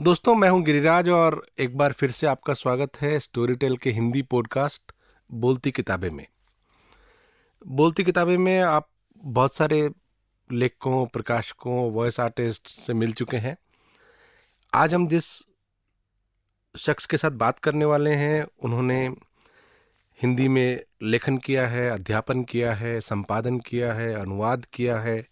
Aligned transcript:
दोस्तों, 0.00 0.34
मैं 0.34 0.48
हूँ 0.50 0.62
गिरिराज 0.62 1.08
और 1.08 1.46
एक 1.58 1.76
बार 1.76 1.92
फिर 1.92 2.10
से 2.10 2.26
आपका 2.26 2.54
स्वागत 2.54 3.00
है 3.00 3.20
स्टोरी 3.20 3.54
टेल 3.54 3.76
के 3.76 3.90
हिंदी 3.90 4.22
पॉडकास्ट 4.22 4.92
बोलती 5.32 5.70
किताबें 5.70 6.10
में। 6.10 6.26
बोलती 7.66 8.04
किताबें 8.04 8.38
में 8.38 8.60
आप 8.60 8.88
बहुत 9.16 9.54
सारे 9.54 9.90
लेखकों, 10.52 11.06
प्रकाशकों 11.06 11.92
वॉइस 11.92 12.20
आर्टिस्ट 12.20 12.68
से 12.68 12.94
मिल 12.94 13.12
चुके 13.12 13.36
हैं। 13.36 13.56
आज 14.74 14.94
हम 14.94 15.08
जिस 15.08 15.24
शख्स 16.78 17.06
के 17.06 17.16
साथ 17.16 17.30
बात 17.30 17.58
करने 17.58 17.84
वाले 17.84 18.10
हैं, 18.10 18.46
उन्होंने 18.62 19.06
हिंदी 20.22 20.48
में 20.48 20.80
लेखन 21.02 21.38
किया 21.38 21.68
है, 21.68 21.90
अध्यापन 21.90 22.44
किया 22.44 22.74
है, 22.74 23.00
संपादन 23.00 23.58
किया 23.58 23.92
है, 23.94 24.14
अनुवाद 24.14 24.66
किया 24.72 25.00
है 25.00 25.28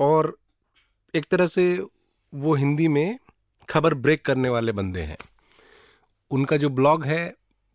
और 0.00 0.38
एक 1.14 1.24
तरह 1.24 1.46
से 1.46 1.84
वो 2.34 2.54
हिंदी 2.54 2.88
में 2.88 3.18
खबर 3.70 3.94
ब्रेक 3.94 4.24
करने 4.24 4.48
वाले 4.48 4.72
बंदे 4.72 5.00
हैं। 5.00 5.16
उनका 6.30 6.56
जो 6.56 6.68
ब्लॉग 6.68 7.04
है, 7.04 7.34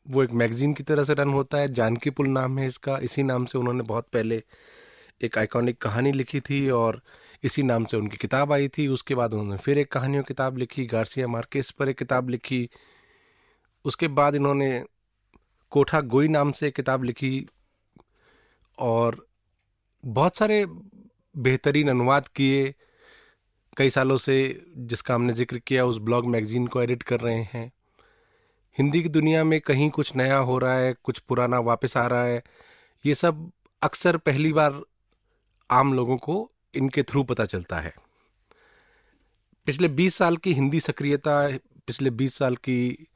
वो 0.09 0.23
एक 0.23 0.31
मैगजीन 0.31 0.73
की 0.73 0.83
तरह 0.83 1.03
से 1.03 1.13
रन 1.13 1.29
होता 1.29 1.57
है। 1.57 1.73
जानकी 1.73 2.09
पुल 2.09 2.27
नाम 2.27 2.59
है 2.59 2.67
इसका। 2.67 2.97
इसी 2.97 3.23
नाम 3.23 3.45
से 3.45 3.57
उन्होंने 3.57 3.83
बहुत 3.83 4.07
पहले 4.13 4.43
एक 5.21 5.37
आइकॉनिक 5.37 5.77
कहानी 5.77 6.11
लिखी 6.11 6.39
थी 6.39 6.69
और 6.69 7.01
इसी 7.43 7.63
नाम 7.63 7.85
से 7.85 7.97
उनकी 7.97 8.17
किताब 8.17 8.53
आई 8.53 8.67
थी। 8.67 8.87
उसके 8.87 9.15
बाद 9.15 9.33
उन्होंने 9.33 9.57
फिर 9.57 9.77
एक 9.77 9.91
कहानियों 9.91 10.23
किताब 10.23 10.57
लिखी 10.57 10.85
गार्सिया 10.85 11.27
मार्केस 11.27 11.71
पर 11.71 11.89
एक 11.89 11.97
किताब 11.97 12.29
लिखी। 12.29 12.69
उसके 13.85 14.07
बाद 14.07 14.35
इन्होंने 14.35 14.85
कोठा 15.69 16.01
गोई 16.01 16.27
नाम 16.27 16.51
से 16.51 16.67
एक 16.67 16.75
किताब 16.75 17.03
लिखी 17.03 17.47
और 18.79 19.27
बहुत 20.05 20.37
सारे 20.37 20.65
बेहतरीन 21.37 21.89
अनुवाद 21.89 22.27
किए। 22.27 22.75
कई 23.77 23.89
सालों 23.89 24.17
से 24.17 24.65
जिसका 24.77 25.15
हमने 25.15 25.33
ज़िक्र 25.33 25.57
किया, 25.57 25.85
उस 25.85 25.97
ब्लॉग 25.97 26.25
मैगजीन 26.25 26.67
को 26.67 26.81
एडिट 26.81 27.03
कर 27.03 27.19
रहे 27.19 27.41
हैं। 27.43 27.71
हिंदी 28.77 29.03
की 29.03 29.09
दुनिया 29.09 29.43
में 29.43 29.61
कहीं 29.61 29.89
कुछ 29.89 30.15
नया 30.15 30.37
हो 30.37 30.57
रहा 30.57 30.73
है, 30.73 30.95
कुछ 31.03 31.19
पुराना 31.19 31.59
वापस 31.59 31.97
आ 31.97 32.07
रहा 32.07 32.23
है, 32.23 32.43
ये 33.05 33.15
सब 33.15 33.51
अक्सर 33.81 34.17
पहली 34.17 34.53
बार 34.53 34.81
आम 35.71 35.93
लोगों 35.93 36.17
को 36.17 36.51
इनके 36.75 37.03
थ्रू 37.03 37.23
पता 37.23 37.45
चलता 37.45 37.79
है। 37.79 37.93
पिछले 39.65 39.87
20 39.87 40.15
साल 40.15 40.37
की 40.37 40.53
हिंदी 40.53 40.79
सक्रियता, 40.79 41.57
पिछले 41.87 42.09
20 42.09 42.37
साल 42.37 42.55
की, 42.55 43.07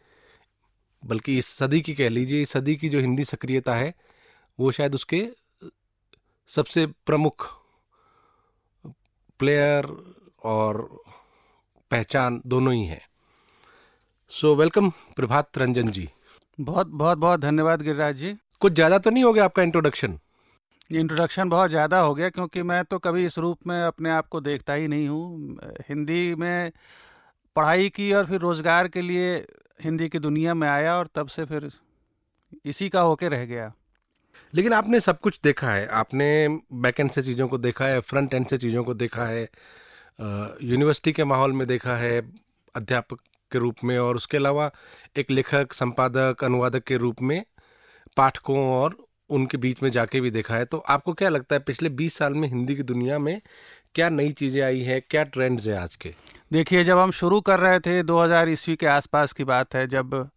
बल्कि 1.05 1.37
इस 1.37 1.47
सदी 1.47 1.81
की 1.81 1.93
कह 1.93 2.09
लीजिए, 2.09 2.41
इस 2.41 2.49
सदी 2.49 2.75
की 2.75 2.89
जो 2.89 2.99
हिंदी 2.99 3.23
सक्रियता 3.23 3.75
है, 3.75 3.93
वो 4.59 4.71
शायद 4.71 4.95
उसके 4.95 5.29
सबसे 6.47 6.85
प्रमुख 6.85 7.53
प्लेयर 9.39 10.14
और 10.45 10.81
पहचान 11.91 12.41
दोनों 12.47 12.73
ही 12.73 12.85
हैं। 12.85 13.01
So 14.31 14.55
welcome 14.55 14.89
Prabhat 15.15 15.57
Ranjan 15.57 15.91
ji. 15.91 16.07
बहुत 16.59 16.87
बहुत 16.87 17.17
बहुत 17.17 17.39
धन्यवाद 17.39 17.81
गिरिराज 17.81 18.15
जी। 18.15 18.35
कुछ 18.61 18.73
ज़्यादा 18.73 18.97
तो 18.97 19.09
नहीं 19.09 19.23
हो 19.23 19.33
गया 19.33 19.45
आपका 19.45 19.63
इंट्रोडक्शन 19.63 20.17
इंट्रोडक्शन 20.91 21.49
बहुत 21.49 21.69
ज़्यादा 21.69 21.99
हो 21.99 22.13
गया 22.15 22.29
क्योंकि 22.29 22.61
मैं 22.63 22.83
तो 22.85 22.97
कभी 22.99 23.25
इस 23.25 23.37
रूप 23.37 23.67
में 23.67 23.81
अपने 23.83 24.09
आप 24.09 24.27
को 24.27 24.41
देखता 24.41 24.73
ही 24.73 24.87
नहीं 24.87 25.07
हूँ। 25.07 25.59
हिंदी 25.89 26.35
में 26.35 26.71
पढ़ाई 27.55 27.89
की 27.89 28.11
और 28.13 28.25
फिर 28.25 28.39
रोज़गार 28.41 28.87
के 28.87 29.01
लिए 29.01 29.35
हिंदी 29.83 30.09
की 30.09 30.19
दुनिया 30.19 30.53
में 30.53 30.67
आया 30.67 30.95
और 30.97 31.07
तब 31.15 31.27
से 31.27 31.45
फिर 31.45 31.69
इसी 32.65 32.89
का 32.89 33.01
होके 33.01 33.29
रह 33.29 33.45
गया। 33.45 33.71
लेकिन 34.53 34.73
आपने 34.73 34.99
सब 34.99 35.19
कुछ 35.19 35.39
देखा 35.43 35.69
है। 35.69 35.85
आपने 35.93 36.27
बैक 36.73 36.99
एंड 36.99 37.11
से 37.11 37.21
चीज़ों 37.21 37.47
को 37.47 37.57
देखा 37.57 37.85
है 37.85 37.99
फ्रंट 38.01 38.33
एंड 38.33 38.47
से 38.47 38.57
चीज़ों 38.57 38.83
को 38.83 38.93
देखा 38.93 39.25
है। 39.25 39.47
यूनिवर्सिटी 40.61 41.11
के 41.11 41.23
माहौल 41.23 41.53
में 41.53 41.67
देखा 41.67 41.95
है 41.95 42.31
अध्यापक 42.75 43.19
के 43.51 43.59
रूप 43.59 43.75
में 43.83 43.99
और 43.99 44.15
उसके 44.15 44.37
अलावा 44.37 44.71
एक 45.17 45.31
लेखक, 45.31 45.73
संपादक, 45.73 46.43
अनुवादक 46.43 46.83
के 46.83 46.97
रूप 46.97 47.21
में 47.21 47.45
पाठकों 48.17 48.59
और 48.59 48.97
उनके 49.29 49.57
बीच 49.57 49.83
में 49.83 49.89
जाके 49.89 50.21
भी 50.21 50.31
देखा 50.31 50.55
है। 50.55 50.65
तो 50.65 50.77
आपको 50.77 51.13
क्या 51.13 51.29
लगता 51.29 51.55
है, 51.55 51.59
पिछले 51.59 51.89
20 51.89 52.17
साल 52.17 52.33
में 52.33 52.47
हिंदी 52.47 52.75
की 52.75 52.83
दुनिया 52.83 53.19
में 53.19 53.41
क्या 53.95 54.09
नई 54.09 54.31
चीज़ें 54.31 54.61
आई 54.61 54.79
हैं, 54.79 55.01
क्या 55.09 55.23
ट्रेंड्स 55.23 55.67
हैं 55.67 55.77
आज 55.77 55.95
के? 55.95 56.13
देखिए, 56.53 56.83
जब 56.83 56.97
हम 56.97 57.11
शुरू 57.11 57.41
कर 57.41 57.59
रहे 57.59 57.79
थे 57.79 58.03
2000 58.03 58.49
ईस्वी 58.49 58.75
के 58.75 58.85
आसपास 58.85 59.33
की 59.33 59.43
बात 59.43 59.75
है, 59.75 59.87
जब 59.87 60.29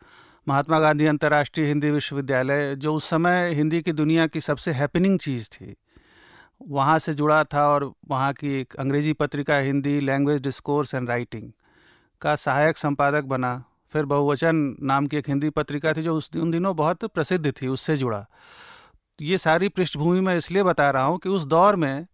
महात्मा 0.49 0.81
गांधी 0.81 1.07
अंतर्राष्ट्रीय 1.07 1.67
हिंदी 1.67 1.91
विश्वविद्यालय, 1.91 2.75
जो 2.77 2.95
उस 2.95 3.11
समय 3.11 3.55
हिंदी 3.55 3.83
की 3.83 3.93
दुनिया 3.93 4.27
की 4.27 4.41
सबसे 4.41 4.71
हैपनिंग 4.71 5.19
चीज़ 5.19 5.49
थी 5.49 5.77
वहाँ 6.61 6.99
से 6.99 7.15
जुड़ा 7.15 7.43
था 7.45 7.67
और 7.69 7.93
वहाँ 8.09 8.33
की 8.33 8.61
एक 8.61 8.75
अंग्रेज़ी 8.75 9.13
पत्रिका 9.13 9.57
Hindi 9.59 9.99
language 10.01 10.41
discourse 10.43 10.95
and 10.95 11.09
writing 11.09 11.51
का 12.21 12.35
सहायक 12.37 12.79
संपादक 12.79 13.25
बना। 13.25 13.63
फिर 13.93 14.05
बहुवचन 14.05 14.77
नाम 14.83 15.07
की 15.07 15.17
एक 15.17 15.29
हिंदी 15.29 15.51
पत्रिका 15.51 15.93
थी 15.93 16.03
जो 16.03 16.15
उस 16.17 16.31
उन 16.37 16.51
दिनों 16.51 16.75
बहुत 16.77 17.05
प्रसिद्ध 17.05 17.53
थी 17.53 17.69
उससे 17.69 17.97
जुड़ा। 17.97 18.27
ये 19.21 19.39
सारी 19.39 19.69
पृष्ठभूमि 19.69 20.21
मैं 20.21 20.37
इसलिए 20.37 20.63
बता 20.63 20.91
रहा 20.91 21.03
हूँ 21.03 21.19
कि 21.19 21.29
उस 21.29 21.45
दौर 21.45 21.77
में 21.77 22.07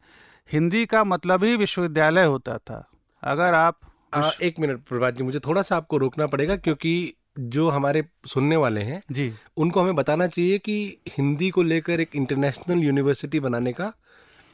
हिंदी 0.53 0.84
का 0.87 1.05
मतलब 1.05 1.44
ही 1.44 1.56
विश्वविद्यालय 1.56 2.25
होता 2.25 2.59
था। 2.59 2.84
अगर 3.22 3.55
आप 3.55 3.78
आ, 4.15 4.31
एक 4.43 4.59
मिनट 4.61 4.81
प्रभात 4.81 5.15
जी 5.15 5.25
मुझे 5.25 5.38
थोड़ा 5.38 5.62
सा 5.62 5.76
आपको 5.76 5.97
रोकना 5.99 6.26
पड़ेगा 6.26 6.56
क्योंकि 6.56 7.15
जो 7.38 7.69
हमारे 7.71 8.05
सुनने 8.26 8.56
वाले 8.56 8.81
हैं 8.81 9.03
जी। 9.12 9.32
उनको 9.56 9.81
हमें 9.81 9.94
बताना 9.94 10.26
चाहिए 10.26 10.59
कि 10.59 10.76
हिंदी 11.09 11.50
को 11.50 11.62
लेकर 11.62 12.00
एक 12.00 12.11
इंटरनेशनल 12.16 12.78
यूनिवर्सिटी 12.78 13.41
बनाने 13.41 13.72
का 13.72 13.93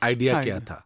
आइडिया 0.02 0.34
हाँ 0.34 0.44
क्या 0.44 0.60
था? 0.60 0.84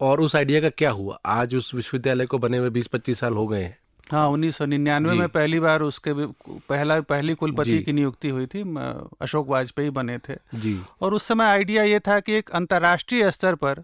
और 0.00 0.20
उस 0.20 0.36
आइडिया 0.36 0.60
का 0.60 0.68
क्या 0.68 0.90
हुआ? 0.90 1.18
आज 1.26 1.54
उस 1.56 1.74
विश्वविद्यालय 1.74 2.26
को 2.26 2.38
बने 2.38 2.58
हुए 2.58 2.70
बीस 2.70 2.86
पच्चीस 2.86 3.18
साल 3.18 3.34
हो 3.34 3.46
गए 3.46 3.62
हैं। 3.62 3.76
हाँ 4.12 4.28
उन्नीस 4.28 4.56
सौ 4.56 4.64
निन्यानवे 4.64 5.14
में 5.14 5.28
पहली 5.28 5.60
बार 5.60 5.82
उसके 5.82 6.12
पहला 6.68 7.00
पहली 7.00 7.34
कुलपति 7.34 7.78
की 7.78 7.92
नियुक्ति 7.92 8.28
हुई 8.28 8.46
थी 8.46 8.62
अशोक 9.20 9.48
वाजपेयी 9.48 9.90
बने 9.90 10.18
थे। 10.18 10.34
जी। 10.54 10.78
और 11.00 11.14
उस 11.14 11.24
समय 11.24 11.44
आइडिया 11.44 11.82
ये 11.82 11.98
था 11.98 12.20
कि 12.20 12.32
एक 12.32 12.50
अंतर्राष्ट्रीय 12.50 13.30
स्तर 13.30 13.54
पर 13.54 13.82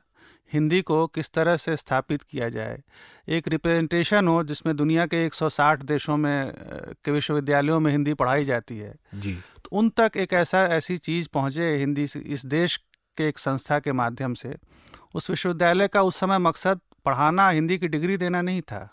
हिंदी 0.52 0.80
को 0.82 1.06
किस 1.06 1.30
तरह 1.30 1.56
से 1.56 1.76
स्थापित 1.76 2.22
किया 2.22 2.48
जाए। 2.48 2.82
एक 3.28 3.48
रिप्रेजेंटेशन 3.48 4.28
हो 4.28 4.42
जिसमें 4.44 4.76
दुनिया 4.76 5.06
के 5.06 5.24
160 5.26 5.82
देशों 5.82 6.16
में 6.16 6.52
के 7.04 7.10
विश्वविद्यालयों 7.10 7.80
में 7.80 7.90
हिंदी 7.92 8.14
पढ़ाई 8.14 8.44
जाती 8.44 8.78
है। 8.78 8.94
जी। 9.14 9.34
तो 9.34 9.76
उन 9.78 9.88
तक 9.90 10.12
एक 10.16 10.32
ऐसा 10.32 10.64
ऐसी 10.66 10.96
चीज़ 10.98 11.28
पहुँचे 11.34 11.76
हिंदी 11.76 12.06
इस 12.26 12.46
देश 12.46 12.80
के 13.16 13.28
एक 13.28 13.38
संस्था 13.38 13.78
के 13.78 13.93
माध्यम 13.93 14.34
से 14.34 14.54
उस 15.15 15.31
विश्वविद्यालय 15.31 15.88
का 15.88 16.03
उस 16.03 16.16
समय 16.16 16.38
मकसद 16.38 16.81
पढ़ाना 17.04 17.48
हिंदी 17.48 17.78
की 17.78 17.88
डिग्री 17.88 18.16
देना 18.16 18.43
नहीं 18.43 18.60
था। 18.60 18.88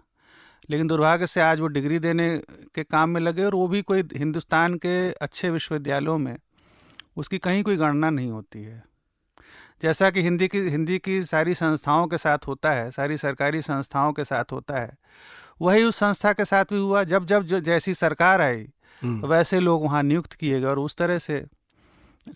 लेकिन 0.70 0.88
दुर्भाग्य 0.88 1.28
से 1.28 1.42
आज 1.42 1.60
वो 1.60 1.68
डिग्री 1.68 2.00
देने 2.00 2.28
के 2.76 2.84
काम 2.84 3.10
में 3.10 3.22
लगे 3.22 3.44
और 3.46 3.56
वो 3.56 3.68
भी 3.68 3.82
कोई 3.82 4.04
हिंदुस्तान 4.16 4.76
के 4.76 5.12
अच्छे 5.12 5.50
विश्वविद्यालयों 5.50 6.18
में 6.18 6.36
उसकी 7.18 7.38
कहीं 7.38 7.64
कोई 7.64 7.78
गणना 7.78 8.10
नहीं 8.10 8.32
होती 8.32 8.64
है। 8.64 8.84
जैसा 9.82 10.10
कि 10.12 10.22
हिंदी 10.22 10.48
की 10.48 10.60
हिंदी 10.70 10.98
की 11.00 11.22
सारी 11.24 11.54
संस्थाओं 11.54 12.08
के 12.08 12.18
साथ 12.18 12.48
होता 12.48 12.72
है 12.72 12.90
सारी 12.92 13.18
सरकारी 13.18 13.62
संस्थाओं 13.62 14.14
के 14.14 14.24
साथ 14.24 14.52
होता 14.52 14.80
है 14.80 14.98
वही 15.62 15.84
उस 15.84 15.96
संस्था 15.96 16.34
के 16.34 16.46
साथ 16.46 16.66
भी 16.66 16.80
हुआ। 16.80 17.04
जब 17.04 17.26
जब 17.26 17.44
जैसी 17.44 17.94
सरकार 17.94 18.42
आई 18.42 18.68
हम्म। 19.02 19.28
वैसे 19.28 19.60
लोग 19.60 19.84
वहाँ 19.84 20.04
नियुक्त 20.04 20.34
किए 20.34 20.60
गए 20.60 20.68
और 20.68 20.80
उस 20.80 20.96
तरह 20.96 21.20
से 21.20 21.44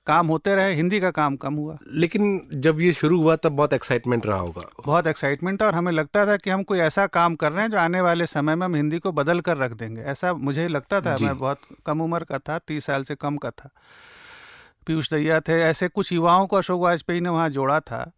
काम 0.08 0.28
होते 0.28 0.56
रहे 0.56 0.74
हिंदी 0.76 1.00
का 1.00 1.12
काम 1.12 1.36
कम 1.36 1.54
हुआ। 1.54 1.78
लेकिन 1.94 2.42
जब 2.54 2.80
ये 2.82 2.92
शुरू 2.94 3.20
हुआ 3.22 3.36
तब 3.36 3.52
बहुत 3.52 3.74
एक्साइटमेंट 3.74 4.26
रहा 4.26 4.38
होगा। 4.38 4.62
बहुत 4.86 5.08
एक्साइटमेंट 5.08 5.62
और 5.62 5.74
हमें 5.74 5.92
लगता 5.92 6.26
था 6.28 6.38
कि 6.38 6.50
हम 6.50 6.64
कोई 6.64 6.80
ऐसा 6.80 7.06
काम 7.10 7.36
कर 7.36 7.52
रहे 7.52 7.64
हैं 7.64 7.72
जो 7.72 7.78
आने 7.78 8.02
वाले 8.02 8.26
समय 8.28 8.56
में 8.56 8.66
हम 8.66 8.76
हिंदी 8.76 9.00
को 9.00 9.12
बदल 9.12 9.40
कर 9.40 9.58
रख 9.58 9.72
देंगे। 9.74 10.02
ऐसा 10.02 10.34
मुझे 10.34 10.68
लगता 10.68 11.02
था 11.02 11.18
मैं 11.22 11.38
बहुत 11.38 11.62
कम 11.86 12.02
उम्र 12.02 12.24
का 12.24 12.40
था 12.40 12.60
तीस 12.60 12.86
साल 12.86 13.04
से 13.04 13.16
कम 13.16 13.38
का 13.38 13.52
था। 13.52 13.70
पीयूष 14.88 15.14
दैया 15.14 15.40
थे 15.40 15.62
ऐसे 15.62 15.88
कुछ 15.88 16.12
युवाओं 16.12 16.48
को 16.48 16.58
अशोक 16.58 16.82
वाजपेयी 16.82 17.22
ने 17.22 17.30
वहाँ 17.30 17.50
जोड़ा 17.50 17.80
था 17.80 18.12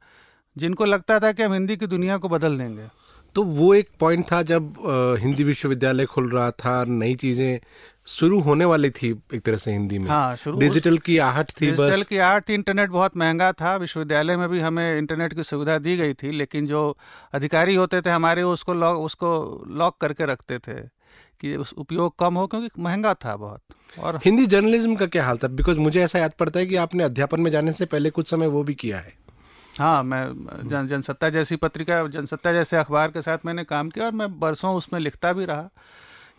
जिनको 0.55 0.85
लगता 0.85 1.19
था 1.19 1.31
कि 1.31 1.44
हम 1.44 1.53
हिंदी 1.53 1.78
की 1.78 1.88
दुनिया 1.88 2.17
को 2.17 2.29
बदल 2.29 2.57
देंगे। 2.57 2.88
तो 3.35 3.44
वो 3.44 3.73
एक 3.73 3.90
पॉइंट 4.00 4.25
था 4.31 4.41
जब 4.41 4.73
हिंदी 5.19 5.44
विश्वविद्यालय 5.44 6.05
खुल 6.05 6.29
रहा 6.29 6.51
था 6.51 6.84
नई 6.85 7.16
चीज़ें 7.16 7.59
शुरू 8.08 8.40
होने 8.40 8.66
वाली 8.66 8.90
थी 8.90 9.09
एक 9.34 9.41
तरह 9.41 9.58
से 9.58 9.72
हिंदी 9.72 10.00
में। 10.00 10.09
हाँ 10.09 10.35
शुरू 10.35 10.59
डिजिटल 10.59 10.97
की 10.97 11.17
आहट 11.17 11.52
थी 11.52 11.66
डिजिटल 11.66 12.02
बस। 12.02 12.08
की 12.08 12.17
आहट 12.17 12.47
थी 12.50 12.53
इंटरनेट 12.53 12.90
बहुत 12.90 13.17
महँगा 13.17 13.52
था 13.52 13.76
विश्वविद्यालय 13.76 14.38
में 14.38 14.47
भी 14.50 14.59
हमें 14.59 14.97
इंटरनेट 14.97 15.34
की 15.34 15.44
सुविधा 15.44 15.78
दी 15.78 15.96
गई 15.97 16.14
थी 16.14 16.32
लेकिन 16.32 16.67
जो 16.67 16.97
अधिकारी 17.34 17.76
होते 17.76 18.02
थे 18.02 18.09
हमारे 18.09 18.44
उसको 18.44 18.73
लॉक 18.73 19.00
उसको 19.00 19.64
लॉक 19.67 19.97
करके 20.02 20.26
रखते 20.26 20.59
थे 20.59 20.79
कि 21.41 21.55
उस 21.55 21.73
उपयोग 21.73 22.16
कम 22.20 22.35
हो 22.35 22.47
क्योंकि 22.47 22.82
महँगा 22.82 23.14
था 23.14 23.35
बहुत। 23.35 23.61
और 24.00 24.20
हिंदी 24.26 24.46
जर्नलिज्म 24.46 24.96
का 24.96 25.06
क्या 25.06 25.26
हाल 25.26 25.38
था? 25.38 25.47
बिकॉज़ 25.47 25.79
मुझे 25.79 26.03
ऐसा 26.03 26.20
याद 26.20 26.32
पड़ता 26.40 26.59
है 26.59 26.66
कि 26.66 26.76
आपने 26.76 27.03
अध्यापन 27.03 27.41
में 27.41 27.52
जाने 27.52 27.73
से 27.73 27.85
पहले 27.85 28.09
कुछ 28.09 28.29
समय 28.29 28.47
वो 28.47 28.64
भी 28.64 28.73
किया 28.76 28.97
है। 28.97 29.14
हाँ 29.79 30.03
मैं 30.03 30.26
जन 30.70 30.88
जनसत्ता 30.88 31.29
जैसी 31.29 31.56
पत्रिका 31.56 32.08
जनसत्ता 32.08 32.53
जैसे 32.53 32.78
अखबार 32.78 33.11
के 33.11 33.22
साथ 33.22 33.46
मैंने 33.46 33.64
काम 33.64 33.90
किया 33.90 34.06
और 34.06 34.11
मैं 34.11 34.40
बरसों 34.40 34.76
उसमें 34.76 34.99
लिखता 34.99 35.34
भी 35.34 35.46
रहा। 35.46 35.70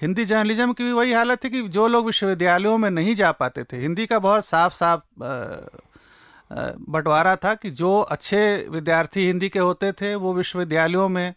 हिंदी 0.03 0.25
जर्नलिज्म 0.25 0.73
की 0.73 0.85
भी 0.85 0.93
वही 0.93 1.13
हालत 1.13 1.45
थी 1.45 1.51
कि 1.51 1.63
जो 1.69 1.87
लोग 1.89 2.07
विश्वविद्यालयों 2.07 2.79
में 2.79 2.91
नहीं 2.91 3.15
जा 3.15 3.33
पाते 3.33 3.65
थे 3.65 3.77
हिंदी 3.77 4.07
का 4.07 4.19
बहुत 4.19 4.45
साफ़ 4.45 4.75
साफ़ 4.75 5.03
बंटवारा 6.53 7.37
था 7.37 7.55
कि 7.55 7.71
जो 7.71 8.01
अच्छे 8.01 8.67
विद्यार्थी 8.71 9.27
हिंदी 9.27 9.49
के 9.49 9.59
होते 9.59 9.93
थे 9.93 10.15
वो 10.15 10.35
विश्वविद्यालयों 10.35 11.09
में 11.09 11.35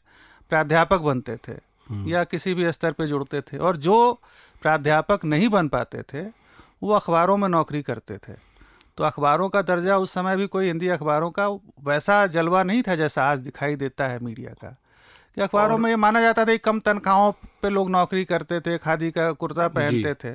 प्राध्यापक 0.50 1.00
बनते 1.00 1.36
थे 1.38 1.56
या 2.12 2.24
किसी 2.24 2.54
भी 2.54 2.72
स्तर 2.72 2.92
पे 2.92 3.08
जुड़ते 3.08 3.42
थे 3.42 3.58
और 3.58 3.78
जो 3.78 4.22
प्राध्यापक 4.62 5.26
नहीं 5.26 5.50
बन 5.50 5.68
पाते 5.68 6.02
थे 6.02 6.22
वो 6.84 6.92
अखबारों 6.94 7.38
में 7.38 7.48
नौकरी 7.50 7.82
करते 7.82 8.18
थे। 8.18 8.34
तो 8.98 9.04
अखबारों 9.04 9.50
का 9.50 9.62
दर्जा 9.62 9.98
उस 9.98 10.14
समय 10.14 10.36
भी 10.36 10.48
कोई 10.48 10.66
हिंदी 10.66 10.88
अखबारों 10.88 11.30
का 11.32 11.48
वैसा 11.84 12.26
जलवा 12.28 12.64
नहीं 12.64 12.84
था 12.84 12.96
जैसा 12.96 13.24
आज 13.24 13.40
दिखाई 13.40 13.76
देता 13.76 14.08
है 14.08 14.20
मीडिया 14.20 14.54
का। 14.54 14.76
कि 15.38 15.42
अखबारों 15.42 15.78
में 15.78 15.90
ये 15.90 15.96
माना 15.96 16.22
जाता 16.22 16.46
था 16.46 16.52
कि 16.52 16.58
कम 16.58 16.80
तनख्वाहों 16.80 17.32
पे 17.62 17.70
लोग 17.70 17.90
नौकरी 17.90 18.26
करते 18.26 18.60
थे 18.60 18.78
खादी 18.78 19.12
का 19.12 19.32
कुर्ता 19.32 19.68
पहनते 19.68 20.14
थे। 20.14 20.34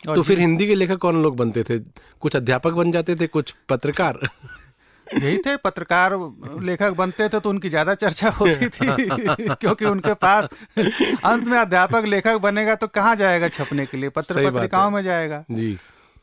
तो 0.00 0.22
फिर 0.22 0.38
हिंदी 0.38 0.66
के 0.66 0.74
लेखक 0.74 0.98
कौन 0.98 1.22
लोग 1.22 1.36
बनते 1.36 1.62
थे? 1.62 1.78
कुछ 2.20 2.36
अध्यापक 2.36 2.72
बन 2.72 2.92
जाते 2.92 3.16
थे 3.16 3.26
कुछ 3.26 3.54
पत्रकार। 3.68 4.18
यही 5.06 5.38
थे 5.38 5.56
पत्रकार 5.56 6.16
लेखक 6.62 6.90
बनते 6.90 7.28
थे 7.28 7.40
तो 7.40 7.50
उनकी 7.50 7.68
ज़्यादा 7.68 7.94
चर्चा 7.94 8.30
होती 8.30 8.68
थी 8.68 8.86
क्योंकि 9.54 9.84
उनके 9.84 10.14
पास 10.14 10.48
अंत 11.24 11.44
में 11.44 11.58
अध्यापक 11.58 12.04
लेखक 12.04 12.36
बनेगा 12.42 12.74
तो 12.74 12.86
कहाँ 12.86 13.16
जाएगा 13.16 13.48
छपने 13.48 13.86
के 13.86 13.96
लिए? 13.96 14.08
पत्र 14.08 14.50
पत्रिकाओं 14.50 14.90
में 14.90 15.02
जाएगा। 15.02 15.44
जी। 15.50 15.78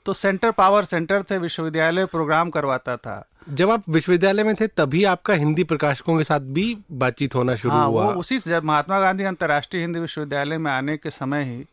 तो 0.06 0.14
सेंटर 0.14 0.52
पावर 0.52 0.84
सेंटर 0.84 1.24
थे 1.24 1.38
विश्वविद्यालय 1.38 2.06
प्रोग्राम 2.06 2.50
करवाता 2.50 2.98
था। 2.98 3.30
जब 3.50 3.70
आप 3.72 3.84
विश्वविद्यालय 3.90 4.44
में 4.44 4.54
थे 4.56 4.68
तभी 4.68 5.04
आपका 5.04 5.34
हिंदी 5.34 5.64
प्रकाशकों 5.64 6.18
के 6.18 6.24
साथ 6.24 6.40
भी 6.56 6.78
बातचीत 6.92 7.36
होना 7.36 7.56
शुरू 7.56 7.74
हाँ, 7.74 7.88
हुआ। 7.88 8.06
वो 8.06 8.20
उसी 8.20 8.38
जब 8.40 8.64
महात्मा 8.64 9.00
गांधी 9.00 9.24
अंतर्राष्ट्रीय 9.24 9.82
हिंदी 9.84 10.00
विश्वविद्यालय 10.00 10.58
में 10.58 10.72
आने 10.72 10.98
के 10.98 11.10
समय 11.10 11.44
ही 11.44 11.66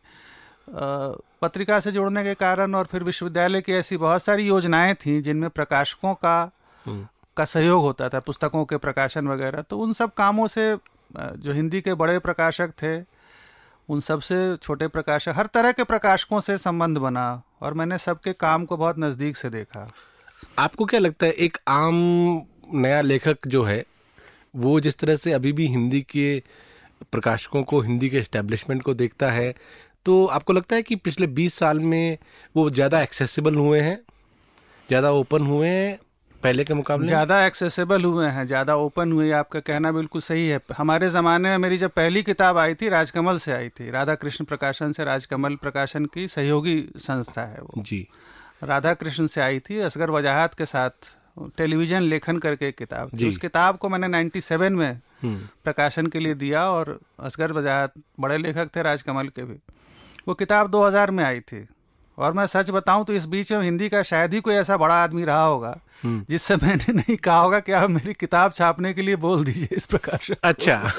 पत्रिका 1.41 1.79
से 1.79 1.91
जुड़ने 1.91 2.23
के 2.23 2.33
कारण 2.33 2.75
और 2.75 2.85
फिर 2.91 3.03
विश्वविद्यालय 3.03 3.61
की 3.61 3.73
ऐसी 3.73 3.97
बहुत 3.97 4.23
सारी 4.23 4.47
योजनाएँ 4.47 4.93
थी 5.05 5.21
जिनमें 5.21 5.49
प्रकाशकों 5.49 6.13
का 6.13 6.39
हम्म। 6.85 7.07
का 7.37 7.45
सहयोग 7.45 7.81
होता 7.81 8.09
था 8.09 8.19
पुस्तकों 8.19 8.65
के 8.65 8.77
प्रकाशन 8.77 9.27
वगैरह। 9.27 9.61
तो 9.61 9.77
उन 9.79 9.93
सब 9.93 10.13
कामों 10.13 10.47
से 10.47 10.75
जो 11.17 11.53
हिंदी 11.53 11.81
के 11.81 11.93
बड़े 11.93 12.17
प्रकाशक 12.19 12.71
थे 12.81 12.97
उन 13.89 13.99
सबसे 14.01 14.55
छोटे 14.63 14.87
प्रकाशक 14.87 15.33
हर 15.35 15.45
तरह 15.53 15.71
के 15.71 15.83
प्रकाशकों 15.83 16.39
से 16.41 16.57
संबंध 16.57 16.97
बना 16.97 17.41
और 17.61 17.73
मैंने 17.73 17.97
सबके 17.97 18.33
काम 18.33 18.65
को 18.65 18.77
बहुत 18.77 18.99
नज़दीक 18.99 19.37
से 19.37 19.49
देखा। 19.49 19.89
आपको 20.59 20.85
क्या 20.85 20.99
लगता 20.99 21.25
है 21.25 21.31
एक 21.31 21.57
आम 21.67 21.95
नया 22.75 23.01
लेखक 23.01 23.47
जो 23.47 23.63
है 23.63 23.83
वो 24.55 24.79
जिस 24.79 24.97
तरह 24.97 25.15
से 25.15 25.33
अभी 25.33 25.51
भी 25.51 25.67
हिंदी 25.67 26.01
के 26.09 26.41
प्रकाशकों 27.11 27.63
को 27.63 27.81
हिंदी 27.81 28.09
के 28.09 28.19
इस्टेब्लिशमेंट 28.19 28.81
को 28.83 28.93
देखता 28.93 29.31
है 29.31 29.53
तो 30.05 30.25
आपको 30.27 30.53
लगता 30.53 30.75
है 30.75 30.81
कि 30.81 30.95
पिछले 30.97 31.27
20 31.27 31.53
साल 31.53 31.79
में 31.81 32.17
वो 32.55 32.69
ज़्यादा 32.69 33.01
एक्सेसिबल 33.01 33.55
हुए 33.55 33.79
हैं? 33.79 33.99
ज़्यादा 34.89 35.11
ओपन 35.11 35.45
हुए 35.45 35.67
हैं 35.67 35.97
पहले 36.43 36.63
के 36.63 36.73
मुकाबले? 36.73 37.07
ज़्यादा 37.07 37.45
एक्सेसिबल 37.45 38.03
हुए 38.03 38.27
हैं 38.27 38.45
ज़्यादा 38.47 38.75
ओपन 38.75 39.11
हुए 39.11 39.25
हैं 39.27 39.33
आपका 39.33 39.59
कहना 39.59 39.91
बिल्कुल 39.91 40.21
सही 40.21 40.47
है। 40.47 40.59
हमारे 40.77 41.09
ज़माने 41.09 41.49
में 41.49 41.57
मेरी 41.57 41.77
जब 41.77 41.91
पहली 41.91 42.23
किताब 42.23 42.57
आई 42.57 42.75
थी 42.75 42.89
राजकमल 42.89 43.37
से 43.37 43.51
आई 43.51 43.69
थी 43.69 43.89
राधा 43.91 44.15
कृष्ण 44.15 44.45
प्रकाशन 44.45 44.91
से 44.91 45.03
राजकमल 45.03 45.55
प्रकाशन 45.61 46.05
की 46.05 46.27
सहयोगी 46.27 46.77
संस्था 46.97 47.41
है 47.43 47.61
वो। 47.61 47.81
जी। 47.81 48.07
राधा 48.63 48.93
कृष्ण 48.93 49.27
से 49.27 49.41
आई 49.41 49.59
थी 49.59 49.79
असगर 49.79 50.09
वजाहत 50.09 50.53
के 50.53 50.65
साथ 50.65 50.89
टेलीविज़न 51.57 52.01
लेखन 52.01 52.37
करके 52.37 52.67
एक 52.67 52.77
किताब 52.77 53.09
थी। 53.21 53.29
उस 53.29 53.37
किताब 53.37 53.77
को 53.77 53.89
मैंने 53.89 54.07
97 54.07 54.71
में 54.71 55.01
हम्म। 55.21 55.37
प्रकाशन 55.63 56.07
के 56.07 56.19
लिए 56.19 56.33
दिया 56.33 56.69
और 56.71 56.99
असगर 57.19 57.51
वजाहत 57.51 57.93
बड़े 58.19 58.37
लेखक 58.37 58.69
थे 58.75 58.81
राजकमल 58.81 59.27
के 59.27 59.43
भी। 59.43 59.55
वो 60.27 60.33
किताब 60.33 60.71
2000 60.71 61.11
में 61.11 61.23
आई 61.23 61.39
थी। 61.39 61.67
और 62.17 62.33
मैं 62.33 62.47
सच 62.47 62.69
बताऊँ 62.69 63.05
तो 63.05 63.13
इस 63.13 63.25
बीच 63.25 63.51
में 63.51 63.63
हिंदी 63.63 63.89
का 63.89 64.03
शायद 64.03 64.33
ही 64.33 64.39
कोई 64.41 64.53
ऐसा 64.53 64.77
बड़ा 64.77 64.95
आदमी 65.03 65.23
रहा 65.23 65.43
होगा 65.43 65.79
हम्म। 66.03 66.25
जिससे 66.29 66.55
मैंने 66.55 66.93
नहीं 66.93 67.17
कहा 67.17 67.39
होगा 67.39 67.59
कि 67.59 67.71
आप 67.71 67.89
मेरी 67.89 68.13
किताब 68.13 68.51
छापने 68.51 68.93
के 68.93 69.01
लिए 69.01 69.15
बोल 69.15 69.43
दीजिए 69.45 69.67
इस 69.71 69.85
प्रकार 69.85 70.35
अच्छा। 70.43 70.93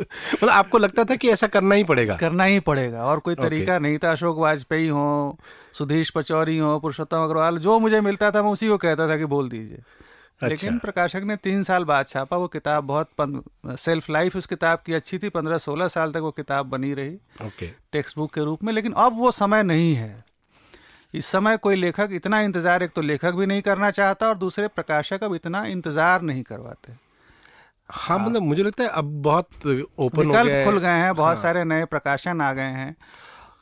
मतलब 0.00 0.48
आपको 0.48 0.78
लगता 0.78 1.04
था 1.04 1.16
कि 1.16 1.28
ऐसा 1.28 1.46
करना 1.46 1.74
ही 1.74 1.84
पड़ेगा? 1.84 2.16
करना 2.16 2.44
ही 2.44 2.60
पड़ेगा 2.60 3.04
और 3.04 3.18
कोई 3.18 3.34
तरीका 3.34 3.78
नहीं 3.78 3.98
था 3.98 4.12
अशोक 4.12 4.38
वाजपेयी 4.38 4.88
हो 4.88 5.38
सुधीश 5.78 6.10
पचौरी 6.10 6.58
हो 6.58 6.78
पुरुषोत्तम 6.80 7.24
अग्रवाल 7.24 7.58
जो 7.58 7.78
मुझे 7.78 8.00
मिलता 8.00 8.30
था 8.30 8.42
मैं 8.42 8.50
उसी 8.50 8.68
को 8.68 8.76
कहता 8.76 9.08
था 9.08 9.16
कि 9.16 9.24
बोल 9.24 9.48
दीजिए। 9.48 9.76
अच्छा। 9.76 10.46
लेकिन 10.46 10.78
प्रकाशक 10.78 11.22
ने 11.24 11.36
तीन 11.36 11.62
साल 11.62 11.84
बाद 11.84 12.06
छापा 12.06 12.36
वो 12.36 12.48
किताब 12.48 12.84
बहुत 12.84 13.10
पन, 13.20 13.42
सेल्फ 13.76 14.10
लाइफ 14.10 14.36
उस 14.36 14.46
किताब 14.46 14.82
की 14.86 14.92
अच्छी 14.92 15.18
थी 15.18 15.28
पंद्रह 15.28 15.58
सोलह 15.58 15.88
साल 15.88 16.12
तक 16.12 16.20
वो 16.20 16.30
किताब 16.30 16.66
बनी 16.66 16.94
रही। 16.94 17.14
ओके। 17.46 17.66
टेक्स्ट 17.92 18.18
बुक 18.18 18.34
के 18.34 18.40
रूप 18.40 18.64
में 18.64 18.72
लेकिन 18.72 18.92
अब 18.92 19.18
वो 19.18 19.30
समय 19.30 19.62
नहीं 19.62 19.94
है। 19.94 20.25
इस 21.14 21.26
समय 21.26 21.56
कोई 21.56 21.76
लेखक 21.76 22.08
इतना 22.12 22.40
इंतज़ार 22.40 22.82
एक 22.82 22.90
तो 22.90 23.02
लेखक 23.02 23.34
भी 23.34 23.46
नहीं 23.46 23.62
करना 23.62 23.90
चाहता 23.90 24.28
और 24.28 24.38
दूसरे 24.38 24.68
प्रकाशक 24.68 25.24
अब 25.24 25.34
इतना 25.34 25.64
इंतज़ार 25.66 26.22
नहीं 26.22 26.42
करवाते। 26.42 26.92
हाँ 27.90 28.18
मतलब 28.18 28.42
मुझे 28.42 28.62
लगता 28.62 28.84
है 28.84 28.90
अब 28.90 29.12
बहुत 29.22 29.66
ओपन 29.98 30.26
हो 30.26 30.32
गया 30.34 30.64
खुल 30.64 30.78
गए 30.78 30.98
हैं 30.98 31.14
बहुत 31.14 31.34
हाँ। 31.34 31.42
सारे 31.42 31.64
नए 31.64 31.84
प्रकाशन 31.86 32.40
आ 32.40 32.52
गए 32.52 32.70
हैं 32.72 32.96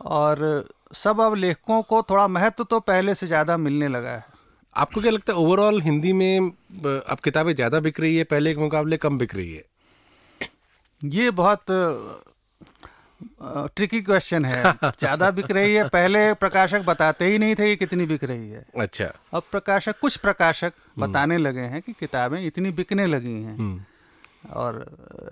और 0.02 0.64
सब 0.94 1.20
अब 1.20 1.34
लेखकों 1.36 1.82
को 1.82 2.02
थोड़ा 2.02 2.26
महत्व 2.28 2.64
तो 2.64 2.80
पहले 2.82 3.14
से 3.14 3.26
ज़्यादा 3.26 3.56
मिलने 3.58 3.88
लगा 3.88 4.10
है। 4.10 4.24
आपको 4.76 5.00
क्या 5.00 5.10
लगता 5.12 5.32
है 5.32 5.38
ओवरऑल 5.38 5.80
हिंदी 5.82 6.12
में 6.12 6.38
अब 6.40 7.18
किताबें 7.24 7.54
ज़्यादा 7.54 7.80
बिक 7.80 8.00
रही 8.00 8.16
है 8.16 8.24
पहले 8.24 8.54
के 8.54 8.60
मुकाबले 8.60 8.96
कम 8.96 9.18
बिक 9.18 9.34
रही 9.34 9.54
है? 9.54 9.64
ये 11.02 11.30
बहुत 11.32 11.70
ट्रिकी 13.42 14.00
क्वेश्चन 14.00 14.44
है। 14.44 14.62
ज़्यादा 14.84 15.30
बिक 15.30 15.50
रही 15.50 15.74
है 15.74 15.88
पहले 15.88 16.32
प्रकाशक 16.34 16.84
बताते 16.84 17.26
ही 17.26 17.38
नहीं 17.38 17.54
थे 17.54 17.68
कि 17.68 17.76
कितनी 17.76 18.06
बिक 18.06 18.24
रही 18.24 18.50
है। 18.50 18.64
अच्छा। 18.78 19.10
अब 19.34 19.42
प्रकाशक 19.50 19.98
कुछ 20.00 20.16
प्रकाशक 20.16 20.72
हम्म। 20.78 21.06
बताने 21.06 21.38
लगे 21.38 21.60
हैं 21.60 21.82
कि 21.82 21.92
किताबें 21.92 22.40
इतनी 22.46 22.70
बिकने 22.70 23.06
लगी 23.06 23.32
हैं। 23.32 23.56
हम्म। 23.58 24.50
और 24.52 24.84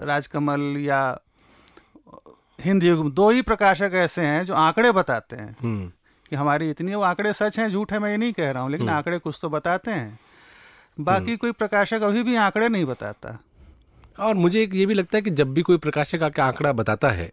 राजकमल 0.03 0.77
या 0.81 1.03
हिंदी 2.59 2.89
युग 2.89 3.13
दो 3.15 3.31
ही 3.31 3.43
प्रकाशक 3.43 3.91
ऐसे 3.95 4.23
हैं 4.23 4.45
जो 4.45 4.55
आंकड़े 4.55 4.93
बताते 4.93 5.37
हैं 5.37 5.57
हम्म। 5.63 5.91
कि 6.31 6.37
हमारी 6.37 6.71
इतनी 6.71 6.95
वो 6.95 7.03
आंकड़े 7.03 7.33
सच 7.33 7.59
हैं 7.59 7.69
झूठ 7.71 7.93
है 7.93 7.99
मैं 7.99 8.11
ये 8.11 8.17
नहीं 8.17 8.33
कह 8.33 8.51
रहा 8.51 8.63
हूँ 8.63 8.71
लेकिन 8.71 8.89
आंकड़े 8.89 9.19
कुछ 9.19 9.39
तो 9.43 9.49
बताते 9.49 9.91
हैं। 9.91 10.19
बाकी 11.01 11.37
कोई 11.37 11.53
प्रकाशक 11.53 12.03
अभी 12.03 12.23
भी 12.23 12.37
आंकड़े 12.37 12.69
नहीं 12.69 12.85
बताता। 12.85 13.39
और 14.21 14.35
मुझे 14.35 14.63
एक 14.63 14.75
ये 14.75 14.87
भी 14.87 14.95
लगता 14.95 15.17
है 15.19 15.23
कि 15.23 15.31
जब 15.31 15.53
भी 15.55 15.63
कोई 15.63 15.79
प्रकाशक 15.79 16.23
आके 16.23 16.43
आंकड़ा 16.43 16.73
बताता 16.73 17.09
है 17.11 17.31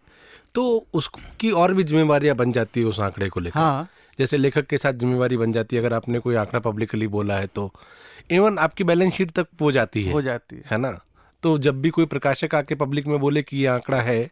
तो 0.55 0.85
उसकी 0.93 1.51
और 1.51 1.73
भी 1.73 1.83
जिम्मेवारियाँ 1.83 2.35
बन 2.35 2.51
जाती 2.51 2.79
है 2.79 2.85
उस 2.85 2.99
आंकड़े 2.99 3.29
को 3.29 3.39
लेकर। 3.39 3.59
हाँ। 3.59 3.87
जैसे 4.19 4.37
लेखक 4.37 4.65
के 4.65 4.77
साथ 4.77 4.93
जिम्मेवारी 4.93 5.37
बन 5.37 5.51
जाती 5.51 5.75
है 5.75 5.81
अगर 5.81 5.93
आपने 5.93 6.19
कोई 6.19 6.35
आंकड़ा 6.35 6.59
पब्लिकली 6.59 7.07
बोला 7.07 7.37
है 7.37 7.47
तो। 7.47 7.71
इवन 8.31 8.57
आपकी 8.57 8.83
बैलेंस 8.83 9.13
शीट 9.13 9.31
तक 9.31 9.47
हो 9.61 9.71
जाती 9.71 10.03
है। 10.03 10.13
हो 10.13 10.21
जाती 10.21 10.55
है। 10.55 10.63
है 10.71 10.77
ना? 10.77 10.91
तो 11.43 11.57
जब 11.57 11.81
भी 11.81 11.89
कोई 11.89 12.05
प्रकाशक 12.05 12.55
आके 12.55 12.75
पब्लिक 12.75 13.07
में 13.07 13.19
बोले 13.19 13.41
कि 13.43 13.57
ये 13.57 13.67
आंकड़ा 13.67 14.01
है 14.01 14.29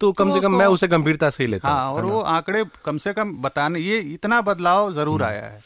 तो 0.00 0.10
कम 0.12 0.28
तो 0.28 0.34
से 0.34 0.40
कम 0.40 0.54
मैं 0.56 0.66
उसे 0.66 0.88
गंभीरता 0.88 1.28
से 1.30 1.44
ही 1.44 1.50
लेता 1.50 1.68
हाँ, 1.68 1.92
और 1.92 2.04
वो 2.04 2.20
आंकड़े 2.20 2.64
कम 2.84 2.98
से 2.98 3.12
कम 3.12 3.32
बताने 3.42 3.80
ये 3.80 3.98
इतना 4.14 4.40
बदलाव 4.40 4.92
ज़रूर 4.92 5.22
हम्म। 5.22 5.32
आया 5.32 5.46
है। 5.46 5.60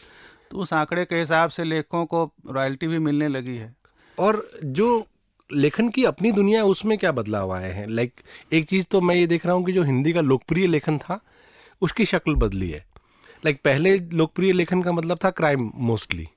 तो 0.51 0.59
उस 0.59 0.73
आंकड़े 0.73 1.05
के 1.05 1.19
हिसाब 1.19 1.51
से 1.51 1.65
लेखकों 1.65 2.05
को 2.07 2.31
रॉयल्टी 2.51 2.87
भी 2.87 2.99
मिलने 2.99 3.29
लगी 3.29 3.57
है। 3.57 3.75
और 4.19 4.43
जो 4.65 4.89
लेखन 5.55 5.89
की 5.89 6.05
अपनी 6.05 6.33
दुनिया 6.33 6.61
है 6.61 6.67
उसमें 6.67 6.97
क्या 6.99 7.13
बदलाव 7.13 7.53
आए 7.53 7.71
हैं? 7.73 7.87
लाइक 7.89 8.21
एक 8.53 8.65
चीज़ 8.65 8.87
तो 8.91 9.01
मैं 9.01 9.15
ये 9.15 9.27
देख 9.27 9.47
रहा 9.47 9.55
हूँ 9.55 9.65
कि 9.65 9.73
जो 9.73 9.83
हिंदी 9.83 10.13
का 10.13 10.21
लोकप्रिय 10.21 10.67
लेखन 10.67 10.99
था 10.99 11.21
उसकी 11.83 12.05
शक्ल 12.05 12.35
बदली 12.37 12.71
है। 12.71 12.85
लाइक 13.45 13.61
पहले 13.65 13.99
लोकप्रिय 14.13 14.53
लेखन 14.53 14.83
का 14.83 14.93
मतलब 14.93 15.19
था 15.25 15.31
क्राइम 15.33 15.71
मोस्टली 15.77 16.29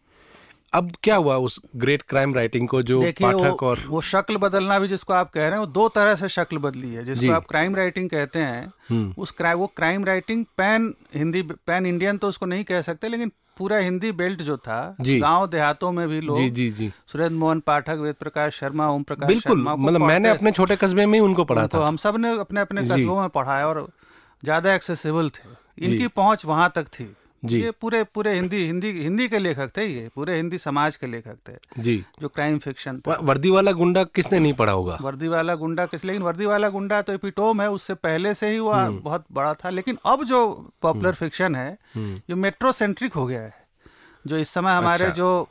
अब 0.74 0.92
क्या 1.04 1.16
हुआ 1.16 1.36
उस 1.38 1.60
ग्रेट 1.76 2.02
क्राइम 2.02 2.34
राइटिंग 2.36 2.68
को 2.68 2.82
जो 2.82 3.02
पाठक 3.22 3.62
और 3.64 3.80
वो 3.88 4.02
शक्ल 4.02 4.38
बदलना 4.38 4.80
भी 4.80 4.88
जिसको 4.88 5.14
आप 5.14 5.30
कह 5.32 5.42
रहे 5.42 5.52
हैं 5.52 5.60
वो 5.60 5.66
दो 5.66 5.88
तरह 5.90 6.16
से 6.16 6.30
शक्ल 6.30 6.58
बदली 6.58 6.94
है। 6.94 7.06
जिसको 7.06 7.32
आप 7.34 7.46
क्राइम 7.46 7.76
राइटिंग 7.76 8.10
कहते 8.10 8.40
हैं 8.40 8.66
हम्म। 8.90 9.14
उस 9.18 9.32
क्राइम 9.32 9.58
वो 9.60 9.68
crime 9.76 10.06
writing 10.06 10.46
pan 10.58 10.94
Hindi 11.16 11.42
pan 11.42 11.86
Indian 11.86 12.18
तो 12.18 12.28
उसको 12.28 12.46
नहीं 12.46 12.64
कह 12.64 12.82
सकते 12.82 13.10
लेकिन 13.10 13.32
पूरा 13.58 13.78
हिंदी 13.78 14.12
बेल्ट 14.14 14.42
जो 14.42 14.58
था 14.58 14.80
गाँव 15.02 15.48
देहातों 15.48 15.92
में 15.92 16.08
भी 16.10 16.20
लोग 16.22 16.38
जी 16.38 16.50
जी 16.50 16.70
जी। 16.72 16.92
सुरेंद्र 17.12 17.36
मोहन 17.36 17.60
पाठक 17.68 17.98
वेद 17.98 18.16
प्रकाश 18.16 18.60
शर्मा 18.60 18.90
ओम 18.90 19.04
प्रकाश 19.04 19.28
बिल्कुल 19.28 19.64
मतलब 19.64 20.02
मैंने 20.02 20.30
अपने 20.30 20.52
छोटे 20.52 20.76
कस्बे 20.76 21.06
में 21.06 21.14
ही 21.14 21.20
उनको 21.20 21.46
पढ़ा 21.46 21.68
था। 21.68 21.86
हम 21.88 21.98
सबने 21.98 22.38
अपने 22.40 22.62
अपने 22.62 22.84
कस्बों 22.84 23.20
में 23.20 23.30
पढ़ाया 23.30 23.68
और 23.68 23.88
ज़्यादा 24.44 24.74
एक्सेसिबल 24.74 25.30
थे। 25.30 25.56
इनकी 25.86 26.08
पहुँच 26.08 26.46
वहाँ 26.46 26.72
तक 26.76 26.88
थी। 26.90 27.06
जी। 27.46 27.62
ये 27.62 27.72
पूरे 27.72 28.04
पूरे 28.04 28.34
हिंदी 28.34 28.66
हिंदी 28.66 28.92
हिंदी 28.92 29.28
के 29.28 29.40
लेखक 29.40 29.72
थे 29.78 29.86
ये 29.86 30.10
पूरे 30.16 30.36
हिंदी 30.36 30.58
समाज 30.58 30.96
के 30.96 31.08
लेखक 31.08 31.38
थे। 31.50 31.82
जी। 31.82 32.06
जो 32.22 32.28
क्राइम 32.28 32.58
फिक्शन 32.58 33.00
था। 33.00 33.18
वर्दी 33.22 33.50
वाला 33.50 33.72
गुंडा 33.72 34.04
किसने 34.04 34.40
नहीं 34.40 34.54
पढ़ा 34.54 34.74
होगा? 34.74 34.98
वर्दी 35.02 35.28
वाला 35.28 35.56
गुंडा 35.56 35.86
किस 35.86 36.06
लेकिन 36.06 36.22
वर्दी 36.22 36.46
वाला 36.46 36.70
गुंडा 36.70 37.02
तो 37.02 37.14
एपिटोम 37.14 37.62
है 37.62 37.72
उससे 37.72 37.94
पहले 37.94 38.34
से 38.34 38.50
ही 38.50 38.60
वो 38.60 38.72
हम्म। 38.72 39.00
बहुत 39.00 39.26
बड़ा 39.32 39.54
था। 39.54 39.70
लेकिन 39.70 39.98
अब 40.06 40.24
जो 40.24 40.72
पॉपुलर 40.82 41.14
फिक्शन 41.14 41.46
हम्म। 41.46 41.56
है 41.56 41.78
हम्म। 41.96 42.22
जो 42.30 42.36
मेट्रो 42.36 42.72
सेंट्रिक 42.72 43.14
हो 43.14 43.28
गया 43.28 43.42
है। 43.42 43.68
जो 44.28 44.38
इस 44.38 44.50
समय 44.50 44.72
हमारे 44.72 45.06
अच्छा। 45.06 45.16
जो 45.16 45.50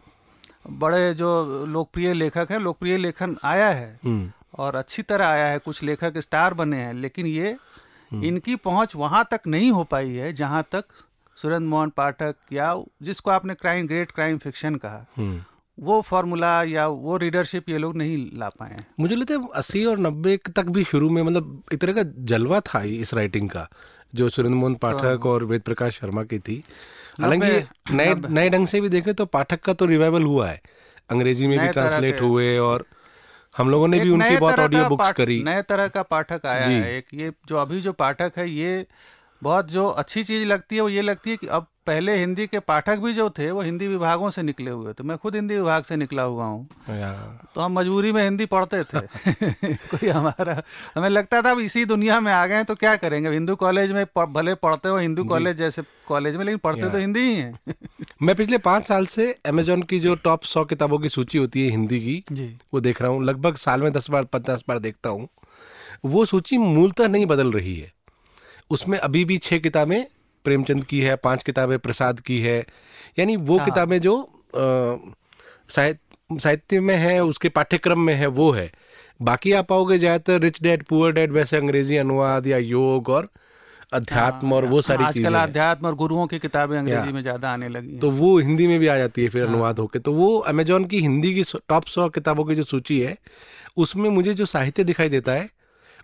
बड़े 0.70 1.14
जो 1.14 1.64
लोकप्रिय 1.66 2.12
लेखक 2.12 2.48
हैं 2.50 2.58
लोकप्रिय 2.58 2.96
लेखन 2.96 3.36
आया 3.44 3.68
है 3.68 4.00
और 4.58 4.76
अच्छी 4.76 5.02
तरह 5.02 5.26
आया 5.26 5.46
है 5.46 5.58
कुछ 5.58 5.82
लेखक 5.82 6.18
स्टार 6.18 6.54
बने 6.54 6.76
हैं 6.76 6.94
लेकिन 6.94 7.26
ये 7.26 7.56
इनकी 8.14 8.56
पहुँच 8.56 8.96
वहाँ 8.96 9.28
तक 9.30 9.40
नहीं 9.46 9.70
हो 9.70 9.84
पाई 9.84 10.10
है 10.10 10.32
जहाँ 10.32 10.62
तक 10.72 10.84
सुरेंद्र 11.36 11.66
मोहन 11.66 11.90
पाठक 11.96 12.34
या 12.52 12.74
जिसको 13.02 13.30
आपने 13.30 13.54
क्राइम 13.54 13.86
ग्रेट 13.86 14.10
क्राइम 14.10 14.38
फिक्शन 14.38 14.76
कहा 14.76 15.04
हम्म। 15.16 15.42
वो 15.78 16.00
फॉर्मूला 16.02 16.62
या 16.62 16.86
वो 16.88 17.16
रीडरशिप 17.16 17.68
ये 17.68 17.78
लोग 17.78 17.96
नहीं 17.96 18.16
ला 18.38 18.48
पाए 18.48 18.76
मुझे 19.00 19.16
लगता 19.16 19.34
है 19.34 19.48
अस्सी 19.54 19.84
और 19.84 19.98
नब्बे 19.98 20.36
तक 20.56 20.68
भी 20.76 20.84
शुरू 20.84 21.10
में 21.10 21.22
मतलब 21.22 21.62
एक 21.72 21.80
तरह 21.80 21.92
का 21.92 22.02
जलवा 22.24 22.60
था 22.68 22.82
इस 22.94 23.14
राइटिंग 23.14 23.48
का 23.50 23.68
जो 24.14 24.28
सुरेंद्र 24.28 24.56
मोहन 24.56 24.74
पाठक 24.82 25.04
हाँ। 25.04 25.32
और 25.32 25.44
वेद 25.44 25.62
प्रकाश 25.62 25.98
शर्मा 26.00 26.22
की 26.24 26.38
थी। 26.38 26.62
हालाँकि 27.20 27.94
नए 27.94 28.14
नए 28.14 28.48
ढंग 28.50 28.66
से 28.66 28.80
भी 28.80 28.88
देखें 28.88 29.12
तो 29.14 29.26
पाठक 29.26 29.60
का 29.60 29.72
तो 29.72 29.86
रिवाइवल 29.86 30.22
हुआ 30.22 30.48
है। 30.48 30.60
अंग्रेज़ी 31.10 31.46
में 31.46 31.58
भी 31.58 31.68
ट्रांसलेट 31.68 32.20
हुए 32.20 32.56
और 32.58 32.84
हम 33.54 33.70
लोगों 33.70 33.88
ने 33.88 33.98
भी 34.00 34.10
उनकी 34.10 34.36
बहुत 34.36 34.58
ऑडियो 34.58 34.88
बुक्स 34.88 35.12
करी। 35.12 35.42
नए 35.42 35.62
तरह 35.62 35.88
का 35.88 36.02
पाठक 36.04 36.46
आया 36.46 36.64
है। 36.64 36.96
एक 36.96 37.14
ये 37.14 37.32
जो 37.48 37.56
अभी 37.56 37.80
जो 37.80 37.92
पाठक 37.94 38.32
है 38.38 38.48
ये 38.50 38.86
बहुत 39.42 39.70
जो 39.70 39.86
अच्छी 39.86 40.22
चीज़ 40.22 40.46
लगती 40.46 40.76
है 40.76 40.82
वो 40.82 40.88
ये 40.88 41.02
लगती 41.02 41.30
है 41.30 41.36
कि 41.36 41.46
अब 41.46 41.66
पहले 41.86 42.16
हिंदी 42.18 42.46
के 42.46 42.58
पाठक 42.58 42.98
भी 42.98 43.12
जो 43.14 43.28
थे 43.30 43.50
वो 43.50 43.62
हिंदी 43.62 43.88
विभागों 43.88 44.30
से 44.30 44.42
निकले 44.42 44.70
हुए 44.70 44.92
थे। 44.92 45.02
मैं 45.02 45.16
खुद 45.18 45.34
हिंदी 45.34 45.54
विभाग 45.54 45.82
से 45.84 45.96
निकला 45.96 46.22
हुआ 46.22 46.44
हूँ। 46.44 46.66
तो 47.54 47.60
हम 47.60 47.72
मजबूरी 47.72 48.12
में 48.12 48.22
हिंदी 48.24 48.46
पढ़ते 48.46 48.82
थे। 48.84 49.00
कोई 49.74 50.08
हमारा 50.08 50.62
हमें 50.96 51.08
लगता 51.08 51.42
था 51.42 51.50
अब 51.50 51.58
इसी 51.58 51.84
दुनिया 51.84 52.20
में 52.20 52.32
आ 52.32 52.46
गए 52.46 52.64
तो 52.64 52.74
क्या 52.74 52.96
करेंगे? 52.96 53.30
हिंदू 53.30 53.56
कॉलेज 53.56 53.92
में 53.92 54.04
भले 54.28 54.54
पढ़ते 54.54 54.88
हो 54.88 54.98
हिंदू 54.98 55.24
कॉलेज 55.24 55.56
जैसे 55.56 55.82
कॉलेज 56.08 56.36
में 56.36 56.44
लेकिन 56.44 56.58
पढ़ते 56.58 56.90
तो 56.90 56.98
हिंदी 56.98 57.20
ही 57.20 57.34
है। 57.34 57.52
मैं 58.22 58.36
पिछले 58.36 58.58
पाँच 58.58 58.88
साल 58.88 59.06
से 59.06 59.34
अमेजोन 59.46 59.82
की 59.82 60.00
जो 60.00 60.14
टॉप 60.14 60.42
सौ 60.44 60.64
किताबों 60.64 60.98
की 60.98 61.08
सूची 61.08 61.38
होती 61.38 61.64
है 61.64 61.70
हिंदी 61.70 62.00
की 62.00 62.22
जी। 62.32 62.56
वो 62.74 62.80
देख 62.80 63.02
रहा 63.02 63.10
हूँ। 63.10 63.24
लगभग 63.24 63.56
साल 63.56 63.82
में 63.82 63.92
दस 63.92 64.10
बार 64.10 64.24
पचास 64.24 64.64
बार 64.68 64.78
देखता 64.78 65.10
हूँ। 65.10 65.28
वो 66.04 66.24
सूची 66.24 66.58
मूलतः 66.58 67.08
नहीं 67.08 67.26
बदल 67.26 67.52
रही 67.52 67.76
है। 67.76 67.95
उसमें 68.70 68.99
अभी 68.99 69.25
भी 69.25 69.38
छह 69.38 69.58
किताबें 69.58 70.02
प्रेमचंद 70.44 70.85
की 70.85 71.00
है 71.00 71.16
पाँच 71.18 71.42
किताबें 71.42 71.78
प्रसाद 71.80 72.20
की 72.20 72.40
है। 72.40 72.58
यानी 73.18 73.37
वो 73.38 73.58
हाँ। 73.58 73.66
किताबें 73.66 74.00
जो 74.00 74.16
साहित्य 74.54 75.99
साहित्य 76.32 76.80
में 76.80 76.96
है 76.96 77.23
उसके 77.25 77.49
पाठ्यक्रम 77.50 78.00
में 78.00 78.14
है 78.14 78.26
वो 78.28 78.50
है। 78.52 78.70
बाकी 79.20 79.52
आप 79.52 79.66
पाओगे 79.66 79.99
ज़्यादातर 79.99 80.40
रिच 80.40 80.61
डैड 80.62 80.82
पुअर 80.85 81.12
डैड 81.12 81.32
वैसे 81.32 81.56
अंग्रेज़ी 81.56 81.96
अनुवाद 81.96 82.46
या 82.46 82.58
योग 82.58 83.08
और 83.08 83.28
अध्यात्म 83.92 84.52
और 84.52 84.64
वो 84.64 84.80
सारी 84.82 85.04
चीज़ें 85.04 85.25
आजकल 85.25 85.38
अध्यात्म 85.40 85.87
और 85.87 85.94
गुरुओं 85.94 86.26
की 86.26 86.38
किताबें 86.38 86.76
अंग्रेज़ी 86.78 87.12
में 87.12 87.20
ज़्यादा 87.23 87.50
आने 87.50 87.68
लगी 87.68 87.99
तो 87.99 88.11
वो 88.12 88.38
हिंदी 88.38 88.66
में 88.66 88.78
भी 88.80 88.87
आ 88.87 88.96
जाती 88.99 89.23
है 89.23 89.28
फिर 89.28 89.42
हाँ। 89.42 89.50
अनुवाद 89.50 89.78
होके। 89.78 89.99
तो 89.99 90.12
वो 90.12 90.38
अमेजोन 90.49 90.85
की 90.85 91.00
हिंदी 91.00 91.35
की 91.35 91.42
टॉप 91.68 91.85
सौ 91.87 92.08
किताबों 92.11 92.44
की 92.44 92.54
जो 92.54 92.62
सूची 92.64 93.00
है 93.00 93.16
उसमें 93.76 94.08
मुझे 94.11 94.35
जो 94.35 94.44
साहित्य 94.46 94.85
दिखाई 94.85 95.08
देता 95.08 95.32
है 95.32 95.49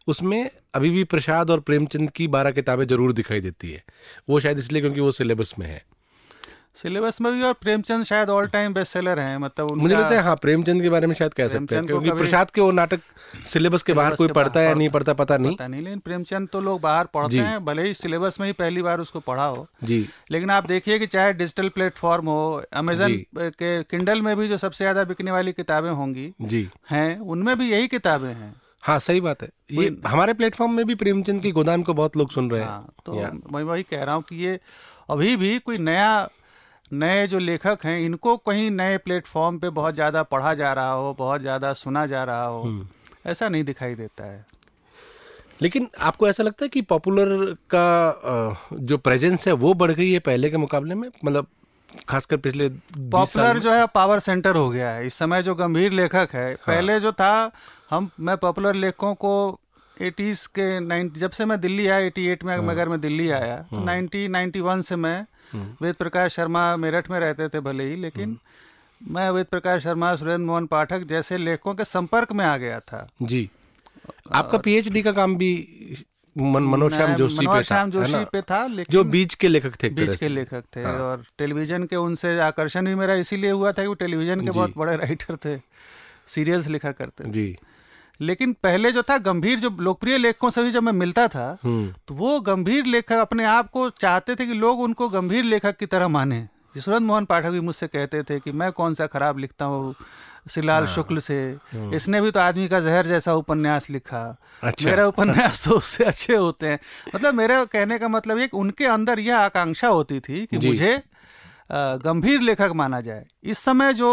उसमें 0.06 0.50
अभी 0.74 0.90
भी 0.90 1.04
प्रसाद 1.06 1.50
और 1.50 1.60
प्रेमचंद 1.60 2.10
की 2.10 2.28
बारह 2.28 2.50
किताबें 2.52 2.84
ज़रूर 2.86 3.12
दिखाई 3.12 3.40
देती 3.40 3.70
है। 3.70 3.82
वो 4.28 4.40
शायद 4.40 4.58
इसलिए 4.58 4.80
क्योंकि 4.80 5.00
वो 5.00 5.10
सिलेबस 5.12 5.54
में 5.58 5.66
है। 5.66 5.82
सिलेबस 6.76 7.20
में 7.20 7.32
भी 7.32 7.42
और 7.42 7.52
प्रेमचंद 7.52 8.04
शायद 8.04 8.28
ऑल 8.30 8.46
टाइम 8.48 8.74
बेस्ट 8.74 8.92
सेलर 8.92 9.18
हैं 9.20 9.36
मतलब 9.38 9.70
मुझे 9.76 9.94
लगता 9.94 10.14
है 10.14 10.22
हाँ 10.22 10.34
प्रेमचंद 10.36 10.82
के 10.82 10.90
बारे 10.90 11.06
में 11.06 11.14
शायद 11.14 11.34
कह 11.34 11.48
सकते 11.48 11.74
हैं 11.74 11.86
क्योंकि 11.86 12.10
प्रसाद 12.12 12.50
के 12.50 12.60
वो 12.60 12.70
नाटक 12.70 13.00
सिलेबस 13.46 13.82
के 13.82 13.92
बाहर 13.92 14.14
कोई 14.14 14.28
पढ़ता 14.30 14.60
है 14.60 14.66
या 14.66 14.74
नहीं 14.74 14.88
पढ़ता 14.88 15.12
पता 15.14 15.36
नहीं। 15.38 15.54
पता 15.54 15.66
नहीं 15.66 15.82
लेकिन 15.82 15.98
प्रेमचंद 15.98 16.48
तो 16.48 16.60
लोग 16.60 16.80
बाहर 16.80 17.06
पढ़ते 17.14 17.38
हैं 17.38 17.64
भले 17.64 17.82
ही 17.82 17.94
सिलेबस 17.94 18.40
में 18.40 18.46
ही 18.46 18.52
पहली 18.52 18.82
बार 18.82 19.00
उसको 19.00 19.20
पढ़ा 19.20 19.44
हो। 19.44 19.66
जी। 19.84 20.06
लेकिन 20.30 20.50
आप 20.50 20.66
देखिए 20.66 20.98
कि 20.98 21.06
चाहे 21.06 21.32
डिजिटल 21.34 21.68
प्लेटफॉर्म 21.68 22.26
हो 22.26 22.62
अमेजन 22.72 23.16
के 23.36 23.82
किंडल 23.84 24.22
में 24.22 24.36
भी 24.36 24.48
जो 24.48 24.56
सबसे 24.56 24.84
ज़्यादा 24.84 25.04
बिकने 25.04 25.30
वाली 25.30 25.52
किताबें 25.52 25.90
होंगी 25.90 26.32
जी। 26.42 26.68
हैं 26.90 27.18
उनमें 27.18 27.56
भी 27.58 27.70
यही 27.70 27.88
किताबें 27.88 28.28
हैं। 28.28 28.54
हाँ 28.82 28.98
सही 28.98 29.20
बात 29.20 29.42
है। 29.42 29.48
ये 29.72 29.96
हमारे 30.06 30.34
प्लेटफॉर्म 30.34 30.72
में 30.72 30.84
भी 30.86 30.94
प्रेमचंद 30.94 31.42
की 31.42 31.50
गोदान 31.52 31.82
को 31.82 31.94
बहुत 31.94 32.16
लोग 32.16 32.30
सुन 32.30 32.50
रहे 32.50 32.60
हैं। 32.60 32.68
हाँ, 32.68 32.92
तो 33.06 33.12
मैं 33.52 33.62
वही 33.62 33.82
कह 33.82 34.02
रहा 34.04 34.14
हूँ 34.14 34.22
कि 34.22 34.36
ये 34.36 34.58
अभी 35.10 35.36
भी 35.36 35.58
कोई 35.58 35.78
नया 35.78 36.28
नए 36.92 37.26
जो 37.26 37.38
लेखक 37.38 37.84
हैं 37.84 37.98
इनको 38.00 38.36
कहीं 38.36 38.70
नए 38.70 38.96
प्लेटफॉर्म 38.98 39.58
पे 39.58 39.70
बहुत 39.70 39.94
ज़्यादा 39.94 40.22
पढ़ा 40.22 40.54
जा 40.54 40.72
रहा 40.72 40.92
हो 40.92 41.14
बहुत 41.18 41.40
ज़्यादा 41.40 41.72
सुना 41.72 42.04
जा 42.06 42.24
रहा 42.24 42.44
हो 42.44 42.62
हम्म। 42.62 42.86
ऐसा 43.26 43.48
नहीं 43.48 43.64
दिखाई 43.64 43.94
देता 43.94 44.24
है। 44.24 44.44
लेकिन 45.62 45.88
आपको 46.00 46.28
ऐसा 46.28 46.42
लगता 46.42 46.64
है 46.64 46.68
कि 46.68 46.82
पॉपुलर 46.82 47.56
का 47.74 48.68
जो 48.74 48.98
प्रेजेंस 48.98 49.46
है 49.48 49.52
वो 49.54 49.74
बढ़ 49.74 49.90
गई 49.92 50.10
है 50.12 50.18
पहले 50.20 50.50
के 50.50 50.56
मुकाबले 50.56 50.94
में? 50.94 51.08
मतलब 51.24 51.46
खासकर 52.08 52.36
पिछले 52.36 52.68
पॉपुलर 53.10 53.58
जो 53.58 53.72
है 53.72 53.86
पावर 53.86 54.20
सेंटर 54.20 54.56
हो 54.56 54.68
गया 54.70 54.90
है 54.90 55.06
इस 55.06 55.14
समय 55.14 55.42
जो 55.42 55.54
गंभीर 55.54 55.92
लेखक 55.92 56.28
है 56.32 56.46
हाँ। 56.46 56.64
पहले 56.66 56.98
जो 57.00 57.12
था 57.12 57.50
हम 57.90 58.10
मैं 58.20 58.36
पॉपुलर 58.36 58.74
लेखकों 58.74 59.14
को 59.14 59.34
एटीज़ 59.96 60.46
के 60.48 60.78
नाइन्टी 60.80 61.20
जब 61.20 61.30
से 61.30 61.44
मैं 61.44 61.60
दिल्ली 61.60 61.86
आया 61.86 62.06
एटी 62.06 62.26
एट 62.26 62.44
में 62.44 62.56
हाँ। 62.56 62.68
अगर 62.70 62.88
मैं 62.88 63.00
दिल्ली 63.00 63.28
आया 63.30 63.56
तो 63.70 63.84
नाइनटी 63.84 64.26
नाइन्टी 64.28 64.60
वन 64.60 64.80
से 64.80 64.96
मैं 64.96 65.18
हाँ। 65.52 65.76
वेद 65.82 65.94
प्रकाश 65.94 66.34
शर्मा 66.34 66.76
मेरठ 66.76 67.10
में 67.10 67.18
रहते 67.20 67.48
थे 67.48 67.60
भले 67.60 67.84
ही 67.84 67.96
लेकिन 67.96 68.38
मैं 69.00 69.30
वेद 69.30 69.46
प्रकाश 69.46 69.82
शर्मा 69.82 70.14
सुरेंद्र 70.16 70.44
मोहन 70.44 70.66
पाठक 70.66 71.04
जैसे 71.04 71.36
लेखकों 71.38 71.74
के 71.74 71.84
संपर्क 71.84 72.32
में 72.32 72.44
आ 72.44 72.56
गया 72.56 72.80
था 72.80 73.06
जी 73.22 73.48
आपका 74.32 74.58
पीएचडी 74.58 75.02
का 75.02 75.12
काम 75.12 75.36
भी 75.36 75.52
मन, 76.36 76.62
मनोज 76.62 76.94
श्याम 76.94 77.14
जोशी 77.14 77.46
पे 77.46 77.62
था 77.62 77.86
जोशी 77.86 78.24
पे 78.24 78.42
था 78.42 78.66
लेकिन 78.66 78.92
जो 78.92 79.04
बीच 79.04 79.34
के 79.34 79.48
लेखक 79.48 79.82
थे 79.82 79.88
बीच 79.88 80.20
के 80.20 80.28
लेखक 80.28 80.64
थे 80.76 80.82
हाँ। 80.82 80.92
और 80.92 81.24
टेलीविज़न 81.38 81.84
के 81.84 81.96
उनसे 81.96 82.38
आकर्षण 82.40 82.86
भी 82.86 82.94
मेरा 82.94 83.14
इसीलिए 83.14 83.50
हुआ 83.50 83.72
था 83.72 83.82
कि 83.82 83.88
वो 83.88 83.94
टेलीविज़न 83.94 84.40
के 84.40 84.50
बहुत 84.50 84.72
बड़े 84.76 84.96
राइटर 84.96 85.36
थे 85.36 85.60
सीरियल्स 86.26 86.68
लिखा 86.68 86.92
करते 86.92 87.30
जी। 87.30 87.56
लेकिन 88.20 88.52
पहले 88.52 88.92
जो 88.92 89.02
था 89.02 89.18
गंभीर 89.18 89.60
जो 89.60 89.70
लोकप्रिय 89.80 90.18
लेखकों 90.18 90.50
से 90.50 90.62
भी 90.62 90.70
जब 90.70 90.82
मैं 90.82 90.92
मिलता 90.92 91.28
था 91.28 91.58
हम्म। 91.64 91.94
तो 92.08 92.14
वो 92.14 92.40
गंभीर 92.40 92.86
लेखक 92.86 93.12
अपने 93.12 93.44
आप 93.44 93.70
को 93.70 93.90
चाहते 93.90 94.34
थे 94.34 94.46
कि 94.46 94.54
लोग 94.54 94.80
उनको 94.80 95.08
गंभीर 95.08 95.44
लेखक 95.44 95.76
की 95.76 95.86
तरह 95.86 96.08
माने। 96.08 96.48
यशवंत 96.76 97.02
मोहन 97.02 97.24
पाठक 97.24 97.50
भी 97.50 97.60
मुझसे 97.60 97.86
कहते 97.86 98.22
थे 98.22 98.40
कि 98.40 98.52
मैं 98.52 98.72
कौन 98.72 98.94
सा 98.94 99.06
खराब 99.06 99.38
लिखता 99.38 99.64
हूँ 99.64 99.94
श्रीलाल 100.46 100.84
हाँ। 100.84 100.94
शुक्ल 100.94 101.18
से 101.18 101.36
हम्म। 101.72 101.94
इसने 101.94 102.20
भी 102.20 102.30
तो 102.30 102.40
आदमी 102.40 102.66
का 102.68 102.80
जहर 102.80 103.06
जैसा 103.06 103.34
उपन्यास 103.34 103.88
लिखा 103.90 104.22
अच्छा। 104.62 104.88
मेरा 104.88 105.06
उपन्यास 105.06 105.64
तो 105.64 105.74
उससे 105.74 106.04
अच्छे 106.04 106.34
होते 106.34 106.66
हैं 106.66 106.78
मतलब 107.14 107.34
मेरे 107.34 107.64
कहने 107.66 107.98
का 107.98 108.08
मतलब 108.08 108.38
ये 108.38 108.48
उनके 108.54 108.86
अंदर 108.88 109.18
यह 109.18 109.38
आकांक्षा 109.38 109.88
होती 109.88 110.20
थी 110.20 110.44
कि 110.46 110.58
मुझे 110.58 111.00
गंभीर 112.04 112.40
लेखक 112.40 112.72
माना 112.74 113.00
जाए 113.00 113.24
इस 113.44 113.58
समय 113.60 113.92
जो 113.94 114.10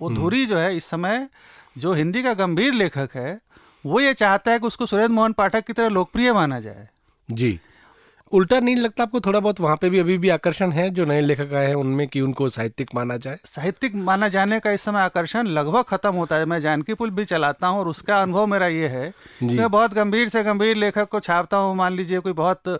वो 0.00 0.08
हम्म। 0.08 0.18
धुरी 0.18 0.44
जो 0.46 0.58
है 0.58 0.76
इस 0.76 0.84
समय 0.84 1.28
जो 1.78 1.92
हिंदी 1.94 2.22
का 2.22 2.34
गंभीर 2.34 2.72
लेखक 2.74 3.10
है 3.14 3.38
वो 3.84 4.00
ये 4.00 4.14
चाहता 4.14 4.50
है 4.50 4.58
कि 4.58 4.66
उसको 4.66 4.86
सुरेंद्र 4.86 5.12
मोहन 5.14 5.32
पाठक 5.32 5.66
की 5.66 5.72
तरह 5.72 5.88
लोकप्रिय 5.88 6.32
माना 6.32 6.60
जाए 6.60 6.88
जी 7.28 7.58
उल्टा 8.32 8.58
नहीं 8.60 8.76
लगता 8.76 9.02
आपको? 9.02 9.20
थोड़ा 9.20 9.38
बहुत 9.40 9.60
वहाँ 9.60 9.76
पे 9.76 9.88
भी 9.90 9.98
अभी 9.98 10.16
भी 10.18 10.28
आकर्षण 10.28 10.72
है 10.72 10.88
जो 10.90 11.04
नए 11.04 11.20
लेखक 11.20 11.52
आए 11.54 11.66
हैं 11.66 11.74
उनमें 11.74 12.06
कि 12.08 12.20
उनको 12.20 12.48
साहित्यिक 12.48 12.90
माना 12.94 13.16
जाए? 13.16 13.38
साहित्यिक 13.44 13.94
माना 13.96 14.28
जाने 14.28 14.60
का 14.60 14.72
इस 14.72 14.82
समय 14.82 15.00
आकर्षण 15.00 15.46
लगभग 15.48 15.84
खत्म 15.88 16.14
होता 16.14 16.36
है। 16.36 16.44
मैं 16.46 16.60
जानकी 16.60 16.94
पुल 16.94 17.10
भी 17.10 17.24
चलाता 17.24 17.66
हूँ 17.66 17.78
और 17.80 17.88
उसका 17.88 18.20
अनुभव 18.22 18.46
मेरा 18.46 18.66
ये 18.66 18.88
है 18.88 19.12
मैं 19.42 19.70
बहुत 19.70 19.94
गंभीर 19.94 20.28
से 20.28 20.42
गंभीर 20.44 20.76
लेखक 20.76 21.08
को 21.08 21.20
छापता 21.20 21.56
हूँ। 21.56 21.74
मान 21.76 21.96
लीजिए 21.96 22.18
कोई 22.18 22.32
बहुत 22.32 22.78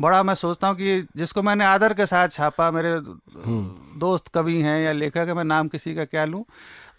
बड़ा 0.00 0.22
मैं 0.22 0.34
सोचता 0.34 0.68
हूँ 0.68 0.76
कि 0.76 1.00
जिसको 1.16 1.42
मैंने 1.42 1.64
आदर 1.64 1.92
के 1.94 2.06
साथ 2.06 2.28
छापा 2.28 2.70
मेरे 2.70 2.90
हम्म। 2.90 3.98
दोस्त 4.00 4.28
कवि 4.28 4.60
हैं 4.62 4.80
या 4.84 4.92
लेखक 4.92 5.28
है 5.28 5.34
मैं 5.34 5.44
नाम 5.44 5.68
किसी 5.68 5.94
का 5.94 6.04
क्या 6.04 6.24
लूँ? 6.24 6.44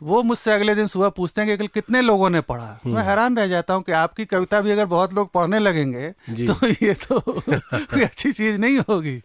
वो 0.04 0.22
मुझसे 0.24 0.52
अगले 0.52 0.74
दिन 0.76 0.88
सुबह 0.88 1.10
पूछते 1.10 1.42
हैं 1.42 1.58
कि 1.58 1.68
कितने 1.70 2.02
लोगों 2.02 2.30
ने 2.30 2.42
पढ़ा? 2.42 2.68
तो 2.84 2.90
मैं। 2.90 3.04
हैरान 3.04 3.38
रह 3.38 3.48
जाता 3.48 3.74
हूँ 3.74 3.82
कि 3.82 3.92
आपकी 3.92 4.26
कविता 4.26 4.62
भी 4.62 4.72
अगर 4.72 4.86
बहुत 4.86 5.14
लोग 5.14 5.32
पढ़ने 5.32 5.60
लगेंगे 5.60 6.10
तो 6.30 6.68
ये 6.68 6.94
तो 6.94 7.20
कोई 7.20 8.02
अच्छी 8.02 8.32
चीज़ 8.32 8.60
नहीं 8.60 8.78
होगी। 8.80 9.18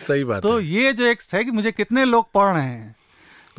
सही 0.00 0.24
बात 0.24 0.42
तो 0.42 0.58
है। 0.58 0.64
ये 0.66 0.92
जो 0.92 1.04
एक 1.04 1.22
है 1.34 1.44
कि 1.44 1.50
मुझे 1.50 1.72
कितने 1.72 2.04
लोग 2.04 2.30
पढ़ 2.32 2.52
रहे 2.54 2.64
हैं 2.64 2.94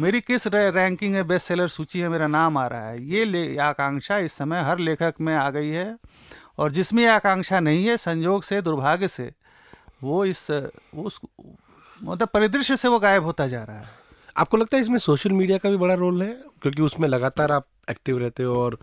मेरी 0.02 0.22
किस 0.22 0.48
रैंकिंग 0.48 1.16
है 1.16 1.24
बेस्ट 1.24 1.48
सेलर 1.48 1.68
सूची 1.68 2.00
है 2.00 2.10
मेरा 2.10 2.28
नाम 2.28 2.58
आ 2.58 2.66
रहा 2.68 2.88
है। 2.88 3.04
ये 3.06 3.58
आकांक्षा 3.58 4.18
इस 4.18 4.34
समय 4.34 4.62
हर 4.62 4.80
लेखक 4.80 5.14
में 5.22 5.36
आ 5.36 5.50
गई 5.50 5.70
है 5.70 5.96
और 6.58 6.72
जिसमें 6.72 7.06
आकांक्षा 7.08 7.60
नहीं 7.60 7.86
है 7.86 7.98
संजोग 7.98 8.44
से 8.44 8.62
दुर्भाग्य 8.62 9.08
से 9.08 9.32
वो 10.04 10.26
इस 10.26 10.50
उस 10.52 11.20
मतलब 12.02 12.28
परिदृश्य 12.28 12.78
से 12.78 12.88
वो 12.88 13.00
गायब 13.00 13.24
होता 13.24 13.48
जा 13.48 13.64
रहा 13.64 13.80
है। 13.80 13.99
आपको 14.40 14.58
लगता 14.58 14.78
है 14.78 14.82
इसमें 14.82 14.98
सोशल 14.98 15.32
मीडिया 15.32 15.58
का 15.58 15.70
भी 15.70 15.78
बड़ा 15.78 15.94
रोल 15.94 16.22
है? 16.24 16.32
क्योंकि 16.62 16.82
उसमें 16.82 17.08
लगातार 17.08 17.52
आप 17.52 17.66
एक्टिव 17.90 18.18
रहते 18.18 18.44
हो 18.44 18.56
और 18.56 18.78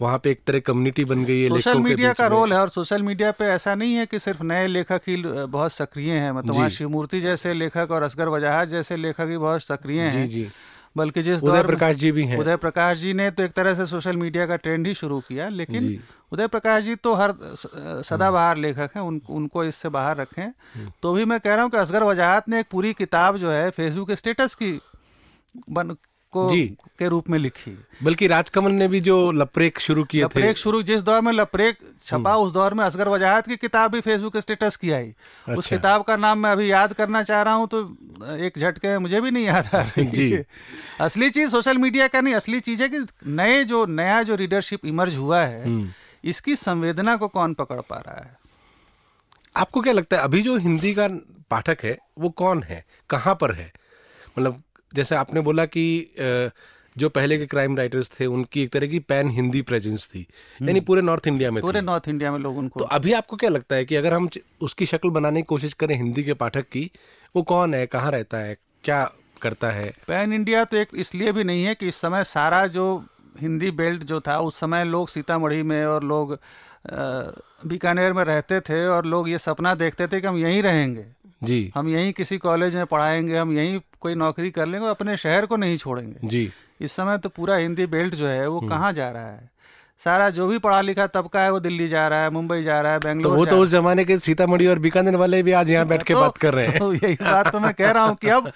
वहाँ 0.00 0.18
पे 0.18 0.30
एक 0.30 0.40
तरह 0.46 0.60
कम्युनिटी 0.60 1.04
बन 1.04 1.24
गई 1.24 1.40
है 1.42 1.48
सोशल 1.48 1.78
मीडिया 1.78 2.12
का 2.12 2.26
रोल 2.26 2.52
है 2.52 2.60
और 2.60 2.68
सोशल 2.68 3.02
मीडिया 3.02 3.30
पे 3.30 3.44
ऐसा 3.44 3.74
नहीं 3.74 3.94
है 3.94 4.06
कि 4.06 4.18
सिर्फ़ 4.18 4.42
नए 4.42 4.66
लेखक 4.66 5.00
ही 5.08 5.16
बहुत 5.22 5.72
सक्रिय 5.72 6.12
हैं। 6.12 6.32
मतलब 6.32 6.54
वहाँ 6.54 6.68
शिवमूर्ति 6.70 7.20
जैसे 7.20 7.54
लेखक 7.54 7.90
और 7.90 8.02
असगर 8.02 8.28
वजाहत 8.28 8.68
जैसे 8.68 8.96
लेखक 8.96 9.26
ही 9.30 9.38
बहुत 9.38 9.62
सक्रिय 9.62 10.00
हैं। 10.00 10.12
जी। 10.12 10.24
जी 10.26 10.48
बल्कि 10.96 11.22
जिस 11.22 11.42
उदय 11.42 11.62
प्रकाश 11.62 11.94
जी 11.96 12.10
भी 12.12 12.24
हैं। 12.26 12.38
उदय 12.38 12.56
प्रकाश 12.56 12.98
जी 12.98 13.12
ने 13.12 13.30
तो 13.30 13.42
एक 13.42 13.52
तरह 13.52 13.74
से 13.74 13.86
सोशल 13.86 14.16
मीडिया 14.16 14.46
का 14.46 14.56
ट्रेंड 14.56 14.86
ही 14.86 14.94
शुरू 14.94 15.20
किया 15.20 15.48
लेकिन 15.50 15.98
उदय 16.32 16.46
प्रकाश 16.46 16.84
जी 16.84 16.94
तो 16.96 17.14
हर 17.14 17.34
सदाबहार 18.04 18.56
लेखक 18.56 18.90
हैं 18.96 19.02
उन, 19.02 19.20
उनको 19.30 19.64
इससे 19.64 19.88
बाहर 19.88 20.16
रखें। 20.16 20.42
हम्म। 20.42 20.92
तो 21.02 21.12
भी 21.12 21.24
मैं 21.24 21.40
कह 21.40 21.54
रहा 21.54 21.62
हूँ 21.62 21.70
कि 21.70 21.76
असगर 21.76 22.02
वजाहत 22.02 22.48
ने 22.48 22.60
एक 22.60 22.66
पूरी 22.70 22.92
किताब 22.92 23.36
जो 23.36 23.50
है 23.50 23.70
फेसबुक 23.70 24.12
स्टेटस 24.12 24.54
की 24.54 24.72
बन 25.70 25.96
को 26.32 26.48
जी। 26.50 26.62
के 26.98 27.08
रूप 27.08 27.28
में 27.30 27.38
लिखी 27.38 27.70
बल्कि 28.02 28.26
राजकमल 28.26 28.72
ने 28.72 28.86
भी 28.88 29.00
जो 29.00 29.16
लपरेक 29.32 29.78
शुरू 29.80 30.04
किए 30.04 30.20
थे 30.20 30.24
लपरेक 30.24 30.58
शुरू 30.58 30.82
जिस 30.82 31.02
दौर 31.02 31.20
में 31.20 31.32
लपरेक 31.32 31.78
छपा 32.02 32.36
उस 32.36 32.52
दौर 32.52 32.74
में 32.74 32.84
असगर 32.84 33.08
वजाहत 33.08 33.46
की 33.46 33.56
किताब 33.56 33.90
भी 33.92 34.00
फेसबुक 34.00 34.36
स्टेटस 34.36 34.76
की 34.76 34.90
आई 34.90 35.08
अच्छा। 35.08 35.54
उस। 35.54 35.66
किताब 35.66 36.02
का 36.02 36.16
नाम 36.16 36.38
मैं 36.38 36.50
अभी 36.50 36.70
याद 36.70 36.92
करना 36.92 37.22
चाह 37.22 37.42
रहा 37.42 37.54
हूँ 37.54 37.68
तो 37.68 37.82
एक 38.36 38.58
झटके 38.58 38.98
मुझे 38.98 39.20
भी 39.20 39.30
नहीं 39.30 39.44
याद 39.44 39.68
आ 39.74 39.80
रही 39.80 40.04
जी। 40.06 40.44
असली 41.00 41.30
चीज़ 41.30 41.50
सोशल 41.50 41.78
मीडिया 41.78 42.08
का 42.08 42.20
नहीं 42.20 42.34
असली 42.34 42.60
चीज़ 42.60 42.82
है 42.82 42.88
कि 42.88 43.04
नए 43.26 43.62
जो 43.64 43.84
नया 43.86 44.22
जो 44.22 44.34
रीडरशिप 44.34 44.86
इमर्ज 44.86 45.16
हुआ 45.16 45.40
है 45.40 45.64
हम्म। 45.64 45.88
इसकी 46.24 46.56
संवेदना 46.56 47.16
को 47.16 47.28
कौन 47.28 47.54
पकड़ 47.54 47.80
पा 47.80 47.96
रहा 47.98 48.24
है 48.24 48.36
आपको 49.56 49.80
क्या 49.80 49.92
लगता 49.92 50.16
है 50.16 50.22
अभी 50.22 50.42
जो 50.42 50.56
हिंदी 50.56 50.94
का 50.94 51.08
पाठक 51.50 51.84
है 51.84 51.98
वो 52.18 52.28
कौन 52.30 52.62
है 52.62 52.84
कहाँ 53.10 53.34
पर 53.34 53.54
है 53.54 53.72
मतलब 54.38 54.62
जैसे 54.94 55.14
आपने 55.14 55.40
बोला 55.40 55.64
कि 55.66 55.84
जो 56.96 57.08
पहले 57.08 57.38
के 57.38 57.46
क्राइम 57.46 57.76
राइटर्स 57.76 58.10
थे 58.10 58.26
उनकी 58.26 58.62
एक 58.62 58.70
तरह 58.70 58.86
की 58.86 58.98
पैन 58.98 59.28
हिंदी 59.30 59.62
प्रेजेंस 59.62 60.06
थी। 60.08 60.26
यानी 60.62 60.80
पूरे 60.80 61.02
नॉर्थ 61.02 61.26
इंडिया 61.26 61.50
में 61.50 61.60
पूरे 61.62 61.80
नॉर्थ 61.80 62.08
इंडिया 62.08 62.32
में 62.32 62.38
लोग 62.38 62.58
उनको 62.58 62.80
तो 62.80 62.84
अभी 62.86 63.12
आपको 63.12 63.36
क्या 63.36 63.50
लगता 63.50 63.76
है 63.76 63.84
कि 63.84 63.96
अगर 63.96 64.14
हम 64.14 64.28
उसकी 64.60 64.86
शक्ल 64.86 65.10
बनाने 65.10 65.40
की 65.40 65.46
कोशिश 65.46 65.72
करें 65.74 65.94
हिंदी 65.96 66.24
के 66.24 66.34
पाठक 66.34 66.68
की 66.68 66.90
वो 67.36 67.42
कौन 67.42 67.74
है 67.74 67.86
कहाँ 67.86 68.12
रहता 68.12 68.38
है 68.38 68.56
क्या 68.84 69.04
करता 69.42 69.70
है? 69.70 69.92
पैन 70.06 70.32
इंडिया 70.32 70.64
तो 70.64 70.76
एक 70.76 70.88
इसलिए 70.94 71.32
भी 71.32 71.44
नहीं 71.44 71.64
है 71.64 71.74
कि 71.74 71.88
इस 71.88 71.96
समय 71.96 72.24
सारा 72.24 72.66
जो 72.66 73.04
हिंदी 73.40 73.70
बेल्ट 73.70 74.02
जो 74.02 74.20
था 74.20 74.38
उस 74.40 74.60
समय 74.60 74.84
लोग 74.84 75.08
सीतामढ़ी 75.08 75.62
में 75.62 75.84
और 75.86 76.04
लोग 76.04 76.38
बीकानेर 77.66 78.12
में 78.12 78.24
रहते 78.24 78.60
थे 78.60 78.86
और 78.86 79.06
लोग 79.06 79.28
ये 79.28 79.38
सपना 79.38 79.74
देखते 79.74 80.06
थे 80.06 80.20
कि 80.20 80.26
हम 80.26 80.38
यहीं 80.38 80.62
रहेंगे। 80.62 81.04
जी। 81.42 81.72
हम 81.74 81.88
यहीं 81.88 82.12
किसी 82.12 82.38
कॉलेज 82.38 82.74
में 82.74 82.86
पढ़ाएँगे 82.86 83.36
हम 83.36 83.52
यहीं 83.52 83.80
कोई 84.00 84.14
नौकरी 84.14 84.50
कर 84.50 84.66
लेंगे 84.66 84.88
अपने 84.88 85.16
शहर 85.16 85.46
को 85.46 85.56
नहीं 85.56 85.76
छोड़ेंगे। 85.76 86.28
जी। 86.28 86.50
इस 86.80 86.92
समय 86.92 87.18
तो 87.18 87.28
पूरा 87.28 87.56
हिंदी 87.56 87.86
बेल्ट 87.86 88.14
जो 88.14 88.26
है 88.28 88.48
वो 88.48 88.60
कहाँ 88.60 88.92
जा 88.92 89.10
रहा 89.10 89.26
है? 89.26 89.52
सारा 90.04 90.30
जो 90.30 90.46
भी 90.46 90.58
पढ़ा 90.58 90.80
लिखा 90.80 91.06
तबका 91.06 91.40
है 91.40 91.52
वो 91.52 91.60
दिल्ली 91.60 91.88
जा 91.88 92.08
रहा 92.08 92.22
है 92.22 92.30
मुंबई 92.30 92.62
जा 92.62 92.80
रहा 92.80 92.92
है 92.92 93.20
तो 93.20 93.34
वो 93.34 93.46
तो 93.46 93.58
उस 93.58 93.68
जमाने 93.68 94.04
के 94.04 94.18
सीतामढ़ी 94.18 94.66
और 94.66 94.78
बीकानेर 94.78 95.16
वाले 95.16 95.42
भी 95.42 95.52
आज 95.52 95.70
यहाँ 95.70 95.86
बैठ 95.86 96.02
के 96.02 96.14
तो- 96.14 96.22
बात 96.22 96.36
कर 96.36 96.54
रहे 96.54 96.66
हैं। 96.66 96.78
तो 96.78 96.94
यही 97.04 97.14
बात 97.14 97.52
तो 97.52 97.60
मैं 97.60 97.74
कह 97.74 97.90
रहा 97.90 98.04
हूँ 98.04 98.16
कि 98.16 98.28
अब 98.28 98.52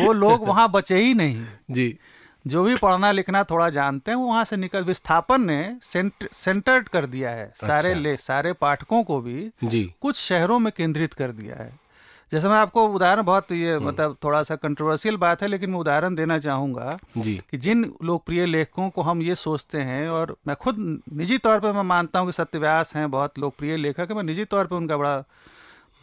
वो 0.00 0.12
लोग 0.12 0.48
वहाँ 0.48 0.70
बचे 0.70 0.96
ही 0.96 1.14
नहीं। 1.14 1.44
जी। 1.70 1.98
जो 2.46 2.62
भी 2.62 2.76
पढ़ना 2.76 3.12
लिखना 3.12 3.44
थोड़ा 3.44 3.70
जानते 3.70 4.10
हैं 4.10 4.18
वो 4.18 4.26
वहाँ 4.26 4.44
से 4.44 4.56
निकल 4.56 4.84
विस्थापन 4.84 5.40
ने 5.40 5.76
सेंट, 5.82 6.12
सेंटर्ड 6.32 6.88
कर 6.88 7.06
दिया 7.06 7.30
है। 7.30 7.52
सारे 7.54 7.88
अच्छा। 7.90 8.02
ले 8.02 8.16
सारे 8.16 8.52
पाठकों 8.52 9.04
को 9.04 9.20
भी 9.20 9.50
जी। 9.64 9.94
कुछ 10.00 10.16
शहरों 10.16 10.58
में 10.58 10.72
केंद्रित 10.76 11.14
कर 11.14 11.30
दिया 11.30 11.62
है। 11.62 11.87
जैसे 12.32 12.48
मैं 12.48 12.56
आपको 12.56 12.86
उदाहरण 12.88 13.22
बहुत 13.22 13.50
हम्म। 13.50 13.60
ये 13.60 13.78
मतलब 13.78 14.16
थोड़ा 14.24 14.42
सा 14.42 14.56
कंट्रोवर्शियल 14.56 15.16
बात 15.16 15.42
है 15.42 15.48
लेकिन 15.48 15.70
मैं 15.70 15.78
उदाहरण 15.78 16.14
देना 16.14 16.38
चाहूँगा 16.38 16.98
जी 17.18 17.36
कि 17.50 17.56
जिन 17.58 17.92
लोकप्रिय 18.04 18.46
लेखकों 18.46 18.88
को 18.90 19.02
हम 19.02 19.22
ये 19.22 19.34
सोचते 19.36 19.78
हैं 19.82 20.08
और 20.10 20.36
मैं 20.46 20.56
खुद 20.56 20.76
निजी 21.12 21.38
तौर 21.38 21.60
पर 21.60 21.72
मैं 21.72 21.82
मानता 21.84 22.18
हूँ 22.18 22.28
कि 22.28 22.32
सत्यव्यास 22.32 22.94
हैं 22.96 23.10
बहुत 23.10 23.38
लोकप्रिय 23.38 23.76
लेखक 23.76 24.10
है 24.10 24.16
मैं 24.16 24.22
निजी 24.24 24.44
तौर 24.46 24.66
पर 24.66 24.76
उनका 24.76 24.96
बड़ा 24.96 25.14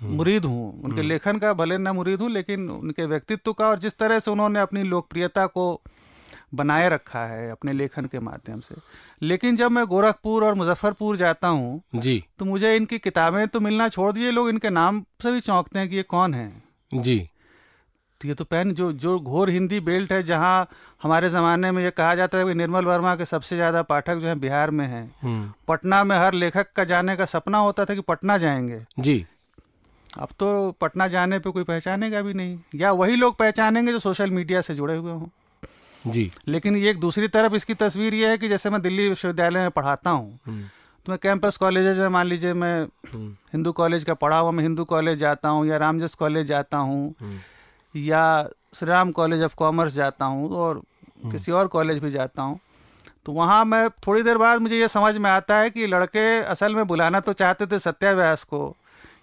हम्म। 0.01 0.15
मुरीद 0.15 0.45
हूँ 0.45 0.81
उनके 0.83 1.01
लेखन 1.01 1.37
का 1.37 1.53
भले 1.53 1.77
न 1.77 1.91
मुरीद 1.95 2.21
हूँ 2.21 2.29
लेकिन 2.31 2.69
उनके 2.69 3.05
व्यक्तित्व 3.05 3.53
का 3.53 3.67
और 3.67 3.79
जिस 3.79 3.97
तरह 3.97 4.19
से 4.19 4.31
उन्होंने 4.31 4.59
अपनी 4.59 4.83
लोकप्रियता 4.85 5.45
को 5.47 5.65
बनाए 6.53 6.89
रखा 6.89 7.25
है 7.25 7.51
अपने 7.51 7.73
लेखन 7.73 8.05
के 8.05 8.19
माध्यम 8.19 8.59
से। 8.59 8.75
लेकिन 9.21 9.55
जब 9.55 9.71
मैं 9.71 9.85
गोरखपुर 9.85 10.43
और 10.43 10.53
मुजफ्फरपुर 10.53 11.17
जाता 11.17 11.47
हूँ 11.47 11.81
जी। 11.95 12.23
तो 12.39 12.45
मुझे 12.45 12.75
इनकी 12.75 12.99
किताबें 12.99 13.47
तो 13.47 13.59
मिलना 13.59 13.89
छोड़ 13.89 14.11
दिए 14.11 14.31
लोग 14.31 14.49
इनके 14.49 14.69
नाम 14.69 15.03
से 15.23 15.31
भी 15.31 15.41
चौंकते 15.41 15.79
हैं 15.79 15.89
कि 15.89 15.95
ये 15.95 16.03
कौन 16.03 16.33
है। 16.33 16.63
जी। 16.91 17.29
तो 18.21 18.27
ये 18.27 18.33
तो 18.33 18.43
पैन 18.43 18.73
जो 18.73 18.91
जो 18.93 19.19
घोर 19.19 19.49
हिंदी 19.49 19.79
बेल्ट 19.79 20.11
है 20.11 20.23
जहाँ 20.23 20.67
हमारे 21.03 21.29
ज़माने 21.29 21.71
में 21.71 21.83
ये 21.83 21.91
कहा 21.91 22.15
जाता 22.15 22.37
है 22.37 22.45
कि 22.45 22.53
निर्मल 22.53 22.85
वर्मा 22.85 23.15
के 23.15 23.25
सबसे 23.25 23.55
ज़्यादा 23.55 23.81
पाठक 23.81 24.15
जो 24.15 24.27
है 24.27 24.35
बिहार 24.35 24.71
में 24.71 24.85
हैं। 24.87 25.15
हम्म। 25.21 25.53
पटना 25.67 26.03
में 26.03 26.17
हर 26.17 26.33
लेखक 26.33 26.67
का 26.75 26.83
जाने 26.83 27.15
का 27.15 27.25
सपना 27.25 27.57
होता 27.57 27.85
था 27.85 27.95
कि 27.95 28.01
पटना 28.01 28.37
जाएँगे। 28.37 28.85
जी। 28.99 29.25
अब 30.19 30.29
तो 30.39 30.71
पटना 30.71 31.07
जाने 31.07 31.39
पे 31.39 31.51
कोई 31.51 31.63
पहचानेगा 31.63 32.21
भी 32.21 32.33
नहीं। 32.33 32.59
या 32.75 32.91
वही 32.91 33.15
लोग 33.15 33.37
पहचानेंगे 33.37 33.91
जो 33.91 33.99
सोशल 33.99 34.31
मीडिया 34.31 34.61
से 34.61 34.75
जुड़े 34.75 34.95
हुए 34.95 35.11
हों। 35.11 35.27
जी। 36.07 36.31
लेकिन 36.47 36.75
ये 36.75 36.89
एक 36.89 36.99
दूसरी 36.99 37.27
तरफ़ 37.27 37.53
इसकी 37.55 37.73
तस्वीर 37.73 38.13
ये 38.13 38.29
है 38.29 38.37
कि 38.37 38.49
जैसे 38.49 38.69
मैं 38.69 38.81
दिल्ली 38.81 39.07
विश्वविद्यालय 39.09 39.59
में 39.59 39.71
पढ़ाता 39.71 40.09
हूँ 40.09 40.39
हम्म। 40.47 40.63
तो 41.05 41.11
मैं 41.11 41.17
कैंपस 41.19 41.57
कॉलेजेज 41.57 41.99
में 41.99 42.07
मान 42.07 42.27
लीजिए 42.27 42.53
मैं 42.55 42.75
हम्म। 43.13 43.35
हिंदू 43.53 43.71
कॉलेज 43.71 44.03
का 44.03 44.13
पढ़ा 44.13 44.37
हुआ 44.37 44.51
मैं 44.51 44.63
हिंदू 44.63 44.83
कॉलेज 44.85 45.17
जाता 45.19 45.49
हूँ 45.49 45.65
या 45.67 45.77
रामजस 45.77 46.15
कॉलेज 46.15 46.47
जाता 46.47 46.77
हूँ 46.79 47.13
हम्म। 47.21 47.39
या 47.95 48.23
Shri 48.75 48.89
Ram 48.89 49.11
College 49.11 49.43
of 49.43 49.55
Commerce 49.55 49.93
जाता 49.93 50.25
हूँ 50.25 50.49
और 50.57 50.81
किसी 51.31 51.51
और 51.51 51.67
कॉलेज 51.67 51.99
भी 51.99 52.09
जाता 52.09 52.41
हूँ 52.41 52.59
तो 53.25 53.31
वहाँ 53.31 53.63
मैं 53.65 53.89
थोड़ी 54.07 54.21
देर 54.23 54.37
बाद 54.37 54.61
मुझे 54.61 54.79
ये 54.79 54.87
समझ 54.87 55.17
में 55.17 55.29
आता 55.29 55.57
है 55.57 55.69
कि 55.69 55.87
लड़के 55.87 56.25
असल 56.45 56.75
में 56.75 56.85
बुलाना 56.87 57.19
तो 57.19 57.33
चाहते 57.33 57.65
थे 57.65 57.79
सत्याव्यास 57.79 58.43
को 58.43 58.75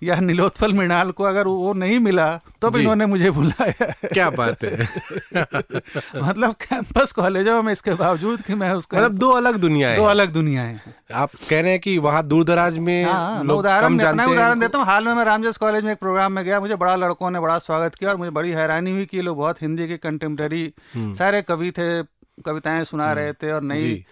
या 0.03 0.15
नीलोत्पल 0.21 0.73
मृणाल 0.73 1.11
को 1.11 1.25
अगर 1.25 1.47
वो 1.47 1.73
नहीं 1.73 1.99
मिला 2.01 2.27
तो 2.63 2.71
भी 2.71 2.79
जी। 2.79 2.83
इन्होंने 2.83 3.07
मुझे 3.07 3.31
बुलाया। 3.31 4.09
क्या 4.13 4.31
बात 4.31 4.65
है। 4.65 4.89
मतलब 6.23 6.53
कैंपस 6.53 7.13
कॉलेजों 7.13 7.63
में 7.63 7.73
इसके 7.73 7.95
बावजूद 7.95 8.41
कि 8.43 8.55
मैं 8.55 8.73
उसका 8.73 8.99
मतलब 8.99 9.19
दो 9.19 9.31
अलग 9.31 9.57
दुनियाएँ 9.57 9.97
दो 9.97 10.05
अलग 10.05 10.33
दुनियाएँ 10.33 10.75
हैं। 10.75 10.95
आप 11.15 11.31
कह 11.51 11.61
रहे 11.61 11.71
हैं 11.71 11.81
कि 11.81 11.99
वहाँ 11.99 12.23
दूर 12.27 12.45
दराज 12.45 12.79
में 12.79 13.05
हाँ, 13.05 13.45
लोग 13.45 13.59
उदाहरण 13.59 13.99
कम 13.99 14.33
उदाहरण 14.33 14.61
देता 14.61 14.79
हूँ। 14.79 14.87
हाल 14.87 15.05
में 15.05 15.15
मैं 15.15 15.25
रामजस 15.25 15.57
कॉलेज 15.57 15.85
में 15.85 15.93
एक 15.93 15.99
प्रोग्राम 15.99 16.33
में 16.33 16.45
गया 16.45 16.61
मुझे 16.61 16.77
बड़ा 16.77 16.97
लड़कों 16.97 17.31
ने 17.31 17.41
बड़ा 17.41 17.59
स्वागत 17.59 17.95
किया 17.95 18.11
और 18.11 18.17
मुझे 18.17 18.31
बड़ी 18.31 18.51
हैरानी 18.51 18.91
हुई 18.91 19.07
कि 19.07 19.23
लोग 19.23 19.37
बहुत 19.37 19.63
हिंदी 19.63 19.89
के 19.89 19.97
कंटेम्प्रेरी 19.97 20.73
सारे 20.97 21.43
कवि 21.43 21.71
थे 21.71 22.03
कविताएँ 22.45 22.85
सुना 22.85 23.13
रहे 23.13 23.33
थे 23.33 23.53
और 23.53 23.63
नई। 23.63 24.05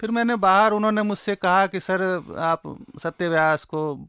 फिर 0.00 0.10
मैंने 0.10 0.36
बाहर 0.36 0.72
उन्होंने 0.72 1.02
मुझसे 1.02 1.34
कहा 1.34 1.66
कि 1.66 1.80
सर 1.80 2.22
आप 2.38 2.62
सत्य 3.02 3.28
व्यास 3.28 3.64
को 3.64 4.08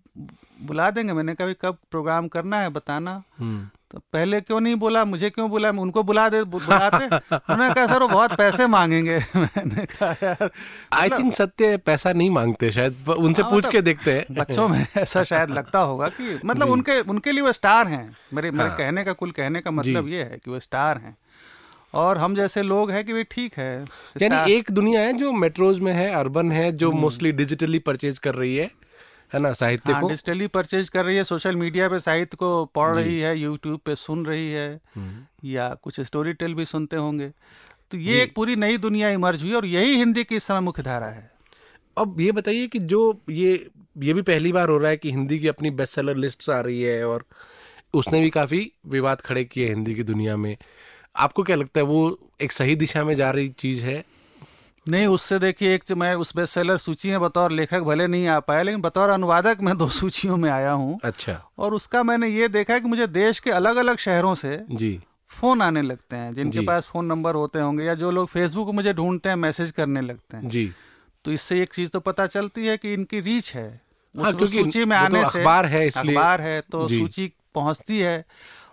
बुला 0.61 0.91
देंगे। 0.91 1.13
मैंने 1.13 1.33
कहा 1.35 1.47
"भी 1.47 1.53
कब 1.53 1.77
प्रोग्राम 1.91 2.27
करना 2.27 2.57
है 2.59 2.69
बताना। 2.69 3.23
हम्म, 3.39 3.69
तो 3.91 3.99
पहले 3.99 4.41
क्यों 4.41 4.59
नहीं 4.59 4.75
बोला 4.75 5.05
मुझे 5.05 5.29
क्यों 5.29 5.49
बोला 5.49 5.69
उनको 5.69 6.03
बुला 6.03 6.29
दे 6.29 6.43
बुलाते। 6.43 7.05
उन्होंने 7.35 7.73
कहा 7.73 7.87
सर 7.87 8.01
वो 8.01 8.07
बहुत 8.07 8.35
पैसे 8.35 8.67
मांगेंगे। 8.67 9.17
मैंने 9.35 9.85
कहा 9.85 10.11
यार 10.23 10.51
आई 10.93 11.09
थिंक 11.09 11.33
सत्य 11.33 11.77
पैसा 11.77 12.13
नहीं 12.13 12.29
मांगते 12.29 12.71
शायद 12.71 13.05
उनसे 13.17 13.41
हाँ, 13.41 13.51
पूछ 13.51 13.59
मतलब 13.59 13.71
के 13.71 13.81
देखते 13.81 14.13
हैं। 14.13 14.25
बच्चों 14.31 14.67
में 14.67 14.87
ऐसा 14.97 15.23
शायद 15.23 15.49
लगता 15.49 15.79
होगा 15.79 16.07
कि 16.07 16.39
मतलब 16.45 16.69
उनके 16.69 17.01
उनके 17.01 17.31
लिए 17.31 17.41
वो 17.41 17.51
स्टार 17.51 17.87
हैं। 17.87 18.17
मेरे 18.33 18.51
मेरे 18.51 18.69
कहने 18.69 19.03
का 19.03 19.13
कुल 19.13 19.31
कहने 19.31 19.61
का 19.61 19.71
मतलब 19.71 20.07
ये 20.07 20.23
है 20.23 20.39
कि 20.45 20.51
वो 20.51 20.59
स्टार 20.59 20.97
हैं। 20.97 21.17
और 21.93 22.17
हम 22.17 22.35
जैसे 22.35 22.61
लोग 22.61 22.91
हैं 22.91 23.03
कि 23.05 23.13
भाई 23.13 23.23
ठीक 23.23 23.53
है। 23.53 23.85
यानी 24.21 24.53
एक 24.53 24.71
दुनिया 24.71 25.01
है 25.01 25.13
जो 25.13 25.31
मेट्रोज 25.33 25.79
में 25.79 25.91
है 25.93 26.09
अर्बन 26.11 26.51
है 26.51 26.71
जो 26.71 26.91
मोस्टली 26.91 27.31
डिजिटली 27.31 27.79
परचेज 27.79 28.19
कर 28.19 28.35
रही 28.35 28.55
है। 28.55 28.69
है 29.33 29.39
ना 29.39 29.51
साहित्य 29.53 29.91
हाँ 29.93 30.01
को? 30.01 30.09
डिजिटली 30.09 30.47
परचेज 30.47 30.89
कर 30.89 31.05
रही 31.05 31.15
है 31.17 31.23
सोशल 31.23 31.55
मीडिया 31.55 31.89
पे 31.89 31.99
साहित्य 31.99 32.37
को 32.37 32.65
पढ़ 32.65 32.95
रही 32.95 33.19
है 33.19 33.37
यूट्यूब 33.39 33.79
पे 33.85 33.95
सुन 33.95 34.25
रही 34.25 34.51
है 34.51 34.69
हम्म। 34.95 35.49
या 35.49 35.69
कुछ 35.83 35.99
स्टोरी 36.01 36.33
टेल 36.33 36.53
भी 36.53 36.65
सुनते 36.65 36.95
होंगे। 36.95 37.29
तो 37.91 37.97
ये 37.97 38.21
एक 38.23 38.35
पूरी 38.35 38.55
नई 38.55 38.77
दुनिया 38.77 39.09
इमर्ज 39.09 39.43
हुई 39.43 39.53
और 39.53 39.65
यही 39.65 39.97
हिंदी 39.97 40.23
की 40.23 40.35
इस 40.35 40.43
समय 40.43 40.59
मुख्य 40.59 40.83
धारा 40.83 41.07
है। 41.07 41.31
अब 41.97 42.21
ये 42.21 42.31
बताइए 42.31 42.67
कि 42.67 42.79
जो 42.79 43.21
ये 43.29 43.69
ये 44.03 44.13
भी 44.13 44.21
पहली 44.21 44.51
बार 44.51 44.69
हो 44.69 44.77
रहा 44.77 44.89
है 44.89 44.97
कि 44.97 45.11
हिंदी 45.11 45.39
की 45.39 45.47
अपनी 45.47 45.69
बेस्ट 45.71 45.93
सेलर 45.93 46.15
लिस्ट 46.15 46.49
आ 46.49 46.59
रही 46.59 46.81
है 46.81 47.05
और 47.07 47.25
उसने 47.93 48.21
भी 48.21 48.29
काफ़ी 48.29 48.71
विवाद 48.87 49.21
खड़े 49.21 49.43
किए 49.43 49.67
हिंदी 49.69 49.95
की 49.95 50.03
दुनिया 50.03 50.37
में। 50.37 50.57
आपको 51.17 51.43
क्या 51.43 51.55
लगता 51.55 51.79
है 51.79 51.85
वो 51.85 52.19
एक 52.41 52.51
सही 52.51 52.75
दिशा 52.75 53.03
में 53.03 53.13
जा 53.15 53.31
रही 53.31 53.47
चीज़ 53.49 53.85
है? 53.85 54.03
नहीं 54.87 55.07
उससे 55.07 55.39
देखिए 55.39 55.75
एक 55.75 55.83
जो 55.87 55.95
मैं 55.95 56.15
उस 56.15 56.35
बेस्ट 56.35 56.53
सेलर 56.53 56.77
सूची 56.77 57.09
में 57.09 57.19
बतौर 57.19 57.51
लेखक 57.51 57.79
भले 57.79 58.07
नहीं 58.07 58.27
आ 58.27 58.39
पाया 58.39 58.61
लेकिन 58.61 58.81
बतौर 58.81 59.09
अनुवादक 59.09 59.57
मैं 59.61 59.77
दो 59.77 59.87
सूचियों 59.89 60.37
में 60.37 60.49
आया 60.49 60.71
हूँ। 60.71 60.99
अच्छा। 61.03 61.49
और 61.57 61.73
उसका 61.73 62.03
मैंने 62.03 62.27
ये 62.27 62.47
देखा 62.47 62.79
कि 62.79 62.87
मुझे 62.87 63.07
देश 63.07 63.39
के 63.39 63.51
अलग 63.51 63.75
अलग 63.75 63.97
शहरों 63.97 64.35
से 64.35 64.65
जी। 64.71 64.99
फ़ोन 65.29 65.61
आने 65.61 65.81
लगते 65.81 66.15
हैं 66.15 66.33
जिनके 66.33 66.59
पास 66.59 66.85
फ़ोन 66.85 67.05
नंबर 67.05 67.35
होते 67.35 67.59
होंगे 67.59 67.83
या 67.83 67.93
जो 67.93 68.11
लोग 68.11 68.27
फेसबुक 68.27 68.69
मुझे 68.73 68.93
ढूंढते 68.93 69.29
हैं 69.29 69.35
मैसेज 69.35 69.71
करने 69.71 70.01
लगते 70.01 70.37
हैं। 70.37 70.49
जी। 70.49 70.71
तो 71.25 71.31
इससे 71.31 71.61
एक 71.61 71.73
चीज़ 71.73 71.89
तो 71.89 71.99
पता 71.99 72.27
चलती 72.27 72.65
है 72.65 72.77
कि 72.77 72.93
इनकी 72.93 73.19
रीच 73.19 73.53
है। 73.55 73.81
हाँ, 74.17 74.33
क्योंकि 74.33 74.63
सूची 74.63 74.85
में 74.85 74.97
आने 74.97 75.23
तो 75.23 75.29
से 75.29 75.39
अखबार 75.39 75.65
है 75.65 75.87
इसलिए- 75.87 76.17
अखबार 76.17 76.41
है 76.41 76.61
तो 76.61 76.87
सूची 76.87 77.33
पहुँचती 77.55 77.99
है। 77.99 78.25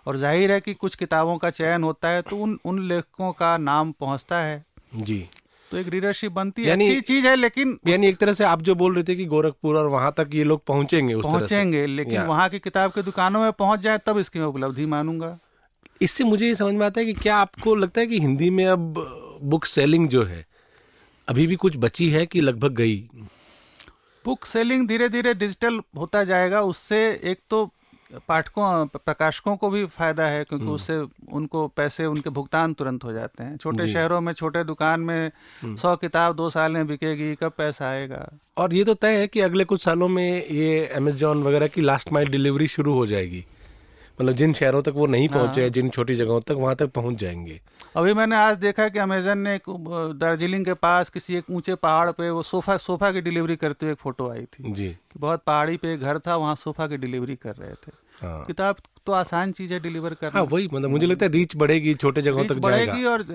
और 0.05 0.17
ज़ाहिर 0.17 0.51
है 0.51 0.59
कि 0.61 0.73
कुछ 0.73 0.95
किताबों 0.95 1.37
का 1.37 1.49
चयन 1.51 1.83
होता 1.83 2.09
है 2.09 2.21
तो 2.21 2.37
उन 2.37 2.57
उन 2.65 2.87
लेखकों 2.87 3.31
का 3.33 3.57
नाम 3.59 3.91
पहुँचता 3.91 4.39
है। 4.39 4.63
जी। 4.95 5.27
तो 5.71 5.77
एक 5.77 5.87
रीडरशिप 5.87 6.31
बनती 6.31 6.63
है 6.63 6.71
अच्छी 6.71 7.01
चीज़ 7.01 7.27
है 7.27 7.35
लेकिन 7.35 7.77
यानी 7.87 8.07
एक 8.07 8.17
तरह 8.17 8.33
से 8.33 8.43
आप 8.43 8.61
जो 8.61 8.75
बोल 8.75 8.93
रहे 8.95 9.03
थे 9.03 9.15
कि 9.15 9.25
गोरखपुर 9.25 9.77
और 9.77 9.87
वहाँ 9.89 10.13
तक 10.17 10.29
ये 10.33 10.43
लोग 10.43 10.63
पहुँचेंगे 10.65 11.13
उस 11.13 11.25
पहुँचेंगे 11.25 11.77
तरह 11.77 11.85
से। 11.85 11.93
लेकिन 11.93 12.21
वहाँ 12.23 12.49
की 12.49 12.59
किताब 12.59 12.91
की 12.91 13.01
दुकानों 13.01 13.41
में 13.41 13.51
पहुँच 13.53 13.79
जाए 13.79 13.99
तब 14.05 14.17
इसकी 14.17 14.39
मैं 14.39 14.45
उपलब्धि 14.45 14.85
मानूँगा। 14.85 15.37
इससे 16.01 16.23
मुझे 16.23 16.47
ये 16.47 16.55
समझ 16.55 16.73
में 16.73 16.85
आता 16.85 16.99
है 16.99 17.05
कि 17.05 17.13
क्या 17.13 17.37
आपको 17.37 17.75
लगता 17.75 18.01
है 18.01 18.07
कि 18.07 18.19
हिंदी 18.19 18.49
में 18.49 18.65
अब 18.65 18.93
बुक 19.43 19.65
सेलिंग 19.65 20.07
जो 20.09 20.23
है 20.23 20.45
अभी 21.27 21.47
भी 21.47 21.55
कुछ 21.55 21.77
बची 21.77 22.09
है 22.09 22.25
कि 22.25 22.41
लगभग 22.41 22.73
गई? 22.73 22.97
बुक 24.25 24.45
सेलिंग 24.45 24.87
धीरे 24.87 25.07
धीरे 25.09 25.33
डिजिटल 25.33 25.79
होता 25.97 26.23
जाएगा 26.23 26.61
उससे 26.63 26.97
एक 27.23 27.39
तो 27.49 27.65
पाठकों 28.27 28.85
प्रकाशकों 28.87 29.55
को 29.57 29.69
भी 29.69 29.85
फ़ायदा 29.87 30.27
है 30.27 30.43
क्योंकि 30.43 30.65
हम्म। 30.65 30.73
उससे 30.73 30.97
उनको 31.33 31.67
पैसे 31.67 32.05
उनके 32.05 32.29
भुगतान 32.29 32.73
तुरंत 32.73 33.03
हो 33.03 33.13
जाते 33.13 33.43
हैं 33.43 33.57
छोटे 33.57 33.81
हम्म। 33.81 33.93
शहरों 33.93 34.19
में 34.21 34.31
छोटे 34.33 34.63
दुकान 34.63 35.01
में 35.01 35.31
सौ 35.63 35.95
किताब 35.95 36.35
दो 36.35 36.49
साल 36.49 36.71
में 36.71 36.87
बिकेगी 36.87 37.33
कब 37.35 37.53
पैसा 37.57 37.89
आएगा 37.89 38.27
और 38.57 38.73
ये 38.73 38.83
तो 38.83 38.93
तय 38.95 39.17
है 39.17 39.27
कि 39.27 39.39
अगले 39.41 39.63
कुछ 39.63 39.83
सालों 39.83 40.07
में 40.07 40.47
ये 40.47 40.85
अमेजोन 40.95 41.43
वगैरह 41.43 41.67
की 41.67 41.81
लास्ट 41.81 42.11
माइल 42.13 42.29
डिलीवरी 42.29 42.67
शुरू 42.67 42.93
हो 42.93 43.05
जाएगी 43.07 43.45
मतलब 44.21 44.33
जिन 44.33 44.53
शहरों 44.53 44.81
तक 44.81 44.93
वो 44.95 45.05
नहीं 45.05 45.27
पहुँचे 45.29 45.61
हैं। 45.61 45.71
जिन 45.71 45.89
छोटी 45.89 46.15
जगहों 46.15 46.39
तक 46.41 46.55
वहाँ 46.55 46.75
तक 46.75 46.91
पहुँच 46.91 47.17
जाएँगे। 47.19 47.59
अभी 47.97 48.13
मैंने 48.13 48.35
आज 48.35 48.57
देखा 48.57 48.87
कि 48.89 48.99
अमेजन 48.99 49.37
ने 49.37 49.55
एक 49.55 49.69
दार्जिलिंग 50.19 50.65
के 50.65 50.73
पास 50.73 51.09
किसी 51.09 51.35
एक 51.35 51.49
ऊँचे 51.51 51.75
पहाड़ 51.75 52.11
पे 52.11 52.29
वो 52.29 52.43
सोफा 52.43 52.77
सोफा 52.77 53.11
की 53.11 53.21
डिलीवरी 53.21 53.55
करते 53.55 53.85
हुए 53.85 53.93
एक 53.93 53.99
फ़ोटो 53.99 54.29
आई 54.29 54.45
थी। 54.45 54.71
जी। 54.71 54.87
कि 54.87 55.19
बहुत 55.19 55.43
पहाड़ी 55.47 55.77
पे 55.77 55.93
एक 55.93 55.99
घर 55.99 56.19
था 56.19 56.35
वहाँ 56.35 56.55
सोफा 56.55 56.87
की 56.87 56.97
डिलीवरी 56.97 57.35
कर 57.35 57.55
रहे 57.55 57.73
थे। 57.73 57.91
हाँ। 58.21 58.43
किताब 58.45 58.75
तो 59.05 59.11
आसान 59.11 59.51
चीज़ 59.51 59.73
है 59.73 59.79
डिलीवर 59.79 60.13
करना। 60.13 60.39
हाँ 60.39 60.45
वही 60.51 60.67
मतलब 60.73 60.89
मुझे 60.89 61.07
लगता 61.07 61.25
है 61.25 61.31
रीच 61.31 61.55
बढ़ेगी 61.55 61.93
छोटे 61.93 62.21
जगहों 62.21 62.45
तक 62.45 62.55
जाएगा। 62.55 62.93
बढ़ेगी 62.93 63.05
और 63.05 63.25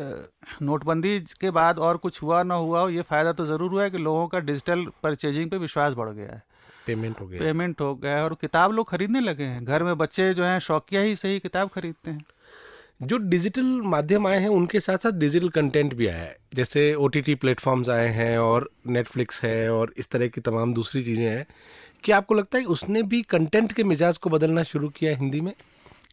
नोटबंदी 0.62 1.18
के 1.40 1.50
बाद 1.50 1.78
और 1.78 1.96
कुछ 1.96 2.22
हुआ 2.22 2.42
ना 2.42 2.54
हुआ 2.54 2.88
ये 2.90 3.02
फ़ायदा 3.02 3.32
तो 3.32 3.46
ज़रूर 3.46 3.70
हुआ 3.70 3.82
है 3.82 3.90
कि 3.90 3.98
लोगों 3.98 4.26
का 4.28 4.38
डिजिटल 4.40 4.86
परचेजिंग 5.02 5.50
पे 5.50 5.56
विश्वास 5.56 5.92
बढ़ 5.92 6.08
गया 6.08 6.32
है। 6.32 6.42
पेमेंट 6.86 7.20
हो 7.20 7.26
गया। 7.26 7.40
पेमेंट 7.40 7.80
हो 7.80 7.94
गया 7.94 8.24
और 8.24 8.34
किताब 8.34 8.72
लोग 8.72 8.88
खरीदने 8.88 9.20
लगे 9.20 9.44
हैं। 9.44 9.64
घर 9.64 9.82
में 9.82 9.98
बच्चे 9.98 10.34
जो 10.34 10.44
हैं 10.44 10.58
शौकिया 10.58 11.00
ही 11.00 11.16
सही 11.16 11.38
किताब 11.38 11.68
खरीदते 11.68 12.10
हैं। 12.10 12.24
जो 13.02 13.16
डिजिटल 13.16 13.80
माध्यम 13.84 14.26
आए 14.26 14.38
हैं 14.38 14.48
उनके 14.48 14.80
साथ 14.80 14.98
साथ 14.98 15.12
डिजिटल 15.12 15.48
कंटेंट 15.48 15.94
भी 15.94 16.06
आया 16.06 16.18
है। 16.18 16.36
जैसे 16.54 16.94
ओ 16.94 17.08
टी 17.08 17.20
टी 17.20 17.34
प्लेटफॉर्म्स 17.34 17.88
आए 17.88 18.08
हैं 18.08 18.38
और 18.38 18.70
नेटफ्लिक्स 18.86 19.42
है 19.44 19.72
और 19.72 19.94
इस 19.96 20.08
तरह 20.08 20.28
की 20.28 20.40
तमाम 20.40 20.74
दूसरी 20.74 21.02
चीज़ें 21.02 21.26
हैं। 21.26 21.46
क्या 22.04 22.16
आपको 22.16 22.34
लगता 22.34 22.58
है 22.58 22.64
उसने 22.64 23.02
भी 23.02 23.22
कंटेंट 23.22 23.72
के 23.72 23.84
मिजाज 23.84 24.16
को 24.16 24.30
बदलना 24.30 24.62
शुरू 24.62 24.88
किया 24.88 25.16
हिंदी 25.16 25.40
में? 25.40 25.52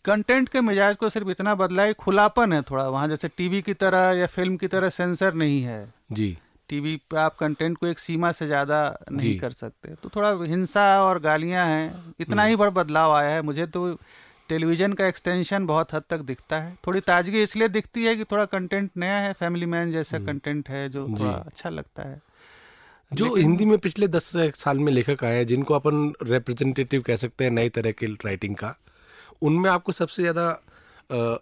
कंटेंट 0.05 0.49
के 0.49 0.61
मिजाज 0.61 0.95
को 0.95 1.09
सिर्फ़ 1.09 1.29
इतना 1.29 1.55
बदला 1.55 1.83
है 1.83 1.93
खुलापन 1.93 2.53
है 2.53 2.61
थोड़ा। 2.61 2.89
वहाँ 2.89 3.07
जैसे 3.07 3.27
टीवी 3.27 3.61
की 3.61 3.73
तरह 3.73 3.99
या 3.99 4.25
फ़िल्म 4.25 4.57
की 4.57 4.67
तरह 4.67 4.89
सेंसर 4.89 5.33
नहीं 5.33 5.61
है। 5.61 5.93
जी। 6.11 6.37
टीवी 6.69 6.95
पे 7.11 7.17
आप 7.17 7.35
कंटेंट 7.35 7.77
को 7.77 7.87
एक 7.87 7.99
सीमा 7.99 8.31
से 8.31 8.47
ज़्यादा 8.47 8.79
नहीं 9.11 9.37
कर 9.39 9.51
सकते। 9.53 9.93
तो 10.03 10.09
थोड़ा 10.15 10.31
हिंसा 10.45 10.85
और 11.03 11.19
गालियाँ 11.21 11.65
हैं 11.67 12.13
इतना 12.19 12.43
ही 12.43 12.55
बड़ा 12.55 12.69
बदलाव 12.73 13.15
आया 13.15 13.29
है। 13.29 13.41
मुझे 13.41 13.65
तो 13.67 13.91
टेलीविज़न 14.49 14.93
का 14.93 15.07
एक्सटेंशन 15.07 15.65
बहुत 15.65 15.93
हद 15.93 16.03
तक 16.09 16.19
दिखता 16.23 16.59
है। 16.59 16.77
थोड़ी 16.87 16.99
ताजगी 17.01 17.41
इसलिए 17.43 17.67
दिखती 17.69 18.03
है 18.03 18.15
कि 18.15 18.23
थोड़ा 18.23 18.45
कंटेंट 18.47 18.89
नया 18.97 19.17
है 19.17 19.33
फैमिली 19.33 19.65
मैन 19.65 19.91
जैसा 19.91 20.19
कंटेंट 20.21 20.69
है 20.69 20.87
जो 20.89 21.07
थोड़ा 21.09 21.31
अच्छा 21.31 21.69
लगता 21.69 22.03
है। 22.03 22.21
जो 23.11 23.33
हिंदी 23.35 23.65
में 23.65 23.77
पिछले 23.77 24.07
दस 24.07 24.31
साल 24.55 24.79
में 24.79 24.91
लेखक 24.93 25.23
आए 25.23 25.35
हैं 25.35 25.45
जिनको 25.47 25.73
अपन 25.73 26.13
रिप्रेजेंटेटिव 26.23 27.01
कह 27.01 27.15
सकते 27.15 27.43
हैं 27.43 27.51
नई 27.51 27.69
तरह 27.69 27.91
की 27.91 28.05
राइटिंग 28.25 28.55
का 28.55 28.73
उनमें 29.41 29.69
आपको 29.69 29.91
सबसे 29.91 30.21
ज़्यादा 30.21 30.49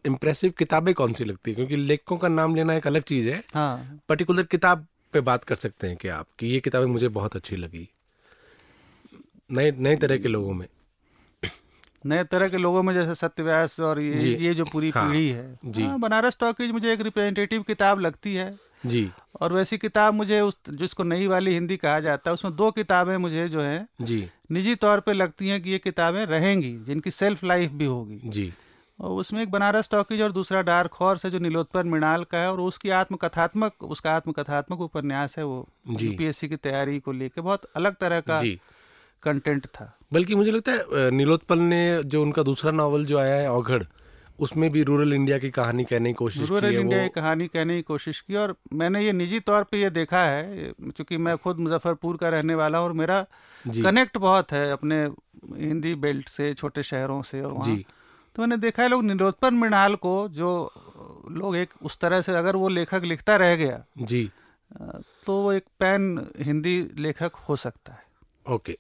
इम्प्रेसिव 0.08 0.54
किताबें 0.58 0.94
कौन 0.94 1.14
सी 1.14 1.24
लगती 1.24 1.52
है? 1.52 1.56
क्योंकि 1.56 1.76
लेखकों 1.76 2.18
का 2.18 2.28
नाम 2.28 2.56
लेना 2.56 2.74
एक 2.74 2.88
अलग 2.88 3.04
चीज़ 3.04 3.30
है। 3.30 3.44
हाँ। 3.54 4.02
पर्टिकुलर 4.10 4.44
किताब 4.46 4.86
पे 5.16 5.22
बात 5.22 5.44
कर 5.44 5.56
सकते 5.56 5.88
हैं 5.88 5.98
क्या 5.98 6.18
आप 6.18 6.28
कि 6.40 6.48
ये 6.48 6.60
किताबें 6.60 6.88
मुझे 6.88 7.08
बहुत 7.08 7.36
अच्छी 7.36 7.56
लगी। 7.56 7.88
नए 9.52 9.72
नए 9.72 9.96
तरह 9.96 10.18
के 10.18 10.28
लोगों 10.28 10.54
में। 10.54 10.68
नए 12.06 12.24
तरह 12.24 12.50
के 12.50 12.58
लोगों 12.58 12.84
में 12.84 12.94
जैसे 12.94 13.16
सत्यव्यास 13.16 13.80
और 13.80 14.00
ये 14.00 14.36
ये 14.36 14.54
जो 14.54 14.66
पूरी 14.66 14.90
हाँ, 14.90 15.08
पीढ़ी 15.08 15.30
है। 15.30 15.60
जी। 15.66 15.84
हाँ, 15.84 16.00
बनारस 16.00 16.38
टॉकीज 16.40 16.72
मुझे 16.72 16.94
एक 16.94 17.02
रिप्रेजेंटेटिव 17.02 17.62
किताब 17.62 18.00
लगती 18.00 18.36
है। 18.36 18.48
जी। 18.86 19.10
और 19.42 19.54
वैसी 19.54 19.78
किताब 19.78 20.14
मुझे 20.14 20.42
उस 20.42 20.58
जिसको 20.70 21.04
नई 21.04 21.28
वाली 21.28 21.54
हिंदी 21.54 21.78
कहा 21.78 22.00
जाता 22.00 22.30
है 22.30 22.34
उसमें 22.34 22.56
दो 22.56 22.72
किताबें 22.72 23.16
मुझे 23.18 23.48
जो 23.50 23.62
है 23.62 23.88
जी। 24.02 24.30
निजी 24.52 24.76
तौर 24.76 25.00
पे 25.00 25.14
लगती 25.14 25.48
हैं 25.48 25.62
कि 25.62 25.70
ये 25.70 25.78
किताबें 25.80 26.26
रहेंगी 26.26 26.72
जिनकी 26.78 27.12
सेल्फ 27.12 27.44
लाइफ 27.44 27.72
भी 27.72 27.86
होगी। 27.86 28.22
जी। 28.26 28.54
और 29.00 29.12
उसमें 29.12 29.42
एक 29.44 29.50
बनारस 29.52 29.90
टॉकीज 29.92 30.22
और 30.22 30.32
दूसरा 30.32 30.62
डार्क 30.62 30.94
हॉर्स 30.94 31.26
है 31.26 31.32
जो 31.32 31.40
नीलोत्पल 31.40 31.84
मृणाल 31.84 32.24
का 32.24 32.40
है 32.40 32.52
और 32.52 32.60
उसकी 32.62 32.90
आत्मकथात्मक 33.00 33.84
उसका 33.84 34.12
आत्मकथात्मक 34.16 34.82
उपन्यास 34.82 35.38
है 35.38 35.44
वो 35.46 35.68
यूपीएससी 35.90 36.50
की 36.50 36.56
तैयारी 36.58 37.00
को 37.00 37.12
लेके। 37.12 37.42
बहुत 37.42 37.66
अलग 37.76 37.96
तरह 37.96 38.20
का 38.22 38.40
जी। 38.42 38.60
कंटेंट 39.24 39.66
था। 39.66 39.92
बल्कि 40.14 40.36
मुझे 40.36 40.52
लगता 40.52 40.72
है 40.72 41.10
नीलोत्पल 41.12 41.60
ने 41.60 41.82
जो 42.04 42.22
उनका 42.22 42.44
दूसरा 42.44 42.72
नावल 42.72 43.06
जो 43.06 43.18
आया 43.20 43.36
है 43.36 43.50
औघड़ 43.52 43.84
उसमें 44.40 44.70
भी 44.72 44.84
रूरल 44.84 45.14
इंडिया 45.14 45.38
की 45.40 45.50
कहानी 45.50 45.84
कहने 45.84 46.10
की 46.10 46.14
कोशिश 46.14 46.50
रूरल 46.50 46.70
की 46.70 46.78
इंडिया 46.78 47.04
की 47.04 47.10
कहानी 47.10 47.48
कहने 47.48 47.76
की 47.76 47.82
कोशिश 47.82 48.20
की 48.22 48.36
और 48.36 48.56
मैंने 48.74 49.04
ये 49.04 49.12
निजी 49.12 49.40
तौर 49.40 49.64
पे 49.64 49.82
ये 49.82 49.90
देखा 49.90 50.24
है 50.26 50.72
क्योंकि 50.80 51.18
मैं 51.18 51.38
खुद 51.38 51.60
मुजफ्फरपुर 51.60 52.18
का 52.18 52.30
रहने 52.30 52.56
वाला 52.56 52.78
हूँ 52.78 52.86
और 52.88 52.94
मेरा 52.94 53.22
कनेक्ट 53.66 54.18
बहुत 54.18 54.52
है 54.52 54.70
अपने 54.72 55.04
हिंदी 55.60 55.94
बेल्ट 55.96 56.30
से 56.30 56.54
छोटे 56.54 56.84
शहरों 56.84 57.22
से 57.22 57.42
और 57.42 57.52
वहाँ। 57.52 57.66
जी 57.66 57.86
तो 58.36 58.42
मैंने 58.42 58.58
देखा 58.58 58.84
है 58.84 58.90
लोग 58.90 59.04
निरोत्पन 59.04 59.54
मृणाल 59.54 59.96
को 59.96 60.28
जो 60.28 60.72
लोग 61.32 61.56
एक 61.56 61.70
उस 61.84 61.98
तरह 61.98 62.22
से 62.22 62.36
अगर 62.36 62.56
वो 62.56 62.70
लेखक 62.70 63.02
लिखता 63.04 63.36
रह 63.36 63.56
गया 63.56 63.84
जी। 63.98 64.32
तो 65.26 65.42
वो 65.42 65.54
एक 65.54 65.66
पैन 65.80 66.28
हिंदी 66.40 66.92
लेखक 66.98 67.32
हो 67.36 67.56
सकता 67.56 67.94
है। 67.94 68.04
ओके। 68.56 68.78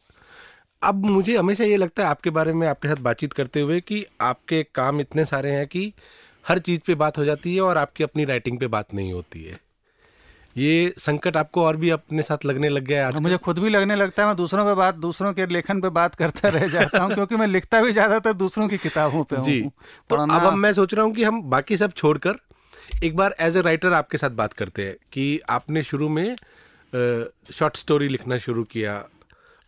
अब 0.83 1.05
मुझे 1.05 1.37
हमेशा 1.37 1.63
ये 1.63 1.77
लगता 1.77 2.03
है 2.03 2.09
आपके 2.09 2.29
बारे 2.29 2.53
में 2.53 2.67
आपके 2.67 2.87
साथ 2.87 2.95
बातचीत 2.95 3.33
करते 3.33 3.61
हुए 3.61 3.79
कि 3.81 4.05
आपके 4.21 4.63
काम 4.63 4.99
इतने 5.01 5.25
सारे 5.25 5.51
हैं 5.51 5.67
कि 5.67 5.93
हर 6.47 6.59
चीज़ 6.59 6.81
पे 6.87 6.95
बात 6.95 7.17
हो 7.17 7.25
जाती 7.25 7.55
है 7.55 7.61
और 7.61 7.77
आपकी 7.77 8.03
अपनी 8.03 8.25
राइटिंग 8.25 8.59
पे 8.59 8.67
बात 8.67 8.93
नहीं 8.93 9.13
होती 9.13 9.43
है। 9.43 9.59
ये 10.55 10.93
संकट 10.97 11.37
आपको 11.37 11.63
और 11.63 11.77
भी 11.77 11.89
अपने 11.89 12.21
साथ 12.21 12.45
लगने 12.45 12.69
लग 12.69 12.83
गया 12.83 12.99
है 13.01 13.13
आज? 13.13 13.19
मुझे 13.21 13.37
खुद 13.37 13.59
भी 13.59 13.69
लगने 13.69 13.95
लगता 13.95 14.21
है 14.21 14.27
मैं 14.27 14.35
दूसरों 14.37 14.65
पे 14.65 14.73
बात 14.73 14.95
दूसरों 14.95 15.33
के 15.33 15.45
लेखन 15.45 15.81
पे 15.81 15.89
बात 15.89 16.15
करता 16.15 16.49
रह 16.49 16.67
जाता 16.67 17.03
हूँ 17.03 17.13
क्योंकि 17.13 17.35
मैं 17.35 17.47
लिखता 17.47 17.81
भी 17.81 17.91
ज़्यादातर 17.91 18.33
दूसरों 18.33 18.67
की 18.67 18.77
किताबों 18.77 19.23
पे 19.23 19.41
जी 19.41 19.61
तो 20.09 20.15
अब 20.15 20.45
अब 20.45 20.53
मैं 20.53 20.73
सोच 20.73 20.93
रहा 20.93 21.05
हूँ 21.05 21.13
कि 21.13 21.23
हम 21.23 21.41
बाकी 21.49 21.77
सब 21.77 21.91
छोड़कर 21.91 22.35
एक 23.03 23.15
बार 23.15 23.35
एज 23.39 23.57
ए 23.57 23.61
राइटर 23.61 23.93
आपके 23.93 24.17
साथ 24.17 24.29
बात 24.29 24.53
करते 24.53 24.85
हैं 24.85 24.95
कि 25.11 25.39
आपने 25.49 25.83
शुरू 25.83 26.09
में 26.09 26.35
शॉर्ट 27.53 27.77
स्टोरी 27.77 28.07
लिखना 28.07 28.37
शुरू 28.37 28.63
किया 28.63 29.03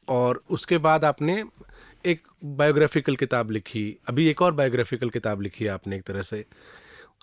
और 0.08 0.42
उसके 0.50 0.78
बाद 0.78 1.06
आपने 1.06 1.44
एक 2.06 2.22
बायोग्राफिकल 2.46 3.16
किताब 3.16 3.52
लिखी 3.52 3.98
अभी 4.10 4.28
एक 4.28 4.42
और 4.42 4.52
बायोग्राफिकल 4.54 5.10
किताब 5.10 5.42
लिखी 5.42 5.66
है 5.66 5.72
आपने 5.72 5.96
एक 5.96 6.04
तरह 6.04 6.22
से। 6.22 6.46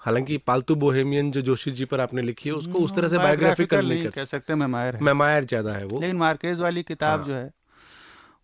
हालाँकि 0.04 0.36
पालतू 0.36 0.74
बोहेमियन 0.74 1.30
जो 1.32 1.40
जोशी 1.40 1.70
जी 1.70 1.84
पर 1.84 2.00
आपने 2.00 2.22
लिखी 2.22 2.48
है 2.48 2.54
उसको 2.54 2.78
उस 2.78 2.94
तरह 2.94 3.08
से 3.08 3.18
बायोग्राफिकल 3.18 3.76
Biographical 3.76 4.02
नहीं 4.02 4.12
कह 4.12 4.24
सकते 4.24 4.54
मैं 4.54 4.66
मायर 4.66 4.94
है। 4.94 5.00
मैमायर 5.00 5.44
ज़्यादा 5.44 5.72
है 5.72 5.84
वो। 5.84 6.00
लेकिन 6.00 6.16
मार्केज 6.16 6.60
वाली 6.60 6.82
किताब 6.82 7.20
हाँ। 7.20 7.28
जो 7.28 7.34
है 7.34 7.50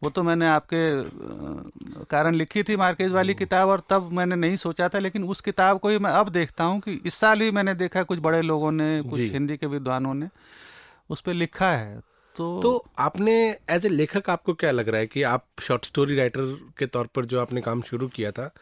वो 0.02 0.10
तो 0.10 0.22
मैंने 0.22 0.46
आपके 0.48 0.84
कारण 2.04 2.34
लिखी 2.34 2.62
थी 2.62 2.76
मार्केज 2.76 3.12
वाली 3.12 3.34
किताब 3.34 3.68
और 3.68 3.82
तब 3.90 4.08
मैंने 4.12 4.36
नहीं 4.36 4.56
सोचा 4.56 4.88
था 4.88 4.98
लेकिन 4.98 5.24
उस 5.24 5.40
किताब 5.40 5.78
को 5.78 5.88
ही 5.88 5.98
मैं 5.98 6.10
अब 6.10 6.28
देखता 6.28 6.64
हूँ 6.64 6.80
कि 6.80 7.00
इस 7.06 7.14
साल 7.14 7.40
ही 7.40 7.50
मैंने 7.50 7.74
देखा 7.74 8.02
कुछ 8.02 8.18
बड़े 8.18 8.42
लोगों 8.42 8.72
ने 8.72 9.02
कुछ 9.02 9.20
हिंदी 9.20 9.56
के 9.56 9.66
विद्वानों 9.66 10.14
ने 10.14 10.28
उस 11.10 11.20
पर 11.20 11.34
लिखा 11.34 11.70
है। 11.72 12.00
तो, 12.36 12.60
तो 12.62 12.84
आपने 12.98 13.56
एज 13.70 13.86
ए 13.86 13.88
लेखक 13.88 14.30
आपको 14.30 14.54
क्या 14.54 14.70
लग 14.70 14.88
रहा 14.88 15.00
है 15.00 15.06
कि 15.06 15.22
आप 15.22 15.46
शॉर्ट 15.60 15.84
स्टोरी 15.84 16.16
राइटर 16.16 16.72
के 16.78 16.86
तौर 16.86 17.06
पर 17.06 17.24
जो 17.24 17.40
आपने 17.40 17.60
काम 17.60 17.82
शुरू 17.82 18.08
किया 18.08 18.30
था 18.30 18.54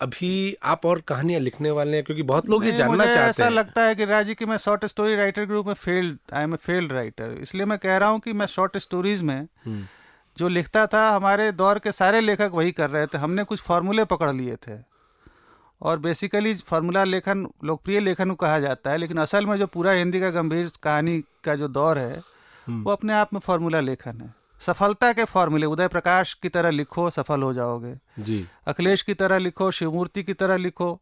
अभी 0.00 0.56
आप 0.64 0.86
और 0.86 1.00
कहानियाँ 1.08 1.40
लिखने 1.40 1.70
वाले 1.70 1.96
हैं 1.96 2.04
क्योंकि 2.04 2.22
बहुत 2.22 2.48
लोग 2.50 2.64
ये 2.64 2.72
जानना 2.72 2.96
मुझे 2.96 3.14
चाहते 3.14 3.28
ऐसा 3.30 3.48
लगता 3.48 3.82
है 3.84 3.94
कि 3.94 4.04
राज़ी 4.04 4.34
कि 4.34 4.46
मैं 4.46 4.56
शॉर्ट 4.56 4.84
स्टोरी 4.86 5.16
राइटर 5.16 5.46
के 5.46 5.52
रूप 5.52 5.66
में 5.66 5.74
failed 5.74 6.18
I 6.34 6.42
am 6.42 6.54
a 6.54 6.56
failed 6.56 6.92
writer 6.92 7.36
इसलिए 7.42 7.66
मैं 7.66 7.78
कह 7.78 7.96
रहा 7.96 8.08
हूँ 8.08 8.20
कि 8.20 8.32
मैं 8.32 8.46
शॉर्ट 8.46 8.76
स्टोरीज 8.78 9.22
में 9.22 9.38
हम्म, 9.64 9.84
जो 10.36 10.48
लिखता 10.48 10.86
था 10.86 11.08
हमारे 11.10 11.50
दौर 11.52 11.78
के 11.78 11.92
सारे 11.92 12.20
लेखक 12.20 12.50
वही 12.54 12.72
कर 12.72 12.90
रहे 12.90 13.06
थे। 13.06 13.18
हमने 13.18 13.44
कुछ 13.44 13.60
फार्मूले 13.62 14.04
पकड़ 14.04 14.32
लिए 14.32 14.56
थे। 14.68 14.78
और 15.82 15.98
बेसिकली 15.98 16.54
फार्मूला 16.54 17.04
लेखन 17.04 17.46
लोकप्रिय 17.64 18.00
लेखन 18.00 18.34
कहा 18.40 18.58
जाता 18.60 18.90
है 18.90 18.98
लेकिन 18.98 19.18
असल 19.18 19.46
में 19.46 19.56
जो 19.58 19.66
पूरा 19.66 19.92
हिंदी 19.92 20.20
का 20.20 20.30
गंभीर 20.30 20.70
कहानी 20.82 21.22
का 21.44 21.54
जो 21.54 21.68
दौर 21.68 21.98
है 21.98 22.20
हम्म। 22.66 22.82
वो 22.84 22.92
अपने 22.92 23.12
आप 23.12 23.32
में 23.34 23.40
फार्मूला 23.40 23.80
लेखन 23.80 24.20
है। 24.20 24.34
सफलता 24.66 25.12
के 25.12 25.24
फॉर्मूले 25.24 25.66
उदय 25.66 25.88
प्रकाश 25.88 26.34
की 26.34 26.48
तरह 26.48 26.70
लिखो 26.70 27.10
सफल 27.10 27.42
हो 27.42 27.52
जाओगे। 27.52 27.94
जी। 28.18 28.46
अखिलेश 28.66 29.02
की 29.02 29.14
तरह 29.14 29.38
लिखो 29.38 29.70
शिवमूर्ति 29.70 30.22
की 30.22 30.32
तरह 30.32 30.56
लिखो 30.56 31.00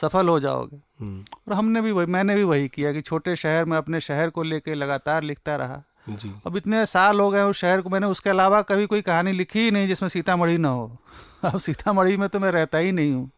सफल 0.00 0.28
हो 0.28 0.40
जाओगे। 0.40 0.76
हम्म, 1.00 1.24
और 1.48 1.54
हमने 1.54 1.80
भी 1.80 1.92
वही 1.92 2.06
मैंने 2.06 2.34
भी 2.34 2.42
वही 2.42 2.68
किया 2.68 2.92
कि 2.92 3.00
छोटे 3.00 3.36
शहर 3.36 3.64
में 3.64 3.76
अपने 3.76 4.00
शहर 4.00 4.30
को 4.30 4.42
लेके 4.42 4.74
लगातार 4.74 5.22
लिखता 5.22 5.56
रहा। 5.56 5.82
जी। 6.08 6.32
अब 6.46 6.56
इतने 6.56 6.86
साल 6.86 7.20
हो 7.20 7.30
गए 7.30 7.42
उस 7.42 7.58
शहर 7.58 7.80
को 7.80 7.90
मैंने 7.90 8.06
उसके 8.06 8.30
अलावा 8.30 8.62
कभी 8.62 8.86
कोई 8.86 9.00
कहानी 9.00 9.32
लिखी 9.32 9.60
ही 9.60 9.70
नहीं 9.70 9.86
जिसमें 9.86 10.08
सीतामढ़ी 10.08 10.58
ना 10.58 10.68
हो। 10.68 10.98
अब 11.44 11.58
सीतामढ़ी 11.58 12.16
में 12.16 12.28
तो 12.28 12.40
मैं 12.40 12.50
रहता 12.50 12.78
ही 12.78 12.92
नहीं 12.92 13.12
हूँ। 13.12 13.30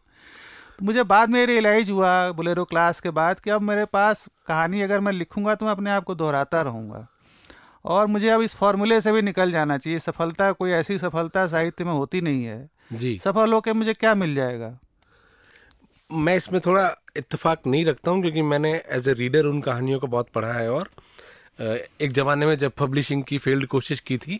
तो 0.79 0.85
मुझे 0.85 1.03
बाद 1.03 1.29
में 1.29 1.45
रियलाइज़ 1.45 1.91
हुआ 1.91 2.31
बोलेरो 2.31 2.65
क्लास 2.65 2.99
के 2.99 3.09
बाद 3.09 3.39
कि 3.39 3.49
अब 3.49 3.61
मेरे 3.61 3.85
पास 3.85 4.29
कहानी 4.47 4.81
अगर 4.81 4.99
मैं 4.99 5.11
लिखूँगा 5.11 5.55
तो 5.55 5.65
मैं 5.65 5.71
अपने 5.71 5.91
आप 5.91 6.03
को 6.03 6.15
दोहराता 6.15 6.61
रहूँगा। 6.61 7.07
और 7.85 8.07
मुझे 8.07 8.29
अब 8.29 8.41
इस 8.41 8.55
फॉर्मूले 8.55 9.01
से 9.01 9.11
भी 9.11 9.21
निकल 9.21 9.51
जाना 9.51 9.77
चाहिए। 9.77 9.99
सफलता 9.99 10.51
कोई 10.51 10.71
ऐसी 10.71 10.97
सफलता 10.97 11.47
साहित्य 11.47 11.83
में 11.83 11.91
होती 11.91 12.21
नहीं 12.21 12.45
है। 12.45 12.69
जी। 12.93 13.19
सफल 13.23 13.53
होकर 13.53 13.73
मुझे 13.73 13.93
क्या 13.93 14.15
मिल 14.15 14.35
जाएगा? 14.35 14.79
मैं 16.11 16.35
इसमें 16.35 16.61
थोड़ा 16.65 16.95
इत्तेफाक 17.17 17.61
नहीं 17.67 17.85
रखता 17.85 18.11
हूँ 18.11 18.21
क्योंकि 18.21 18.41
मैंने 18.41 18.81
एज 18.89 19.09
ए 19.09 19.13
रीडर 19.13 19.45
उन 19.45 19.61
कहानियों 19.61 19.99
को 19.99 20.07
बहुत 20.07 20.27
पढ़ा 20.35 20.53
है 20.53 20.71
और 20.71 20.89
एक 22.01 22.11
जमाने 22.11 22.45
में 22.45 22.57
जब 22.57 22.71
पब्लिशिंग 22.71 23.23
की 23.23 23.37
फ़ील्ड 23.37 23.65
कोशिश 23.65 23.99
की 23.99 24.17
थी 24.17 24.39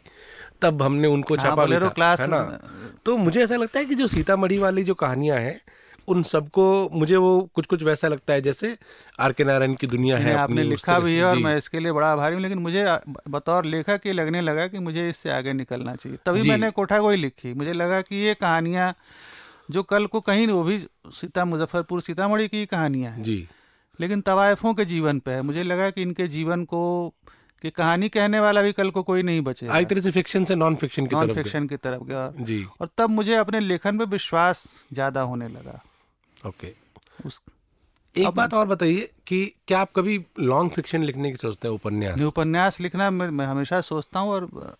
तब 0.61 0.81
हमने 0.81 1.07
उनको 1.07 1.35
हाँ, 1.35 1.45
छापा 1.45 1.79
था 1.79 1.89
क्लास 1.89 2.19
है 2.19 2.27
ना? 2.27 2.59
तो 3.05 3.17
मुझे 3.17 3.43
ऐसा 3.43 3.55
लगता 3.55 3.79
है 3.79 3.85
कि 3.85 3.95
जो 3.95 4.07
सीतामढ़ी 4.07 4.57
वाली 4.57 4.83
जो 4.83 4.93
कहानियाँ 4.93 5.37
हैं 5.37 5.61
उन 6.07 6.23
सबको 6.23 6.89
मुझे 6.93 7.15
वो 7.15 7.49
कुछ 7.55 7.65
कुछ 7.65 7.83
वैसा 7.83 8.07
लगता 8.07 8.33
है 8.33 8.41
जैसे 8.41 8.77
आर 9.19 9.31
के 9.31 9.43
नारायण 9.43 9.73
की 9.73 9.87
दुनिया 9.87 10.17
है 10.17 10.33
आपने 10.33 10.63
लिखा 10.63 10.99
भी 10.99 11.15
है 11.15 11.23
और 11.25 11.37
मैं 11.37 11.57
इसके 11.57 11.79
लिए 11.79 11.91
बड़ा 11.91 12.11
आभारी 12.11 12.35
हूँ 12.35 12.41
लेकिन 12.43 12.59
मुझे 12.59 12.85
बतौर 13.29 13.65
लेखक 13.65 14.01
ये 14.05 14.13
लगने 14.13 14.41
लगा 14.41 14.67
कि 14.67 14.79
मुझे 14.79 15.09
इससे 15.09 15.29
आगे 15.29 15.53
निकलना 15.53 15.95
चाहिए। 15.95 16.17
तभी 16.25 16.49
मैंने 16.49 16.71
कोठा 16.71 16.99
को 16.99 17.09
ही 17.09 17.17
लिखी। 17.17 17.53
मुझे 17.53 17.73
लगा 17.73 18.01
कि 18.01 18.15
ये 18.15 18.33
कहानियाँ 18.33 18.93
जो 19.71 19.83
कल 19.83 20.05
को 20.05 20.21
कहीं 20.21 20.47
वो 20.47 20.63
भी 20.63 20.77
सीता 21.13 21.45
मुजफ्फरपुर 21.45 22.01
सीतामढ़ी 22.01 22.47
की 22.47 22.65
कहानियाँ 22.65 23.11
हैं। 23.11 23.23
जी। 23.23 23.47
लेकिन 23.99 24.21
तवायफों 24.21 24.73
के 24.73 24.85
जीवन 24.85 25.19
पे 25.19 25.31
है। 25.31 25.41
मुझे 25.41 25.63
लगा 25.63 25.89
कि 25.89 26.01
इनके 26.01 26.27
जीवन 26.27 26.63
को 26.65 26.81
कि 27.61 27.69
कहानी 27.69 28.09
कहने 28.09 28.39
वाला 28.39 28.61
भी 28.61 28.71
कल 28.71 28.89
को 28.89 29.03
कोई 29.03 29.23
नहीं 29.23 29.41
बचे 29.41 29.65
एक 29.79 29.87
तरह 29.87 30.01
से 30.01 30.11
फिक्शन 30.11 30.45
से 30.45 30.55
नॉन 30.55 30.75
फिक्शन 30.75 31.07
की 31.07 31.15
नॉन 31.15 31.33
फिक्शन 31.33 31.67
की 31.67 31.77
तरफ़ 31.77 32.03
गया। 32.03 32.31
जी। 32.39 32.65
और 32.81 32.89
तब 32.97 33.09
मुझे 33.09 33.35
अपने 33.35 33.59
लेखन 33.59 33.97
पे 33.97 34.05
विश्वास 34.05 34.63
ज़्यादा 34.93 35.21
होने 35.21 35.47
लगा। 35.47 35.81
ओके। 36.47 36.73
उस 37.25 37.41
एक 38.15 38.27
बात 38.27 38.53
और 38.53 38.67
बताइए 38.67 39.09
कि 39.27 39.45
क्या 39.67 39.79
आप 39.79 39.91
कभी 39.95 40.17
लॉन्ग 40.39 40.71
फिक्शन 40.71 41.03
लिखने 41.03 41.29
की 41.31 41.37
सोचते 41.37 41.67
हैं 41.67 41.75
उपन्यास? 41.75 42.21
उपन्यास 42.21 42.79
लिखना 42.81 43.09
मैं, 43.11 43.29
मैं 43.29 43.45
हमेशा 43.45 43.81
सोचता 43.81 44.19
हूँ 44.19 44.31
और 44.31 44.75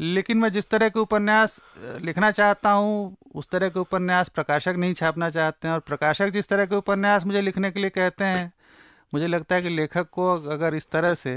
लेकिन 0.00 0.38
मैं 0.38 0.50
जिस 0.52 0.68
तरह 0.70 0.88
के 0.88 1.00
उपन्यास 1.00 1.60
लिखना 2.00 2.30
चाहता 2.30 2.70
हूँ 2.70 3.16
उस 3.34 3.48
तरह 3.50 3.68
के 3.68 3.80
उपन्यास 3.80 4.28
प्रकाशक 4.28 4.74
नहीं 4.78 4.94
छापना 4.94 5.30
चाहते 5.30 5.68
हैं। 5.68 5.74
और 5.74 5.80
प्रकाशक 5.80 6.28
जिस 6.28 6.48
तरह 6.48 6.66
के 6.66 6.76
उपन्यास 6.76 7.24
मुझे 7.26 7.40
लिखने 7.40 7.70
के 7.70 7.80
लिए 7.80 7.90
कहते 7.90 8.24
हैं 8.24 8.52
मुझे 9.14 9.26
लगता 9.26 9.54
है 9.54 9.62
कि 9.62 9.68
लेखक 9.68 10.08
को 10.12 10.28
अगर 10.50 10.74
इस 10.74 10.90
तरह 10.90 11.14
से 11.14 11.34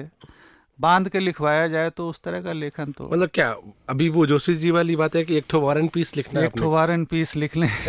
बाँध 0.81 1.09
के 1.09 1.19
लिखवाया 1.19 1.67
जाए 1.67 1.89
तो 1.89 2.09
उस 2.09 2.19
तरह 2.23 2.41
का 2.41 2.53
लेखन 2.53 2.91
तो 2.91 3.09
मतलब 3.13 3.29
क्या 3.33 3.55
अभी 3.89 4.09
वो 4.09 4.25
जोशी 4.25 4.55
जी 4.55 4.71
वाली 4.71 4.95
बात 4.95 5.15
है 5.15 5.23
कि 5.23 5.37
एक 5.37 5.45
ठो 5.49 5.59
वार 5.59 5.77
एंड 5.77 5.89
पीस 5.89 6.15
लिखना 6.17 6.41
एक 6.41 6.51
ठो 6.57 6.69
वार 6.69 6.91
एंड 6.91 7.07
पीस 7.07 7.35
लिख 7.35 7.57
लें। 7.57 7.67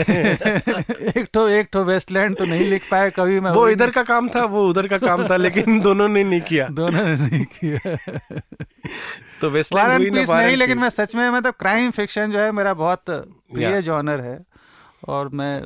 एक 1.17 1.29
ठो 1.35 1.49
एक 1.49 1.69
ठो 1.73 1.85
वेस्टलैंड 1.85 2.37
तो 2.37 2.45
नहीं 2.45 2.65
लिख 2.71 2.83
पाए 2.91 3.11
कभी 3.11 3.41
मैं। 3.41 3.51
वो 3.51 3.69
इधर 3.69 3.91
का 3.91 4.03
काम 4.03 4.29
था 4.29 4.45
वो 4.45 4.69
उधर 4.69 4.89
का 4.89 4.99
काम 4.99 5.29
था 5.29 5.37
लेकिन 5.37 5.81
दोनों 5.89 6.09
ने 6.09 6.25
नहीं 6.25 6.41
किया। 6.41 6.69
दोनों 6.69 7.05
ने 7.05 7.17
नहीं 7.17 7.45
किया। 7.45 7.97
तो 9.41 9.51
वेस्टलैंड 9.51 10.15
पीस 10.15 10.31
नहीं 10.31 10.57
लेकिन 10.57 10.79
मैं 10.79 10.91
सच 10.91 11.15
में 11.15 11.31
मतलब 11.31 11.55
क्राइम 11.61 11.91
फिक्शन 11.91 12.31
जो 12.31 12.39
है 12.39 12.53
मेरा 12.53 12.75
बहुत 12.75 13.11
प्रिय 13.11 13.83
जॉनर 13.83 14.21
है 14.21 14.45
और 15.09 15.29
मैं 15.29 15.63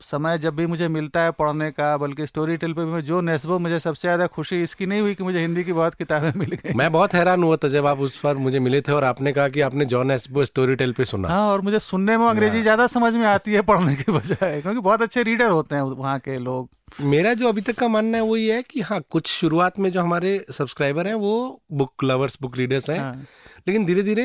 समय 0.00 0.38
जब 0.38 0.54
भी 0.56 0.66
मुझे 0.66 0.88
मिलता 0.88 1.20
है 1.20 1.30
पढ़ने 1.30 1.70
का 1.70 1.96
बल्कि 1.96 2.26
स्टोरी 2.26 2.56
टेल 2.56 2.72
पर 2.72 2.84
भी 2.84 3.00
जो 3.02 3.20
नेस्बो 3.20 3.58
मुझे 3.58 3.78
सबसे 3.80 4.00
ज़्यादा 4.00 4.26
खुशी 4.26 4.62
इसकी 4.62 4.86
नहीं 4.86 5.00
हुई 5.00 5.14
कि 5.14 5.24
मुझे 5.24 5.40
हिंदी 5.40 5.64
की 5.64 5.72
बहुत 5.72 5.94
किताबें 5.94 6.32
मिल 6.36 6.50
गई। 6.52 6.74
मैं 6.74 6.90
बहुत 6.92 7.14
हैरान 7.14 7.42
हुआ 7.42 7.56
था 7.56 7.68
जब 7.68 7.86
आप 7.86 8.00
उस 8.00 8.18
पर 8.20 8.36
मुझे 8.38 8.60
मिले 8.60 8.80
थे 8.80 8.92
और 8.92 9.04
आपने 9.04 9.32
कहा 9.32 9.48
कि 9.48 9.60
आपने 9.60 9.84
जॉन 9.84 10.06
नेस्बो 10.06 10.44
स्टोरी 10.44 10.74
टेल 10.74 10.92
पे 10.92 11.04
सुना। 11.04 11.28
हाँ 11.28 11.46
और 11.46 11.60
मुझे 11.60 11.78
सुनने 11.80 12.16
में 12.16 12.26
अंग्रेज़ी 12.28 12.62
ज़्यादा 12.62 12.86
समझ 12.88 13.14
में 13.14 13.26
आती 13.26 13.52
है 13.52 13.62
पढ़ने 13.62 13.94
के 13.96 14.12
बजाय 14.12 14.60
क्योंकि 14.60 14.80
बहुत 14.80 15.02
अच्छे 15.02 15.22
रीडर 15.22 15.50
होते 15.50 15.74
हैं 15.74 15.82
वहाँ 15.82 16.18
के 16.18 16.38
लोग। 16.38 16.68
मेरा 17.00 17.34
जो 17.34 17.48
अभी 17.48 17.60
तक 17.60 17.78
का 17.78 17.88
मानना 17.88 18.18
है 18.18 18.24
वो 18.24 18.36
ये 18.36 18.54
है 18.54 18.62
कि 18.62 18.80
हाँ 18.80 19.00
कुछ 19.10 19.28
शुरुआत 19.30 19.78
में 19.78 19.90
जो 19.92 20.00
हमारे 20.00 20.38
सब्सक्राइबर 20.52 21.06
हैं 21.06 21.14
वो 21.16 21.60
बुक 21.72 22.04
लवर्स 22.04 22.38
बुक 22.42 22.56
रीडर्स 22.56 22.90
हैं। 22.90 22.98
हाँ। 22.98 23.14
लेकिन 23.68 23.84
धीरे 23.84 24.02
धीरे 24.02 24.24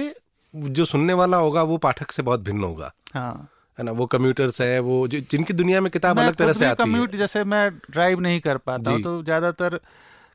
जो 0.53 0.85
सुनने 0.85 1.13
वाला 1.13 1.37
होगा 1.37 1.63
वो 1.63 1.77
पाठक 1.77 2.11
से 2.11 2.23
बहुत 2.23 2.39
भिन्न 2.39 2.63
होगा। 2.63 2.91
हाँ। 3.13 3.49
है 3.77 3.85
ना 3.85 3.91
वो 3.91 4.05
कम्यूटर्स 4.07 4.61
है 4.61 4.79
वो 4.79 5.07
जिनकी 5.07 5.53
दुनिया 5.53 5.81
में 5.81 5.91
किताब 5.91 6.19
अलग 6.19 6.35
तरह 6.35 6.53
से 6.53 6.65
आती 6.65 6.83
कम्यूट 6.83 7.11
है 7.11 7.17
जैसे 7.17 7.43
मैं 7.43 7.69
ड्राइव 7.91 8.19
नहीं 8.21 8.39
कर 8.39 8.57
पाता 8.69 8.91
हूँ 8.91 9.01
तो 9.03 9.21
ज़्यादातर 9.23 9.79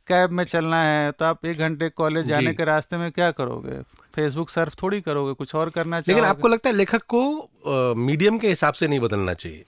कैब 0.09 0.31
में 0.33 0.45
चलना 0.45 0.83
है 0.83 1.11
तो 1.13 1.25
आप 1.25 1.47
एक 1.47 1.59
घंटे 1.59 1.89
कॉलेज 1.91 2.27
जाने 2.27 2.53
के 2.55 2.65
रास्ते 2.65 2.97
में 2.97 3.11
क्या 3.13 3.31
करोगे? 3.31 3.81
फेसबुक 4.15 4.51
सर्फ 4.51 4.75
थोड़ी 4.83 5.01
करोगे 5.01 5.33
कुछ 5.35 5.55
और 5.55 5.71
करना 5.71 6.01
चाहिए 6.01 6.15
लेकिन 6.15 6.29
आपको 6.31 6.49
लगता 6.49 6.71
है 6.71 6.77
लेखक 6.77 7.03
को 7.15 7.95
मीडियम 7.99 8.39
के 8.39 8.49
हिसाब 8.49 8.75
से 8.75 8.89
नहीं 8.89 9.01
बदलना 9.01 9.35
चाहिए? 9.35 9.65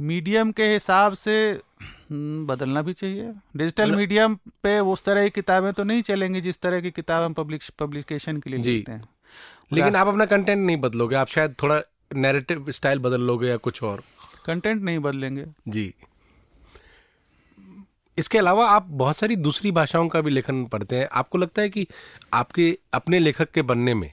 मीडियम 0.00 0.52
के 0.52 0.72
हिसाब 0.72 1.14
से 1.14 1.36
हम्म, 1.80 2.46
बदलना 2.46 2.82
भी 2.82 2.92
चाहिए। 2.92 3.32
डिजिटल 3.56 3.96
मीडियम 3.96 4.34
पे 4.62 4.78
उस 4.92 5.04
तरह 5.04 5.24
की 5.24 5.30
किताबें 5.30 5.72
तो 5.72 5.84
नहीं 5.84 6.02
चलेंगी 6.02 6.40
जिस 6.40 6.60
तरह 6.60 6.80
की 6.80 6.90
किताब 6.92 7.24
हम 7.24 7.32
पब्लिक 7.34 7.62
पब्लिकेशन 7.78 8.36
के 8.36 8.50
लिए 8.50 8.58
लिखते 8.60 8.92
हैं। 8.92 9.02
लेकिन 9.72 9.96
आप 9.96 10.08
अपना 10.08 10.24
कंटेंट 10.26 10.58
नहीं 10.58 10.76
बदलोगे 10.76 11.16
आप 11.16 11.28
शायद 11.28 11.54
थोड़ा 11.62 11.80
नैरेटिव 12.10 12.70
स्टाइल 12.70 12.98
बदल 12.98 13.20
लोगे 13.20 13.48
या 13.48 13.56
कुछ 13.56 13.82
और? 13.82 14.02
कंटेंट 14.46 14.82
नहीं 14.82 14.98
बदलेंगे। 14.98 15.44
जी। 15.68 15.92
इसके 18.18 18.38
अलावा 18.38 18.66
आप 18.68 18.86
बहुत 18.92 19.16
सारी 19.16 19.36
दूसरी 19.36 19.70
भाषाओं 19.70 20.08
का 20.08 20.20
भी 20.20 20.30
लेखन 20.30 20.64
पढ़ते 20.64 20.96
हैं। 20.96 21.08
आपको 21.12 21.38
लगता 21.38 21.62
है 21.62 21.68
कि 21.68 21.86
आपके 22.34 22.76
अपने 22.94 23.18
लेखक 23.18 23.50
के 23.50 23.62
बनने 23.62 23.94
में 23.94 24.12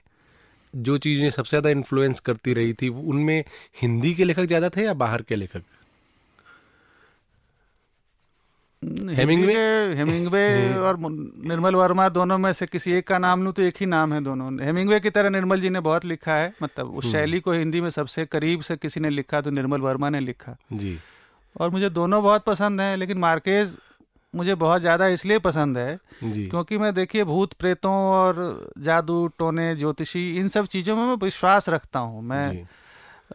जो 0.73 0.97
चीज़ें 0.97 1.29
सबसे 1.29 1.49
ज़्यादा 1.49 1.69
इन्फ्लुएंस 1.69 2.19
करती 2.19 2.53
रही 2.53 2.73
थी 2.73 2.89
उनमें 2.89 3.43
हिंदी 3.81 4.13
के 4.15 4.23
लेखक 4.23 4.45
ज़्यादा 4.45 4.69
थे 4.69 4.83
या 4.83 4.93
बाहर 4.95 5.21
के 5.21 5.35
लेखक? 5.35 5.63
हेमिंगवे 8.83 9.53
हेमिंगवे 9.95 10.75
और 10.87 10.97
निर्मल 10.99 11.75
वर्मा 11.75 12.07
दोनों 12.09 12.37
में 12.37 12.51
से 12.53 12.65
किसी 12.65 12.91
एक 12.93 13.07
का 13.07 13.17
नाम 13.17 13.43
लूँ 13.43 13.53
तो 13.53 13.61
एक 13.61 13.77
ही 13.79 13.85
नाम 13.85 14.13
है 14.13 14.21
दोनों। 14.23 14.51
हेमिंगवे 14.65 14.99
की 14.99 15.09
तरह 15.09 15.29
निर्मल 15.29 15.61
जी 15.61 15.69
ने 15.69 15.79
बहुत 15.79 16.05
लिखा 16.05 16.35
है 16.35 16.53
मतलब 16.63 16.89
उस 16.89 17.05
हम्म। 17.05 17.13
शैली 17.13 17.39
को 17.39 17.51
हिंदी 17.51 17.81
में 17.81 17.89
सबसे 17.89 18.25
करीब 18.25 18.61
से 18.61 18.77
किसी 18.77 18.99
ने 18.99 19.09
लिखा 19.09 19.41
तो 19.41 19.49
निर्मल 19.49 19.81
वर्मा 19.81 20.09
ने 20.09 20.19
लिखा। 20.19 20.55
जी। 20.73 20.97
और 21.59 21.69
मुझे 21.69 21.89
दोनों 21.89 22.23
बहुत 22.23 22.43
पसंद 22.43 22.81
हैं 22.81 22.97
लेकिन 22.97 23.17
मार्केज 23.17 23.77
मुझे 24.35 24.55
बहुत 24.55 24.81
ज़्यादा 24.81 25.07
इसलिए 25.07 25.39
पसंद 25.39 25.77
है 25.77 25.99
क्योंकि 26.23 26.77
मैं 26.77 26.93
देखिए 26.93 27.23
भूत 27.23 27.53
प्रेतों 27.53 27.91
और 27.91 28.71
जादू 28.77 29.27
टोने 29.27 29.75
ज्योतिषी 29.75 30.37
इन 30.37 30.47
सब 30.47 30.65
चीज़ों 30.65 30.95
में 30.95 31.03
मैं 31.03 31.15
विश्वास 31.23 31.69
रखता 31.69 31.99
हूँ। 31.99 32.21
मैं 32.21 32.65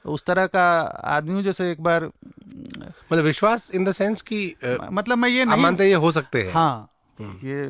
उस 0.07 0.25
तरह 0.25 0.47
का 0.47 0.65
आदमी 1.09 1.35
हूँ 1.35 1.43
जैसे 1.43 1.71
एक 1.71 1.81
बार 1.81 2.05
मतलब 2.05 3.25
विश्वास 3.25 3.71
इन 3.75 3.85
द 3.85 3.93
सेंस 3.93 4.23
कि 4.23 4.45
मतलब 4.65 5.19
मैं 5.19 5.29
ये 5.29 5.45
नहीं 5.45 5.63
मानते 5.63 5.89
ये 5.89 5.95
हो 5.97 6.13
सकते 6.13 6.43
हैं 6.43 6.53
हाँ 6.53 6.89
हम्म। 7.19 7.49
ये 7.49 7.67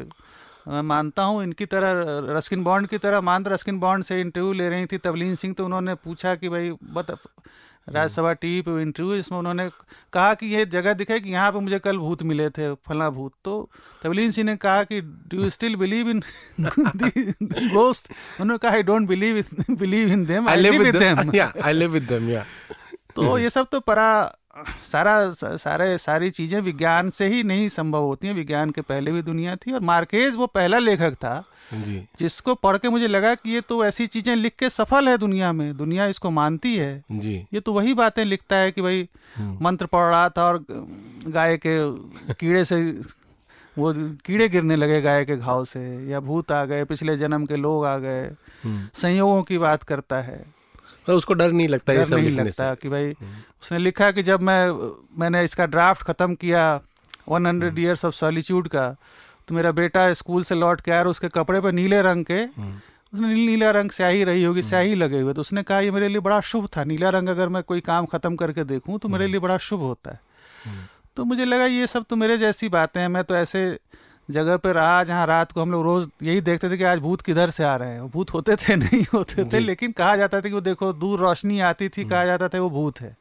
मैं 0.69 0.83
मानता 0.83 1.23
हूँ 1.23 1.43
इनकी 1.43 1.67
तरह 1.67 2.03
रस्किन 2.37 2.63
बॉन्ड 2.65 2.89
की 2.89 2.99
तरह 2.99 3.21
मान 3.21 3.45
रस्किन 3.47 3.79
बॉन्ड 3.81 4.05
से 4.05 4.21
इंटरव्यू 4.21 4.53
ले 4.53 4.69
रही 4.69 4.87
थी 4.87 4.99
तवलीन 4.99 5.35
सिंह 5.35 5.55
तो 5.55 5.65
उन्होंने 5.65 5.95
पूछा 5.95 6.35
कि 6.35 6.49
भाई 6.49 6.71
बता 6.93 7.17
राज्यसभा 7.89 8.33
टीवी 8.33 8.61
पे 8.63 8.83
इंटरव्यू 8.83 9.15
इसमें 9.15 9.39
उन्होंने 9.39 9.69
कहा 10.13 10.35
कि 10.35 10.47
ये 10.47 10.65
जगह 10.67 10.93
दिखे 10.95 11.19
कि 11.21 11.31
यहाँ 11.31 11.53
पे 11.53 11.61
मुझे 11.61 11.79
कल 11.79 11.97
भूत 11.99 12.23
मिले 12.23 12.49
थे 12.51 12.73
फला 12.87 13.09
भूत। 13.11 13.33
तो 13.45 13.71
तबलीन 14.03 14.31
सिंह 14.31 14.47
ने 14.47 14.57
कहा 14.57 14.85
कि 14.85 15.01
do 15.01 15.43
you 15.43 15.51
still 15.51 15.77
believe 15.77 16.11
in 16.11 16.23
ghost 16.61 18.11
उन्होंने 18.41 18.59
कहा 18.59 18.73
I 18.73 18.83
don't 18.83 19.09
believe 19.09 19.45
believe 19.71 20.13
in 20.13 20.25
them 20.27 20.49
I 20.49 20.57
live 20.57 20.83
with 20.83 20.97
them 20.97 21.35
या 21.35 21.53
आई 21.65 21.73
लिव 21.73 21.91
विद 21.91 22.07
देम 22.09 22.31
या 22.31 22.45
तो 23.17 23.39
ये 23.39 23.51
सब 23.51 23.67
तो 23.73 23.81
परा 23.81 24.11
सारा 24.85 25.57
सारे 25.57 25.97
सारी 25.99 26.31
चीज़ें 26.31 26.61
विज्ञान 26.61 27.11
से 27.11 27.27
ही 27.29 27.43
नहीं 27.43 27.69
संभव 27.69 28.03
होती 28.03 28.27
हैं। 28.27 28.35
विज्ञान 28.35 28.71
के 28.71 28.81
पहले 28.81 29.13
भी 29.13 29.23
दुनिया 29.23 29.55
थी 29.57 29.73
और 29.73 29.81
मार्केज 29.81 30.35
वो 30.37 30.47
पहला 30.49 30.79
लेखक 30.79 31.15
था 31.15 31.43
जी। 31.75 32.03
जिसको 32.19 32.55
पढ़ 32.55 32.77
के 32.77 32.89
मुझे 32.89 33.09
लगा 33.09 33.35
कि 33.35 33.51
ये 33.51 33.61
तो 33.61 33.85
ऐसी 33.85 34.07
चीज़ें 34.07 34.35
लिख 34.37 34.55
के 34.59 34.69
सफल 34.71 35.09
है 35.09 35.17
दुनिया 35.19 35.53
में 35.53 35.77
दुनिया 35.77 36.07
इसको 36.07 36.31
मानती 36.31 36.77
है। 36.77 37.03
जी। 37.13 37.35
ये 37.55 37.61
तो 37.61 37.73
वही 37.73 37.95
बातें 37.95 38.25
लिखता 38.25 38.57
है 38.57 38.73
कि 38.73 38.83
भाई 38.83 39.09
हम्म। 39.37 39.65
मंत्र 39.65 39.87
पढ़ 39.87 40.11
रहा 40.11 40.29
था 40.29 40.45
और 40.45 40.65
गाय 41.29 41.57
के 41.57 41.79
कीड़े 42.35 42.65
से 42.65 42.83
वो 43.77 43.93
कीड़े 44.27 44.49
गिरने 44.49 44.77
लगे 44.77 45.01
गाय 45.01 45.25
के 45.25 45.37
घाव 45.37 45.65
से 45.65 45.81
या 46.11 46.21
भूत 46.21 46.53
आ 46.53 46.65
गए 46.65 46.85
पिछले 46.85 47.17
जन्म 47.17 47.47
के 47.47 47.57
लोग 47.57 47.85
आ 47.87 47.97
गए। 47.99 48.25
हम्म। 48.65 48.89
संयोगों 48.95 49.43
की 49.43 49.59
बात 49.59 49.83
करता 49.83 50.21
है। 50.21 50.45
तो 51.07 51.17
उसको 51.17 51.35
डर 51.35 51.53
नहीं 51.53 51.69
लगता 51.69 51.95
डर 51.95 52.09
नहीं 52.11 52.31
लगता 52.33 52.75
कि 52.75 52.89
भाई 52.89 53.05
हम्म। 53.13 53.43
उसने 53.63 53.79
लिखा 53.79 54.11
कि 54.11 54.23
जब 54.23 54.43
मैं 54.43 54.61
मैंने 55.19 55.43
इसका 55.45 55.67
ड्राफ्ट 55.69 56.07
ख़त्म 56.07 56.35
किया 56.37 56.65
one 57.29 57.47
hundred 57.47 57.79
years 57.79 58.05
of 58.05 58.15
solitude 58.15 58.69
का 58.69 58.89
तो 59.49 59.55
मेरा 59.55 59.71
बेटा 59.73 60.13
स्कूल 60.15 60.45
से 60.45 60.55
लौट 60.55 60.81
के 60.81 60.91
आया 60.91 61.01
और 61.01 61.09
उसके 61.09 61.29
कपड़े 61.31 61.61
पर 61.61 61.73
नीले 61.73 62.01
रंग 62.03 62.25
के 62.25 62.35
हम्म। 62.35 62.75
उसने 63.13 63.35
नीला 63.35 63.71
रंग 63.71 63.91
स्याही 63.91 64.25
रही 64.25 64.43
होगी 64.43 64.61
हम्म। 64.61 64.69
स्याही 64.69 64.95
लगे 64.95 65.21
हुए 65.21 65.33
तो 65.33 65.41
उसने 65.41 65.63
कहा 65.63 65.81
ये 65.81 65.91
मेरे 65.91 66.09
लिए 66.09 66.21
बड़ा 66.21 66.41
शुभ 66.43 66.69
था 66.77 66.85
नीला 66.85 67.09
रंग 67.11 67.29
अगर 67.29 67.49
मैं 67.49 67.63
कोई 67.63 67.81
काम 67.83 68.07
ख़त्म 68.07 68.37
करके 68.37 68.65
देखूँ 68.67 68.99
तो 68.99 69.09
मेरे 69.09 69.27
लिए 69.27 69.41
बड़ा 69.41 69.59
शुभ 69.61 69.81
होता 69.83 70.11
है 70.11 70.21
तो 71.17 71.25
मुझे 71.25 71.45
लगा 71.45 71.65
ये 71.67 71.87
सब 71.87 72.05
तो 72.05 72.17
मेरे 72.17 72.37
जैसी 72.39 72.69
बातें 72.71 73.01
हैं 73.01 73.09
मैं 73.09 73.25
तो 73.25 73.35
ऐसे 73.37 73.65
जगह 74.33 74.57
पे 74.57 74.73
रहा 74.73 75.03
जहाँ 75.05 75.27
रात 75.27 75.53
को 75.53 75.63
हम 75.63 75.73
लोग 75.73 75.85
रोज 75.85 76.09
यही 76.23 76.41
देखते 76.41 76.71
थे 76.71 76.77
कि 76.77 76.85
आज 76.85 76.99
भूत 76.99 77.23
किधर 77.23 77.51
से 77.51 77.65
आ 77.65 77.77
रहे 77.77 77.89
हैं। 77.89 78.09
भूत 78.09 78.35
होते 78.35 78.57
थे 78.57 78.77
नहीं 78.83 79.05
होते 79.15 79.45
थे 79.45 79.59
लेकिन 79.59 79.93
कहा 79.93 80.17
जाता 80.17 80.41
था 80.41 80.49
कि 80.49 80.55
वो 80.55 80.61
देखो 80.61 80.93
दूर 80.93 81.19
रोशनी 81.21 81.61
आती 81.61 81.89
थी 81.89 82.05
कहा 82.05 82.25
जाता 82.25 82.49
था 82.49 82.61
वो 82.61 82.71
भूत 82.71 83.01
है। 83.01 83.17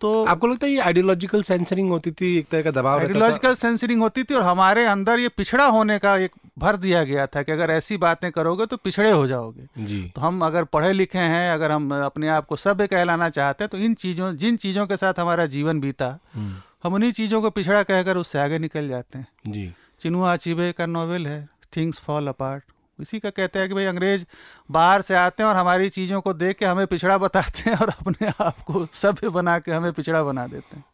तो 0.00 0.24
आपको 0.24 0.46
लगता 0.46 0.66
है 0.66 0.72
ये 0.72 0.80
आइडियोलॉजिकल 0.80 1.42
सेंसरिंग 1.42 1.90
होती 1.90 2.10
थी 2.10 2.36
एक 2.38 2.48
तरह 2.48 2.62
का 2.62 2.70
दबाव 2.70 2.98
आइडियोलॉजिकल 2.98 3.54
सेंसरिंग 3.54 4.02
होती 4.02 4.22
थी 4.24 4.34
और 4.34 4.42
हमारे 4.42 4.84
अंदर 4.86 5.18
ये 5.18 5.28
पिछड़ा 5.28 5.64
होने 5.66 5.98
का 5.98 6.16
एक 6.16 6.30
भर 6.58 6.76
दिया 6.76 7.02
गया 7.04 7.26
था 7.26 7.42
कि 7.42 7.52
अगर 7.52 7.70
ऐसी 7.70 7.96
बातें 7.96 8.30
करोगे 8.30 8.66
तो 8.66 8.76
पिछड़े 8.76 9.10
हो 9.10 9.26
जाओगे। 9.26 9.84
जी। 9.84 10.12
तो 10.14 10.20
हम 10.20 10.44
अगर 10.46 10.64
पढ़े 10.64 10.92
लिखे 10.92 11.18
हैं 11.18 11.50
अगर 11.52 11.72
हम 11.72 11.90
अपने 12.04 12.28
आप 12.28 12.46
को 12.46 12.56
सभ्य 12.56 12.86
कहलाना 12.86 13.28
चाहते 13.30 13.64
हैं 13.64 13.68
तो 13.68 13.78
इन 13.78 13.94
चीज़ों 13.94 14.36
जिन 14.36 14.56
चीज़ों 14.56 14.86
के 14.86 14.96
साथ 14.96 15.14
हमारा 15.18 15.46
जीवन 15.46 15.80
बीता 15.80 16.18
हम्म। 16.34 16.54
हम 16.84 16.94
उन्हीं 16.94 17.12
चीज़ों 17.12 17.40
को 17.42 17.50
पिछड़ा 17.50 17.82
कहकर 17.82 18.16
उससे 18.16 18.38
आगे 18.38 18.58
निकल 18.58 18.88
जाते 18.88 19.18
हैं। 19.18 19.26
जी। 19.46 19.72
चिनुआ 20.00 20.36
चिबे 20.36 20.72
का 20.72 20.86
नॉवेल 20.86 21.26
है 21.26 21.48
थिंग्स 21.76 22.00
फॉल 22.00 22.28
अपार्ट 22.28 22.64
इसी 23.00 23.18
का 23.20 23.30
कहते 23.30 23.58
हैं 23.58 23.68
कि 23.68 23.74
भाई 23.74 23.84
अंग्रेज़ 23.84 24.24
बाहर 24.70 25.02
से 25.02 25.14
आते 25.14 25.42
हैं 25.42 25.50
और 25.50 25.56
हमारी 25.56 25.88
चीज़ों 25.88 26.20
को 26.20 26.32
देख 26.34 26.56
के 26.56 26.66
हमें 26.66 26.86
पिछड़ा 26.86 27.18
बताते 27.18 27.70
हैं 27.70 27.76
और 27.76 27.88
अपने 27.88 28.28
आप 28.40 28.60
को 28.60 28.86
सभ्य 28.92 29.28
बना 29.28 29.58
के 29.58 29.72
हमें 29.72 29.92
पिछड़ा 29.92 30.22
बना 30.22 30.46
देते 30.46 30.76
हैं। 30.76 30.84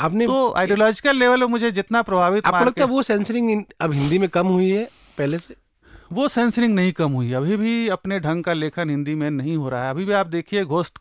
आपने 0.00 0.26
तो 0.26 0.52
आइडियोलॉजिकल 0.54 1.16
लेवल 1.16 1.40
में 1.40 1.46
मुझे 1.46 1.70
जितना 1.70 2.02
प्रभावित 2.02 2.46
आपको 2.46 2.64
लगता 2.64 2.84
है 2.84 2.90
वो 2.90 3.02
सेंसरिंग 3.02 3.64
अब 3.80 3.92
हिंदी 3.92 4.18
में 4.18 4.28
कम 4.28 4.46
हुई 4.46 4.70
है 4.70 4.84
पहले 5.18 5.38
से? 5.38 5.54
वो 6.12 6.28
सेंसरिंग 6.28 6.74
नहीं 6.74 6.92
कम 6.92 7.12
हुई। 7.12 7.32
अभी 7.32 7.56
भी 7.56 7.88
अपने 7.88 8.20
ढंग 8.20 8.44
का 8.44 8.52
लेखन 8.52 8.90
हिंदी 8.90 9.14
में 9.14 9.30
नहीं 9.30 9.56
हो 9.56 9.68
रहा 9.68 9.84
है। 9.84 9.90
अभी 9.90 10.04
भी 10.04 10.12
आप 10.12 10.26
देखिए 10.26 10.64
घोस्ट 10.64 10.98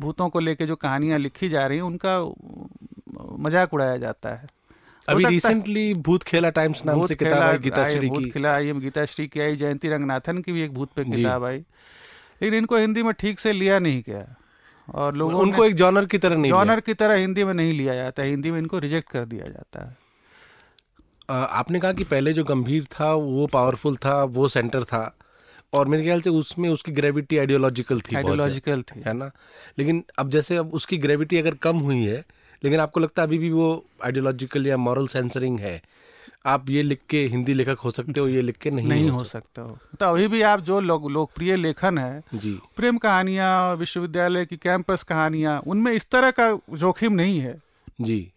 भूतों 0.00 0.28
को 0.28 0.40
लेके 0.40 0.66
जो 0.66 0.76
कहानियाँ 0.76 1.18
लिखी 1.18 1.48
जा 1.48 1.66
रही 1.66 1.78
हैं 1.78 1.84
उनका 1.84 2.18
मज़ाक 3.38 3.74
उड़ाया 3.74 3.96
जाता 3.98 4.28
है। 4.30 4.48
अभी 5.08 5.24
रिसेंटली 5.24 5.92
भूत 5.96 6.22
खेला 6.22 6.50
टाइम्स 6.50 6.84
नाम 6.86 7.06
से 7.06 7.14
किताब 7.14 7.42
आई 7.42 7.58
गीता 7.60 7.88
श्री 7.90 8.08
भूत 8.08 8.24
की। 8.24 8.30
खिला 8.30 8.54
आई 8.54 8.72
गीता 8.74 9.04
श्री 9.06 9.26
की 9.26 9.40
आई 9.40 9.56
जयंती 9.56 9.88
रंगनाथन 9.88 10.38
की 10.38 10.52
भी 10.52 10.62
एक 10.62 10.74
भूत 10.74 10.90
पे 10.96 11.04
किताब 11.06 11.44
आई। 11.44 11.58
लेकिन 11.58 12.54
इनको 12.54 12.76
हिंदी 12.76 13.02
में 13.02 13.12
ठीक 13.14 13.40
से 13.40 13.52
लिया 13.52 13.78
नहीं 13.78 14.02
गया। 14.06 14.24
और 14.88 15.16
लोगों 15.16 15.40
उनको 15.40 15.64
एक 15.64 15.74
जॉनर 15.74 16.06
की 16.06 16.18
तरह 16.18 16.36
नहीं 16.36 16.52
जॉनर 16.52 16.80
की 16.80 16.94
तरह 16.94 17.14
हिंदी 17.14 17.44
में 17.44 17.52
नहीं 17.54 17.72
लिया 17.72 17.94
जाता 17.94 18.22
हिंदी 18.22 18.50
में 18.50 18.58
इनको 18.58 18.78
रिजेक्ट 18.78 19.10
कर 19.10 19.24
दिया 19.24 19.48
जाता 19.48 19.84
है। 19.84 19.96
आपने 21.30 21.80
कहा 21.80 21.92
कि 21.92 22.04
पहले 22.04 22.32
जो 22.32 22.44
गंभीर 22.44 22.84
था 22.92 23.12
वो 23.14 23.46
पावरफुल 23.46 23.96
था 23.96 24.22
वो 24.24 24.48
सेंटर 24.48 24.84
था। 24.84 25.04
और 25.74 25.88
मेरे 25.88 26.02
ख्याल 26.02 26.20
से 26.20 26.30
उसमें 26.30 26.68
उसकी 26.68 26.92
ग्रेविटी 26.92 27.38
आइडियोलॉजिकल 27.38 28.00
थी 28.00 28.16
आइडियोलॉजिकल 28.16 28.82
थी। 28.82 29.02
है 29.06 29.12
ना? 29.12 29.30
लेकिन 29.78 30.02
अब 30.18 30.30
जैसे 30.30 30.56
अब 30.56 30.74
उसकी 30.74 30.98
ग्रेविटी 30.98 31.38
अगर 31.38 31.54
कम 31.62 31.78
हुई 31.78 32.04
है 32.04 32.24
लेकिन 32.64 32.80
आपको 32.80 33.00
लगता 33.00 33.22
है 33.22 33.28
अभी 33.28 33.38
भी 33.38 33.50
वो 33.50 33.84
आइडियोलॉजिकल 34.04 34.66
या 34.66 34.76
मॉरल 34.76 35.06
सेंसरिंग 35.06 35.60
है? 35.60 35.82
आप 36.46 36.70
ये 36.70 36.82
लिख 36.82 37.00
के 37.08 37.26
हिंदी 37.26 37.54
लेखक 37.54 37.78
हो 37.78 37.90
सकते 37.90 38.20
हो 38.20 38.28
ये 38.28 38.40
लिख 38.40 38.56
के 38.56 38.70
नहीं, 38.70 38.88
नहीं 38.88 39.10
हो 39.10 39.24
सकता। 39.24 39.62
हो। 39.62 39.78
तो 40.00 40.06
अभी 40.06 40.28
भी 40.28 40.42
आप 40.42 40.60
जो 40.60 40.80
लोग 40.80 41.10
लोकप्रिय 41.10 41.56
लेखन 41.56 41.98
है 41.98 42.22
जी। 42.34 42.58
प्रेम 42.76 42.98
कहानियाँ 42.98 43.76
विश्वविद्यालय 43.76 44.46
की 44.46 44.56
कैंपस 44.56 45.02
कहानियाँ 45.02 45.60
उनमें 45.60 45.92
इस 45.92 46.10
तरह 46.10 46.30
का 46.30 46.58
जोखिम 46.70 47.12
नहीं 47.12 47.38
है। 47.40 47.60
जी। 48.00 48.32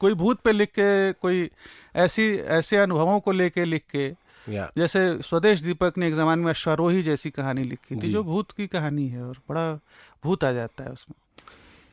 कोई 0.00 0.14
भूत 0.14 0.40
पे 0.40 0.52
लिख 0.52 0.68
के 0.68 1.12
कोई 1.12 1.50
ऐसी 1.96 2.36
ऐसे 2.36 2.76
अनुभवों 2.76 3.20
को 3.20 3.32
लेके 3.32 3.64
लिख 3.64 3.82
के 3.96 4.06
या। 4.52 4.70
जैसे 4.78 5.22
स्वदेश 5.22 5.60
दीपक 5.60 5.92
ने 5.98 6.08
एक 6.08 6.14
जमाने 6.14 6.42
में 6.42 6.50
अश्वारोही 6.50 7.02
जैसी 7.02 7.30
कहानी 7.30 7.62
लिखी 7.62 7.96
थी 7.96 8.12
जो 8.12 8.24
भूत 8.24 8.50
की 8.50 8.66
कहानी 8.66 9.08
है 9.08 9.22
और 9.22 9.38
बड़ा 9.48 9.80
भूत 10.24 10.44
आ 10.44 10.52
जाता 10.52 10.84
है 10.84 10.90
उसमें। 10.90 11.14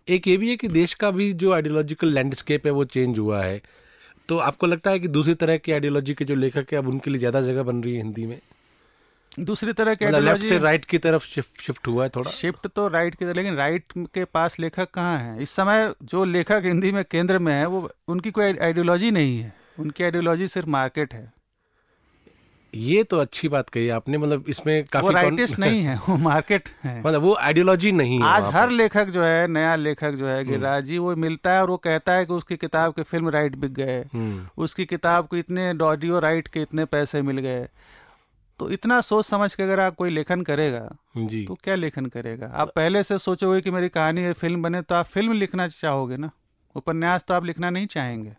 एक 0.08 0.28
ये 0.28 0.38
भी 0.38 0.50
है 0.50 0.56
कि 0.56 0.68
देश 0.68 0.94
का 0.94 1.12
भी 1.12 1.32
जो 1.34 1.52
आइडियोलॉजिकल 1.54 2.08
लैंडस्केप 2.08 2.66
है 2.66 2.72
वो 2.72 2.84
चेंज 2.86 3.20
हुआ 3.20 3.44
है। 3.44 3.62
तो 4.30 4.38
आपको 4.38 4.68
लगता 4.68 4.92
है 4.92 5.00
कि 5.00 5.08
दूसरी 5.08 5.34
तरह 5.34 5.58
की 5.58 5.72
आइडियोलॉजी 5.72 6.14
के 6.14 6.26
जो 6.26 6.36
लेखक 6.36 6.72
है 6.72 6.78
अब 6.78 6.88
उनके 6.88 7.10
लिए 7.12 7.20
ज़्यादा 7.20 7.42
जगह 7.42 7.64
बन 7.64 7.84
रही 7.84 7.94
है 7.94 8.02
हिंदी 8.02 8.26
में? 8.26 8.40
दूसरी 9.40 9.74
तरह 9.74 9.96
के 9.96 10.06
मतलब 10.06 10.24
लेफ़्ट 10.24 10.44
से 10.44 10.58
राइट 10.60 10.86
की 10.86 10.98
तरफ़ 10.98 11.26
शिफ्ट 11.26 11.62
शिफ्ट 11.62 11.88
हुआ 11.88 12.04
है 12.04 12.10
थोड़ा। 12.10 12.32
शिफ्ट 12.32 12.68
तो 12.68 12.88
राइट 12.88 13.16
की 13.16 13.26
तरफ़ 13.26 13.38
लेकिन 13.38 13.56
राइट 13.56 13.94
के 14.14 14.26
पास 14.26 14.60
लेखक 14.60 14.90
कहाँ 14.94 15.18
हैं? 15.20 15.40
इस 15.40 15.50
समय 15.50 15.94
जो 16.04 16.24
लेखक 16.26 16.62
हिंदी 16.66 16.92
में 16.92 17.04
केंद्र 17.12 17.40
में 17.40 17.54
है 17.54 17.66
वो 17.66 17.90
उनकी 18.08 18.32
कोई 18.32 18.58
आइडियोलॉजी 18.58 19.12
नहीं 19.12 19.38
है। 19.40 19.54
उनकी 19.80 20.04
आइडियोलॉजी 20.04 20.48
सिर्फ़ 20.48 20.70
मार्केट 20.70 21.14
है। 21.14 21.32
ये 22.76 23.04
तो 23.04 23.18
अच्छी 23.18 23.48
बात 23.48 23.70
कही 23.70 23.90
आपने 23.90 24.18
मतलब 24.18 24.46
इसमें 24.48 24.86
काफ़ी 24.86 25.08
वो 25.08 25.14
काफ़ी 25.14 25.38
कौन- 25.38 25.60
नहीं 25.60 25.82
है 25.82 25.96
वो 26.10 26.18
मार्केट 26.18 26.70
है। 26.84 27.02
मतलब 27.06 27.22
वो 27.22 27.36
आइडियोलॉजी 27.36 27.92
नहीं 27.92 28.20
है 28.20 28.26
आज 28.26 28.44
हर 28.44 28.70
लेखक 28.70 29.06
जो 29.06 29.24
है 29.24 29.48
नया 29.48 29.76
लेखक 29.76 30.12
जो 30.12 30.28
है 30.28 30.46
गिरिराज 30.46 30.84
जी 30.84 30.98
वो 30.98 31.16
मिलता 31.16 31.54
है 31.54 31.62
और 31.62 31.70
वो 31.70 31.78
कहता 31.78 32.12
है 32.14 32.26
कि 32.26 32.34
उसकी 32.34 32.58
किताब 32.58 32.94
के 32.94 33.04
फ़िल्म 33.04 33.30
राइट 33.30 33.56
बिक 33.56 33.74
गए। 33.74 34.02
हम्म, 34.14 34.48
उसकी 34.58 34.86
किताब 34.86 35.28
को 35.28 35.38
इतने 35.38 35.78
ऑडियो 35.78 36.20
राइट 36.20 36.48
के 36.48 36.62
इतने 36.62 36.86
पैसे 36.86 37.22
मिल 37.22 37.38
गए। 37.38 37.68
तो 38.60 38.70
इतना 38.70 39.02
सोच 39.02 39.26
समझ 39.26 39.56
के 39.56 39.64
अगर 39.64 39.80
आप 39.80 39.96
कोई 39.96 40.10
लेखन 40.10 40.42
करेगा 40.42 40.96
जी। 41.18 41.46
तो 41.46 41.56
क्या 41.56 41.76
लेखन 41.76 42.06
करेगा? 42.06 42.52
आप 42.56 42.72
पहले 42.76 43.04
से 43.04 43.18
सोचोगे 43.18 43.62
कि 43.62 43.72
मेरी 43.72 43.90
कहानी 43.90 44.22
है 44.22 44.34
फ़िल्म 44.34 44.62
बने 44.62 44.82
तो 44.82 44.96
आप 44.96 45.06
फ़िल्म 45.06 45.34
लिखना 45.34 45.68
चाहोगे 45.68 46.18
ना? 46.18 46.32
उपन्यास 46.76 47.26
तो 47.28 47.34
आप 47.34 47.46
लिखना 47.46 47.70
नहीं 47.70 47.88
चाहेंगे। 47.88 48.34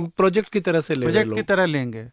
प्रोजेक्ट 0.00 0.48
की 0.48 0.60
तरह 0.60 0.80
से 0.80 0.94
प्रोजेक्ट 0.94 1.34
की 1.34 1.42
तरह 1.42 1.66
लेंगे। 1.66 2.06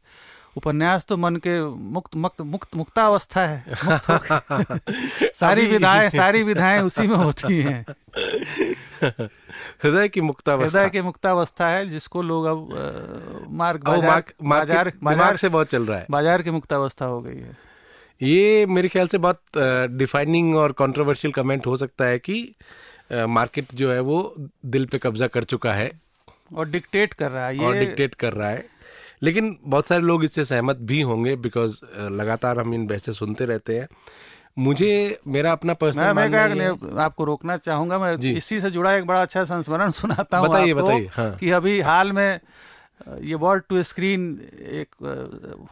उपन्यास 0.57 1.05
तो 1.05 1.17
मन 1.17 1.35
के 1.35 1.69
मुक्त 1.69 2.15
मुक्त 2.15 2.41
मुक्त 2.41 2.75
मुक्तावस्था 2.75 3.45
है। 3.45 3.65
मुक्त 3.69 4.81
सारी 5.35 5.65
विधाएँ 5.65 6.09
सारी 6.09 6.43
विधाएँ 6.43 6.81
उसी 6.81 7.07
में 7.07 7.15
होती 7.15 7.61
हैं। 7.61 7.85
हृदय 9.83 10.07
की 10.07 10.21
मुक्तावस्था। 10.21 10.79
हृदय 10.79 10.91
की 10.91 11.01
मुक्तावस्था 11.01 11.67
है 11.67 11.89
जिसको 11.89 12.21
लोग 12.21 12.45
अब 12.45 12.69
मार्ग 13.49 13.83
बाज़ार 13.83 14.09
मार्क- 14.09 14.35
बाज़ार 14.43 14.91
बाज़ार 15.03 15.35
से 15.35 15.49
बहुत 15.49 15.67
चल 15.67 15.85
रहा 15.85 15.97
है। 15.97 16.05
बाज़ार 16.11 16.41
की 16.41 16.51
मुक्तावस्था 16.51 17.05
हो 17.05 17.21
गई 17.21 17.37
है। 17.37 17.57
ये 18.21 18.65
मेरे 18.65 18.87
ख्याल 18.87 19.07
से 19.07 19.17
बहुत 19.17 19.41
डिफाइनिंग 19.91 20.55
और 20.55 20.71
कंट्रोवर्शियल 20.71 21.31
कमेंट 21.31 21.67
हो 21.67 21.77
सकता 21.77 22.05
है 22.05 22.19
कि 22.19 22.55
मार्केट 23.13 23.65
जो 23.73 23.91
है 23.91 23.99
वो 23.99 24.35
दिल 24.65 24.85
पे 24.85 24.97
कब्जा 24.97 25.27
कर 25.27 25.43
चुका 25.43 25.73
है। 25.73 25.91
और 26.55 26.69
डिक्टेट 26.69 27.13
कर 27.13 27.31
रहा 27.31 27.47
है। 27.47 27.57
ये 27.57 27.65
और 27.65 27.75
डिक्टेट 27.75 28.15
कर 28.15 28.33
रहा 28.33 28.49
है। 28.49 28.74
लेकिन 29.23 29.57
बहुत 29.63 29.87
सारे 29.87 30.01
लोग 30.01 30.23
इससे 30.23 30.45
सहमत 30.45 30.77
भी 30.77 31.01
होंगे 31.01 31.35
बिकॉज़ 31.35 31.79
लगातार 31.99 32.59
हम 32.59 32.73
इन 32.73 32.87
बहसें 32.87 33.11
सुनते 33.13 33.45
रहते 33.45 33.79
हैं। 33.79 33.87
मुझे 34.59 35.19
मेरा 35.27 35.51
अपना 35.51 35.73
पर्सनल 35.73 36.13
मैं 36.13 36.29
नहीं, 36.29 36.97
आपको 36.99 37.23
रोकना 37.23 37.57
चाहूँगा 37.57 37.99
मैं 37.99 38.17
इसी 38.17 38.61
से 38.61 38.71
जुड़ा 38.71 38.93
एक 38.93 39.05
बड़ा 39.05 39.21
अच्छा 39.21 39.43
संस्मरण 39.43 39.91
सुनाता 40.01 40.37
हूँ 40.37 40.47
बताइए, 40.47 40.73
बताइए, 40.73 41.09
हाँ। 41.13 41.35
कि 41.35 41.49
अभी 41.51 41.81
हाल 41.81 42.11
में 42.11 42.39
ये 43.21 43.35
वर्ड 43.35 43.63
टू 43.69 43.83
स्क्रीन 43.83 44.39
एक 44.61 44.95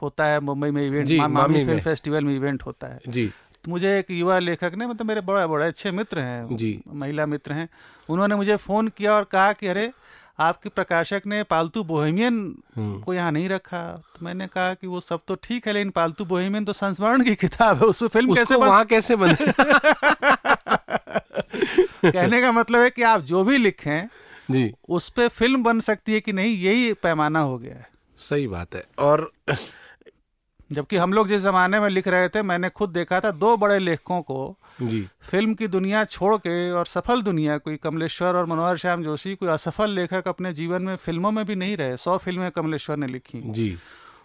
होता 0.02 0.26
है 0.26 0.40
मुंबई 0.40 0.72
में 0.72 0.88
इवेंट 0.88 1.12
मा, 1.12 1.28
मामी 1.28 1.34
मामी 1.34 1.66
फ़िल्म 1.66 1.80
फेस्टिवल 1.80 2.24
में 2.24 2.36
इवेंट 2.36 2.64
होता 2.64 2.88
है। 2.88 3.00
जी। 3.08 3.28
तो 3.64 3.72
मुझे 3.72 4.00
एक 4.00 4.12
युवा 4.12 4.40
लेखक 4.40 4.72
ने 4.78 4.88
मतलब 4.88 5.08
मेरे 5.08 5.22
बड़े 5.22 5.48
बड़े 5.48 5.66
अच्छे 5.68 5.92
मित्र 5.92 6.20
हैं 6.20 6.58
जी। 6.58 6.82
महिला 6.88 7.26
मित्र 7.26 7.54
हैं 7.54 7.70
उन्होंने 8.10 8.36
मुझे 8.36 8.56
फ़ोन 8.56 8.88
किया 8.88 9.14
और 9.14 9.24
कहा 9.24 9.54
कि 9.54 9.68
अरे 9.68 9.92
आपके 10.40 10.70
प्रकाशक 10.70 11.22
ने 11.26 11.44
पालतू 11.44 11.84
बोहेमियन 11.84 12.56
हम्म। 12.76 13.02
को 13.02 13.14
यहाँ 13.14 13.32
नहीं 13.32 13.50
रखा। 13.50 14.02
तो 14.16 14.26
मैंने 14.26 14.48
कहा 14.48 14.74
कि 14.74 14.88
वो 14.88 15.00
सब 15.00 15.20
तो 15.28 15.36
ठीक 15.36 15.68
है 15.68 15.74
लेकिन 15.74 15.90
पालतू 15.90 16.26
बोहेमियन 16.26 16.66
तो 16.66 16.74
संस्मरण 16.74 17.24
की 17.24 17.36
किताब 17.36 17.78
है 17.78 17.84
उसमें 17.84 18.10
फ़िल्म 18.10 18.36
कैसे 18.36 18.56
वहाँ 18.56 18.70
वहाँ 18.70 18.86
कैसे 18.86 19.16
बने? 19.16 19.36
कहने 22.12 22.42
का 22.42 22.52
मतलब 22.52 22.82
है 22.82 22.90
कि 22.90 23.02
आप 23.02 23.22
जो 23.22 23.44
भी 23.44 23.58
लिखें 23.58 24.08
जी। 24.52 24.74
उस 24.90 25.10
पर 25.10 25.28
फ़िल्म 25.28 25.64
बन 25.64 25.80
सकती 25.80 26.14
है 26.14 26.20
कि 26.20 26.34
नहीं 26.34 26.58
यही 26.58 26.94
पैमाना 26.94 27.40
हो 27.40 27.58
गया 27.58 27.76
है। 27.76 27.88
सही 28.18 28.48
बात 28.48 28.76
है। 28.76 28.84
और 29.00 29.32
जबकि 30.74 30.98
हम 30.98 31.14
लोग 31.14 31.28
जिस 31.28 31.42
जमाने 31.42 31.80
में 31.80 31.90
लिख 31.90 32.08
रहे 32.08 32.30
थे 32.30 32.42
मैंने 32.42 32.70
खुद 32.70 32.90
देखा 32.90 33.20
था 33.20 33.32
दो 33.32 33.56
बड़े 33.58 33.80
लेखकों 33.80 34.22
को 34.22 34.58
जी। 34.82 35.02
फ़िल्म 35.22 35.54
की 35.54 35.68
दुनिया 35.68 36.04
छोड़ 36.06 36.36
के 36.38 36.72
और 36.72 36.86
सफल 36.86 37.22
दुनिया 37.22 37.58
कोई 37.58 37.76
कमलेश्वर 37.76 38.36
और 38.36 38.46
मनोहर 38.46 38.78
श्याम 38.78 39.04
जोशी 39.04 39.36
कोई 39.36 39.50
असफल 39.50 39.90
लेखक 39.90 40.28
अपने 40.28 40.54
जीवन 40.54 40.82
में 40.82 40.96
फ़िल्मों 40.96 41.32
में 41.32 41.44
भी 41.46 41.56
नहीं 41.56 41.78
रहे। 41.78 41.98
सौ 41.98 42.18
फ़िल्में 42.18 42.50
कमलेश्वर 42.52 42.98
ने 42.98 43.08
लिखी 43.08 43.42
जी। 43.52 43.76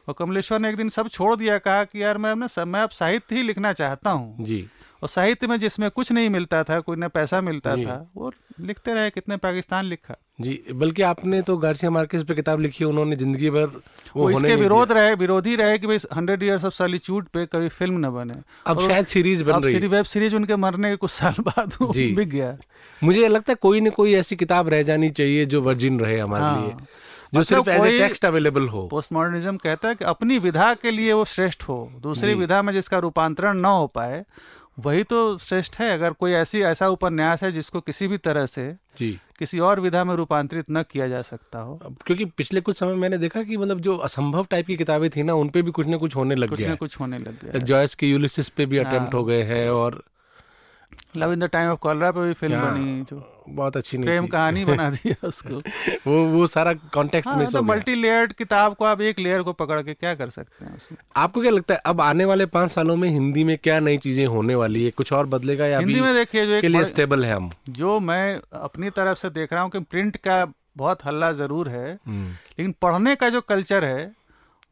और 0.08 0.14
कमलेश्वर 0.18 0.58
ने 0.58 0.68
एक 0.70 0.76
दिन 0.76 0.88
सब 0.88 1.08
छोड़ 1.08 1.34
दिया 1.36 1.58
कहा 1.58 1.84
कि 1.84 2.02
यार 2.02 2.18
मैं 2.18 2.34
मैं 2.34 2.80
अब 2.80 2.90
साहित्य 2.90 3.36
ही 3.36 3.42
लिखना 3.42 3.72
चाहता 3.72 4.10
हूँ। 4.10 4.44
जी। 4.44 4.66
और 5.02 5.08
साहित्य 5.08 5.46
में 5.46 5.58
जिसमें 5.58 5.90
कुछ 5.90 6.12
नहीं 6.12 6.28
मिलता 6.30 6.62
था 6.64 6.78
कोई 6.80 6.96
ना 6.96 7.08
पैसा 7.08 7.40
मिलता 7.40 7.76
था 7.76 7.96
वो 8.16 8.32
लिखते 8.60 8.94
रहे 8.94 9.10
कितने 9.10 9.36
पाकिस्तान 9.36 9.84
लिखा। 9.84 10.16
जी 10.40 10.60
बल्कि 10.74 11.02
आपने 11.02 11.40
तो 11.42 11.56
गार्सिया 11.56 11.90
मार्केस 11.90 12.22
पे 12.22 12.34
किताब 12.34 12.60
लिखी 12.60 12.84
है 12.84 12.88
उन्होंने 12.90 13.16
ज़िंदगी 13.16 13.50
भर 13.50 13.66
वो, 13.66 14.22
वो 14.22 14.30
इसके 14.30 14.54
विरोध 14.54 14.92
रहे 14.92 15.14
विरोधी 15.14 15.54
रहे 15.56 15.78
कि 15.78 15.86
भाई 15.86 15.98
हंड्रेड 16.16 16.42
इयर्स 16.42 16.64
ऑफ़ 16.64 16.74
सॉलिट्यूड 16.74 17.28
पे 17.28 17.46
कभी 17.46 17.68
फ़िल्म 17.68 18.06
न 18.06 18.10
बने। 18.10 18.34
अब 18.66 18.80
शायद 18.80 19.06
सीरीज़ 19.06 19.44
बन 19.44 19.62
रही। 19.62 19.74
है 19.74 19.88
वेब 19.88 20.04
सीरीज़ 20.04 20.36
उनके 20.36 20.56
मरने 20.56 20.90
के 20.90 20.96
कुछ 20.96 21.10
साल 21.10 21.34
बाद 21.40 21.76
बिक 21.82 22.28
गया। 22.28 22.56
मुझे 23.02 23.28
लगता 23.28 23.52
है 23.52 23.56
कोई 23.62 23.80
न 23.80 23.90
कोई 23.90 24.14
ऐसी 24.14 24.36
किताब 24.36 24.68
रह 24.68 24.82
जानी 24.82 25.10
चाहिए 25.10 25.44
जो 25.46 25.62
वर्जिन 25.62 26.00
रहे 26.00 26.18
हमारे 26.18 26.44
हाँ। 26.44 26.60
लिए 26.60 26.70
जो 26.70 27.40
मतलब 27.40 27.44
सिर्फ़ 27.44 27.68
एज 27.70 27.98
टेक्स्ट 27.98 28.24
अवेलेबल 28.24 28.68
हो। 28.68 28.86
पोस्ट 28.86 29.12
मॉडर्निज्म 29.12 29.56
कहता 29.56 29.88
है 29.88 29.94
कि 29.94 30.04
अपनी 30.04 30.38
विधा 30.38 30.72
के 30.74 30.90
लिए 30.90 31.12
वो 31.12 31.24
श्रेष्ठ 31.24 31.62
हो 31.62 31.76
दूसरी 32.00 32.34
विधा 32.34 32.62
में 32.62 32.72
जिसका 32.72 32.98
रूपांतरण 32.98 33.58
न 33.58 33.64
हो 33.64 33.86
पाए 33.86 34.24
वही 34.78 35.02
तो 35.02 35.38
श्रेष्ठ 35.38 35.76
है 35.78 35.94
अगर 35.94 36.12
कोई 36.12 36.32
ऐसी 36.32 36.60
ऐसा 36.60 36.88
उपन्यास 36.88 37.42
है 37.42 37.52
जिसको 37.52 37.80
किसी 37.80 38.06
भी 38.08 38.18
तरह 38.18 38.46
से 38.46 38.72
जी। 38.98 39.18
किसी 39.38 39.58
और 39.58 39.80
विधा 39.80 40.04
में 40.04 40.14
रूपांतरित 40.14 40.64
न 40.70 40.82
किया 40.82 41.08
जा 41.08 41.22
सकता 41.22 41.58
हो। 41.58 41.94
क्योंकि 42.06 42.24
पिछले 42.24 42.60
कुछ 42.60 42.78
समय 42.78 42.94
मैंने 42.94 43.18
देखा 43.18 43.42
कि 43.42 43.56
मतलब 43.56 43.80
जो 43.80 43.96
असंभव 43.96 44.46
टाइप 44.50 44.66
की 44.66 44.76
किताबें 44.76 45.10
थी 45.10 45.22
ना 45.22 45.34
उनपे 45.34 45.62
भी 45.62 45.70
कुछ 45.70 45.86
ना 45.86 45.96
कुछ 45.96 46.16
होने 46.16 46.34
लग 46.34 46.48
कुछ 46.48 46.58
गया 46.58 46.68
न 46.68 46.70
है। 46.70 46.76
कुछ 46.76 47.00
होने 47.00 47.18
लग 47.18 47.44
गया 47.44 47.58
जॉयस 47.58 47.94
के 47.94 48.06
यूलिसिस 48.06 48.48
पे 48.48 48.66
भी 48.66 48.78
हाँ। 48.78 48.86
अटेम्प्ट 48.86 49.14
हो 49.14 49.24
गए 49.24 49.42
हैं 49.42 49.70
और 49.70 50.02
love 51.16 51.32
in 51.32 51.38
the 51.40 51.44
time 51.44 51.70
of 51.70 51.78
cholera 51.78 52.10
पे 52.12 52.20
भी 52.20 52.32
फ़िल्म 52.32 52.60
बनी 52.62 53.02
जो। 53.10 53.44
बहुत 53.48 53.76
अच्छी 53.76 53.98
नहीं 53.98 54.06
प्रेम 54.06 54.26
कहानी 54.26 54.64
बना 54.64 54.90
दिया 54.96 55.28
उसको। 55.28 55.56
वो 56.06 56.24
वो 56.26 56.46
सारा 56.46 56.72
कॉन्टेक्स्ट 56.72 57.28
हाँ, 57.28 57.36
मिस 57.36 57.52
तो 57.52 57.62
मल्टी 57.62 57.94
लेयर्ड 57.94 58.32
किताब 58.32 58.74
को 58.74 58.84
आप 58.84 59.00
एक 59.00 59.18
लेयर 59.18 59.42
को 59.42 59.52
पकड़ 59.52 59.80
के 59.82 59.94
क्या 59.94 60.14
कर 60.14 60.30
सकते 60.30 60.64
हैं 60.64 60.76
उसमें? 60.76 60.98
आपको 61.16 61.40
क्या 61.40 61.50
लगता 61.50 61.74
है 61.74 61.80
अब 61.86 62.00
आने 62.00 62.24
वाले 62.24 62.46
पाँच 62.46 62.70
सालों 62.70 62.96
में 62.96 63.08
हिंदी 63.08 63.44
में 63.44 63.56
क्या 63.58 63.80
नई 63.80 63.98
चीज़ें 63.98 64.26
होने 64.26 64.54
वाली 64.54 64.84
है? 64.84 64.90
कुछ 64.90 65.12
और 65.12 65.26
बदलेगा 65.26 65.66
या 65.66 65.78
हिंदी 65.78 66.00
में 66.00 66.14
देखिए 66.14 66.46
जो 66.46 66.60
के 66.60 66.68
लिए 66.68 66.84
स्टेबल 66.84 67.24
है 67.24 67.32
हम? 67.34 67.50
जो 67.68 67.98
मैं 68.00 68.40
अपनी 68.52 68.90
तरफ़ 68.90 69.18
से 69.18 69.30
देख 69.30 69.52
रहा 69.52 69.62
हूँ 69.62 69.70
कि 69.70 69.78
प्रिंट 69.80 70.16
का 70.16 70.44
बहुत 70.76 71.04
हल्ला 71.04 71.32
ज़रूर 71.32 71.68
है 71.68 71.92
लेकिन 72.08 72.74
पढ़ने 72.82 73.16
का 73.16 73.28
जो 73.28 73.40
कल्चर 73.40 73.84
है 73.84 74.12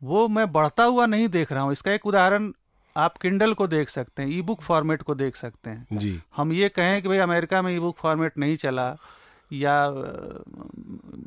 वो 0.03 0.27
मैं 0.29 0.53
बढ़ता 0.53 0.85
हुआ 0.85 1.07
नहीं 1.07 1.29
देख 1.29 1.53
रहा 1.53 1.63
हूँ। 1.63 1.73
इसका 1.73 1.93
एक 1.93 2.07
उदाहरण 2.07 2.53
आप 2.97 3.17
किंडल 3.17 3.53
को 3.55 3.67
देख 3.67 3.89
सकते 3.89 4.23
हैं 4.23 4.29
ई 4.29 4.41
बुक 4.43 4.61
फॉर्मेट 4.63 5.03
को 5.03 5.15
देख 5.15 5.37
सकते 5.37 5.71
हैं। 5.71 5.99
जी। 5.99 6.19
हम 6.37 6.53
ये 6.53 6.69
कहें 6.69 7.01
कि 7.03 7.09
भाई 7.09 7.19
अमेरिका 7.19 7.63
में 7.63 7.75
ई 7.77 7.79
बुक 7.79 7.97
फॉर्मेट 7.99 8.39
नहीं 8.39 8.57
चला 8.57 8.89
या 9.51 9.75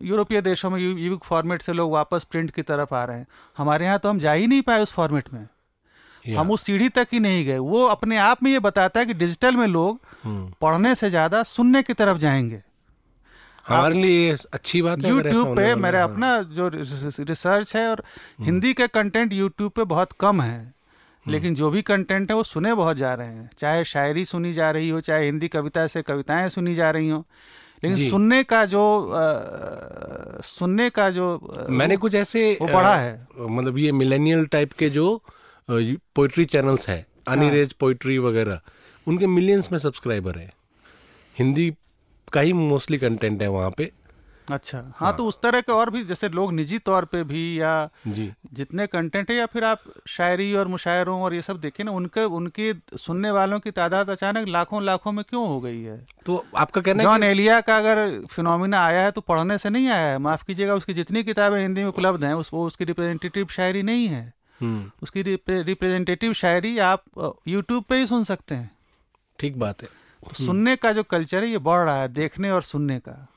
यूरोपीय 0.03 0.41
देशों 0.41 0.69
में 0.69 0.79
ई 0.79 1.09
बुक 1.09 1.23
फॉर्मेट 1.23 1.61
से 1.61 1.73
लोग 1.73 1.91
वापस 1.91 2.23
प्रिंट 2.23 2.51
की 2.51 2.61
तरफ़ 2.63 2.95
आ 2.95 3.03
रहे 3.03 3.17
हैं। 3.17 3.27
हमारे 3.57 3.85
यहाँ 3.85 3.99
तो 3.99 4.09
हम 4.09 4.19
जा 4.19 4.31
ही 4.31 4.47
नहीं 4.47 4.61
पाए 4.61 4.81
उस 4.81 4.93
फॉर्मेट 4.93 5.33
में। 5.33 5.47
हम 6.25 6.51
उस 6.51 6.63
सीढ़ी 6.63 6.89
तक 6.89 7.07
ही 7.13 7.19
नहीं 7.19 7.45
गए। 7.45 7.57
वो 7.57 7.85
अपने 7.87 8.17
आप 8.19 8.43
में 8.43 8.51
ये 8.51 8.59
बताता 8.59 8.99
है 8.99 9.05
कि 9.05 9.13
डिजिटल 9.13 9.55
में 9.55 9.67
लोग 9.67 9.99
हम्म, 10.23 10.51
पढ़ने 10.61 10.95
से 10.95 11.09
ज़्यादा 11.09 11.43
सुनने 11.43 11.83
की 11.83 11.93
तरफ़ 11.93 12.17
जाएँगे। 12.17 12.61
हमारे 13.65 13.93
लिए 13.93 14.31
अच्छी 14.53 14.81
बात 14.81 15.03
है 15.03 15.09
यूट्यूब 15.09 15.55
पे 15.55 15.73
मेरा 15.75 16.03
अपना 16.03 16.41
जो 16.41 16.67
रिसर्च 16.67 17.75
है 17.75 17.87
और 17.89 18.03
हिंदी 18.41 18.73
के 18.73 18.87
कंटेंट 18.89 19.33
यूट्यूब 19.33 19.71
पे 19.71 19.83
बहुत 19.85 20.11
कम 20.19 20.41
है। 20.41 20.73
लेकिन 21.29 21.55
जो 21.55 21.69
भी 21.69 21.81
कंटेंट 21.81 22.29
है 22.31 22.35
वो 22.35 22.43
सुने 22.43 22.73
बहुत 22.73 22.97
जा 22.97 23.13
रहे 23.13 23.27
हैं। 23.27 23.49
चाहे 23.57 23.83
शायरी 23.83 24.25
सुनी 24.25 24.53
जा 24.53 24.71
रही 24.71 24.89
हो 24.89 25.01
चाहे 25.01 25.25
हिंदी 25.25 25.47
कविता 25.47 25.85
से 25.87 26.01
कविताएँ 26.01 26.49
सुनी 26.49 26.75
जा 26.75 26.89
रही 26.91 27.09
हो। 27.09 27.25
लेकिन 27.83 28.09
सुनने 28.09 28.43
का 28.43 28.65
जो 28.65 28.83
अ, 29.01 30.41
सुनने 30.45 30.89
का 30.89 31.09
जो 31.09 31.27
मैंने 31.69 31.97
कुछ 31.97 32.15
ऐसे 32.15 32.57
वो 32.61 32.67
बढ़ा 32.67 32.95
है। 32.95 33.27
मतलब 33.39 33.77
ये 33.77 33.91
मिलेनियल 33.91 34.45
टाइप 34.45 34.73
के 34.73 34.89
जो 34.89 35.21
पोइट्री 35.69 36.45
चैनल्स 36.45 36.89
है 36.89 37.05
अनिरेज 37.27 37.73
पोइट्री 37.73 38.17
वगैरह 38.17 38.59
उनके 39.07 39.27
मिलियंस 39.27 39.71
में 39.71 39.79
सब्सक्राइबर 39.79 40.35
है। 40.35 40.51
हिंदी 41.39 41.73
का 42.33 42.41
ही 42.41 42.53
मोस्टली 42.53 42.97
कंटेंट 42.97 43.41
है 43.41 43.47
वहाँ 43.47 43.71
पे। 43.77 43.91
अच्छा। 44.51 44.77
हाँ 44.77 44.93
हाँ। 44.95 45.15
तो 45.17 45.25
उस 45.25 45.41
तरह 45.41 45.61
के 45.61 45.71
और 45.71 45.89
भी 45.89 46.03
जैसे 46.03 46.29
लोग 46.29 46.53
निजी 46.53 46.79
तौर 46.79 47.05
पे 47.05 47.23
भी 47.23 47.61
या 47.61 47.89
जी। 48.07 48.31
जितने 48.53 48.87
कंटेंट 48.87 49.29
है 49.31 49.35
या 49.37 49.45
फिर 49.45 49.63
आप 49.63 49.81
शायरी 50.07 50.53
और 50.53 50.67
मुशायरों 50.67 51.21
और 51.21 51.33
ये 51.33 51.41
सब 51.41 51.59
देखें 51.61 51.83
ना 51.83 51.91
उनके 51.91 52.23
उनके 52.23 52.73
सुनने 52.97 53.31
वालों 53.31 53.59
की 53.59 53.71
तादाद 53.71 54.09
अचानक 54.09 54.47
लाखों 54.47 54.83
लाखों 54.83 55.11
में 55.11 55.23
क्यों 55.29 55.47
हो 55.47 55.59
गई 55.61 55.81
है? 55.81 56.05
तो 56.25 56.45
आपका 56.57 56.81
कहना 56.81 57.03
है 57.03 57.09
जॉन 57.09 57.23
एलिया 57.23 57.61
का 57.61 57.77
अगर 57.77 58.25
फिनोमिना 58.31 58.85
आया 58.85 59.01
है 59.01 59.11
तो 59.11 59.21
पढ़ने 59.21 59.57
से 59.57 59.69
नहीं 59.69 59.87
आया 59.87 60.11
है? 60.11 60.17
माफ़ 60.17 60.43
कीजिएगा 60.45 60.75
उसकी 60.75 60.93
जितनी 60.93 61.23
किताबें 61.23 61.61
हिंदी 61.61 61.81
में 61.81 61.89
उपलब्ध 61.89 62.23
हैं 62.23 62.33
उस 62.33 62.53
वो 62.53 62.65
उसकी 62.67 62.85
रिप्रेजेंटेटिव 62.85 63.47
शायरी 63.47 63.83
नहीं 63.83 64.07
है। 64.07 64.33
हम्म, 64.61 64.91
उसकी 65.03 65.21
रिप्रेजेंटेटिव 65.21 66.33
शायरी 66.33 66.77
आप 66.77 67.03
यूट्यूब 67.47 67.83
पे 67.83 67.95
ही 67.95 68.05
सुन 68.05 68.23
सकते 68.23 68.55
हैं। 68.55 68.71
ठीक 69.39 69.59
बात 69.59 69.81
है। 69.81 69.87
तो 70.23 70.45
सुनने 70.45 70.75
का 70.75 70.91
जो 70.91 71.03
कल्चर 71.03 71.43
है 71.43 71.49
ये 71.49 71.57
बढ़ 71.57 71.79
रहा 71.79 72.01
है 72.01 72.07
देखने 72.07 72.51
और 72.51 72.61
सुनने 72.61 72.99
का। 72.99 73.27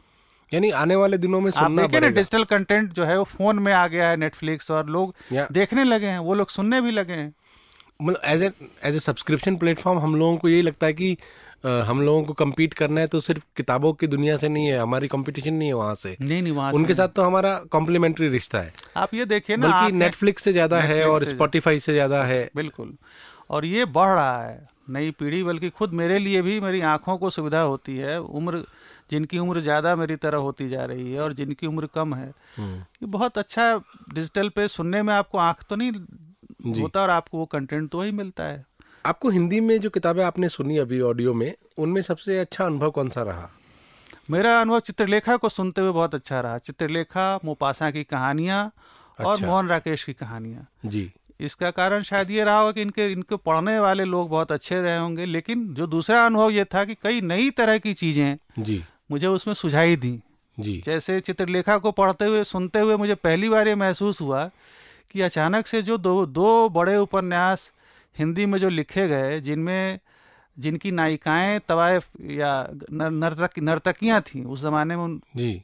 यानी 0.52 0.70
आने 0.70 0.96
वाले 0.96 1.18
दिनों 1.18 1.40
में 1.40 1.50
सुनना 1.50 1.82
देखिए 1.82 2.00
ना 2.00 2.08
डिजिटल 2.08 2.44
कंटेंट 2.44 2.92
जो 2.92 3.04
है 3.04 3.18
वो 3.18 3.24
फ़ोन 3.24 3.58
में 3.58 3.72
आ 3.72 3.86
गया 3.86 4.08
है 4.08 4.16
नेटफ्लिक्स 4.16 4.70
और 4.70 4.88
लोग 4.90 5.14
देखने 5.52 5.84
लगे 5.84 6.06
हैं 6.06 6.18
वो 6.18 6.34
लोग 6.34 6.50
सुनने 6.50 6.80
भी 6.80 6.90
लगे 6.90 7.12
हैं। 7.12 7.32
मतलब 8.02 8.20
as 8.24 8.42
a 8.42 8.50
as 8.84 8.96
a 8.96 8.98
subscription 8.98 9.56
platform 9.56 9.98
हम 9.98 10.14
लोगों 10.16 10.36
को 10.36 10.48
यही 10.48 10.62
लगता 10.62 10.86
है 10.86 10.92
कि 10.92 11.16
अ, 11.64 11.68
हम 11.68 12.00
लोगों 12.02 12.22
को 12.24 12.32
कम्पीट 12.32 12.72
करना 12.74 13.00
है 13.00 13.06
तो 13.06 13.20
सिर्फ़ 13.20 13.42
किताबों 13.56 13.92
की 13.92 14.06
दुनिया 14.06 14.36
से 14.36 14.48
नहीं 14.48 14.66
है 14.66 14.78
हमारी 14.78 15.08
कंपटीशन 15.08 15.54
नहीं 15.54 15.68
है 15.68 15.74
वहाँ 15.74 15.94
से। 15.94 16.16
नहीं 16.20 16.42
नहीं 16.42 16.52
वहाँ 16.52 16.72
उनके 16.72 16.94
साथ 16.94 17.08
तो 17.08 17.22
हमारा 17.22 17.54
कॉम्प्लीमेंट्री 17.70 18.28
रिश्ता 18.28 18.60
है। 18.60 18.72
आप 18.96 19.14
ये 19.14 19.24
देखिए 19.24 19.56
ना 19.56 19.66
बल्कि 19.66 19.92
नेटफ्लिक्स 19.96 20.42
से 20.42 20.52
ज़्यादा 20.52 20.80
है 20.80 21.04
और 21.08 21.24
स्पॉटिफाई 21.24 21.78
से 21.78 21.92
ज़्यादा 21.92 22.22
है। 22.24 22.48
बिल्कुल। 22.56 22.92
और 23.52 23.64
ये 23.64 23.84
बढ़ 23.84 24.08
रहा 24.08 24.42
है। 24.42 24.68
नई 24.90 25.10
पीढ़ी 25.10 25.42
बल्कि 25.42 25.70
खुद 25.70 25.92
मेरे 25.92 26.18
लिए 26.18 26.42
भी 26.42 26.58
मेरी 26.60 26.80
आँखों 26.80 27.16
को 27.18 27.30
सुविधा 27.30 27.60
होती 27.60 27.96
है। 27.96 28.20
उम्र 28.20 28.64
जिनकी 29.10 29.38
उम्र 29.38 29.60
ज़्यादा 29.60 29.94
मेरी 29.96 30.16
तरह 30.16 30.38
होती 30.38 30.68
जा 30.68 30.84
रही 30.84 31.12
है 31.12 31.20
और 31.20 31.32
जिनकी 31.32 31.66
उम्र 31.66 31.88
कम 31.94 32.14
है। 32.14 32.32
हम्म, 32.56 32.76
ये 32.76 33.06
बहुत 33.06 33.38
अच्छा 33.38 33.74
डिजिटल 34.14 34.48
पे 34.48 34.68
सुनने 34.68 35.02
में 35.02 35.12
आपको 35.14 35.38
आँख 35.38 35.64
तो 35.70 35.76
नहीं 35.76 36.80
होता 36.80 37.02
और 37.02 37.10
आपको 37.10 37.38
वो 37.38 37.44
कंटेंट 37.46 37.90
तो 37.90 37.98
वही 37.98 38.12
मिलता 38.12 38.44
है। 38.44 38.64
आपको 39.06 39.30
हिंदी 39.30 39.60
में 39.60 39.78
जो 39.80 39.90
किताबें 39.90 40.22
आपने 40.24 40.48
सुनी 40.48 40.78
अभी 40.78 41.00
ऑडियो 41.00 41.34
में 41.34 41.52
उनमें 41.78 42.02
सबसे 42.02 42.38
अच्छा 42.38 42.64
अनुभव 42.64 42.90
कौन 42.90 43.08
सा 43.08 43.22
रहा? 43.22 43.50
मेरा 44.30 44.60
अनुभव 44.60 44.80
चित्रलेखा 44.80 45.36
को 45.36 45.48
सुनते 45.48 45.80
हुए 45.80 45.92
बहुत 45.92 46.14
अच्छा 46.14 46.40
रहा। 46.40 46.58
चित्रलेखा 46.58 47.38
मोपासा 47.44 47.90
की 47.90 48.04
कहानियाँ 48.04 48.64
और 49.20 49.32
अच्छा। 49.32 49.46
मोहन 49.46 49.68
राकेश 49.68 50.04
की 50.04 50.12
कहानियाँ। 50.12 50.66
जी। 50.86 51.10
इसका 51.40 51.70
कारण 51.70 52.02
शायद 52.02 52.30
ये 52.30 52.44
रहा 52.44 52.58
होगा 52.58 52.72
कि 52.72 52.82
इनके 52.82 53.12
इनके 53.12 53.36
पढ़ने 53.36 53.78
वाले 53.78 54.04
लोग 54.04 54.28
बहुत 54.30 54.52
अच्छे 54.52 54.82
रहे 54.82 54.98
होंगे 54.98 55.26
लेकिन 55.26 55.74
जो 55.74 55.86
दूसरा 55.86 56.26
अनुभव 56.26 56.50
ये 56.50 56.64
था 56.64 56.84
कि 56.84 56.94
कई 56.94 57.20
नई 57.20 57.50
तरह 57.50 57.78
की 57.78 57.94
चीज़ें 57.94 58.38
जी। 58.58 58.84
मुझे 59.10 59.26
उसमें 59.26 59.54
सुझाई 59.54 59.96
दी। 59.96 60.20
जी। 60.60 60.82
जैसे 60.84 61.20
चित्रलेखा 61.20 61.78
को 61.78 61.92
पढ़ते 61.92 62.24
हुए 62.24 62.44
सुनते 62.44 62.78
हुए 62.78 62.96
मुझे 62.96 63.14
पहली 63.14 63.48
बार 63.48 63.68
ये 63.68 63.74
महसूस 63.74 64.20
हुआ 64.20 64.50
कि 65.10 65.20
अचानक 65.20 65.66
से 65.66 65.82
जो 65.82 65.98
दो 65.98 66.26
दो 66.26 66.68
बड़े 66.68 66.96
उपन्यास 66.96 67.72
हिंदी 68.18 68.46
में 68.46 68.58
जो 68.58 68.68
लिखे 68.68 69.08
गए 69.08 69.40
जिनमें 69.40 69.98
जिनकी 70.58 70.90
नायिकाएँ 70.90 71.60
तवायफ 71.68 72.06
या 72.20 72.68
नर- 72.92 73.12
नर्तक 73.12 73.58
नर्तकियाँ 73.58 74.22
थीं 74.22 74.44
उस 74.44 74.62
जमाने 74.62 74.96
में 74.96 75.04
उन 75.04 75.22
जी। 75.36 75.62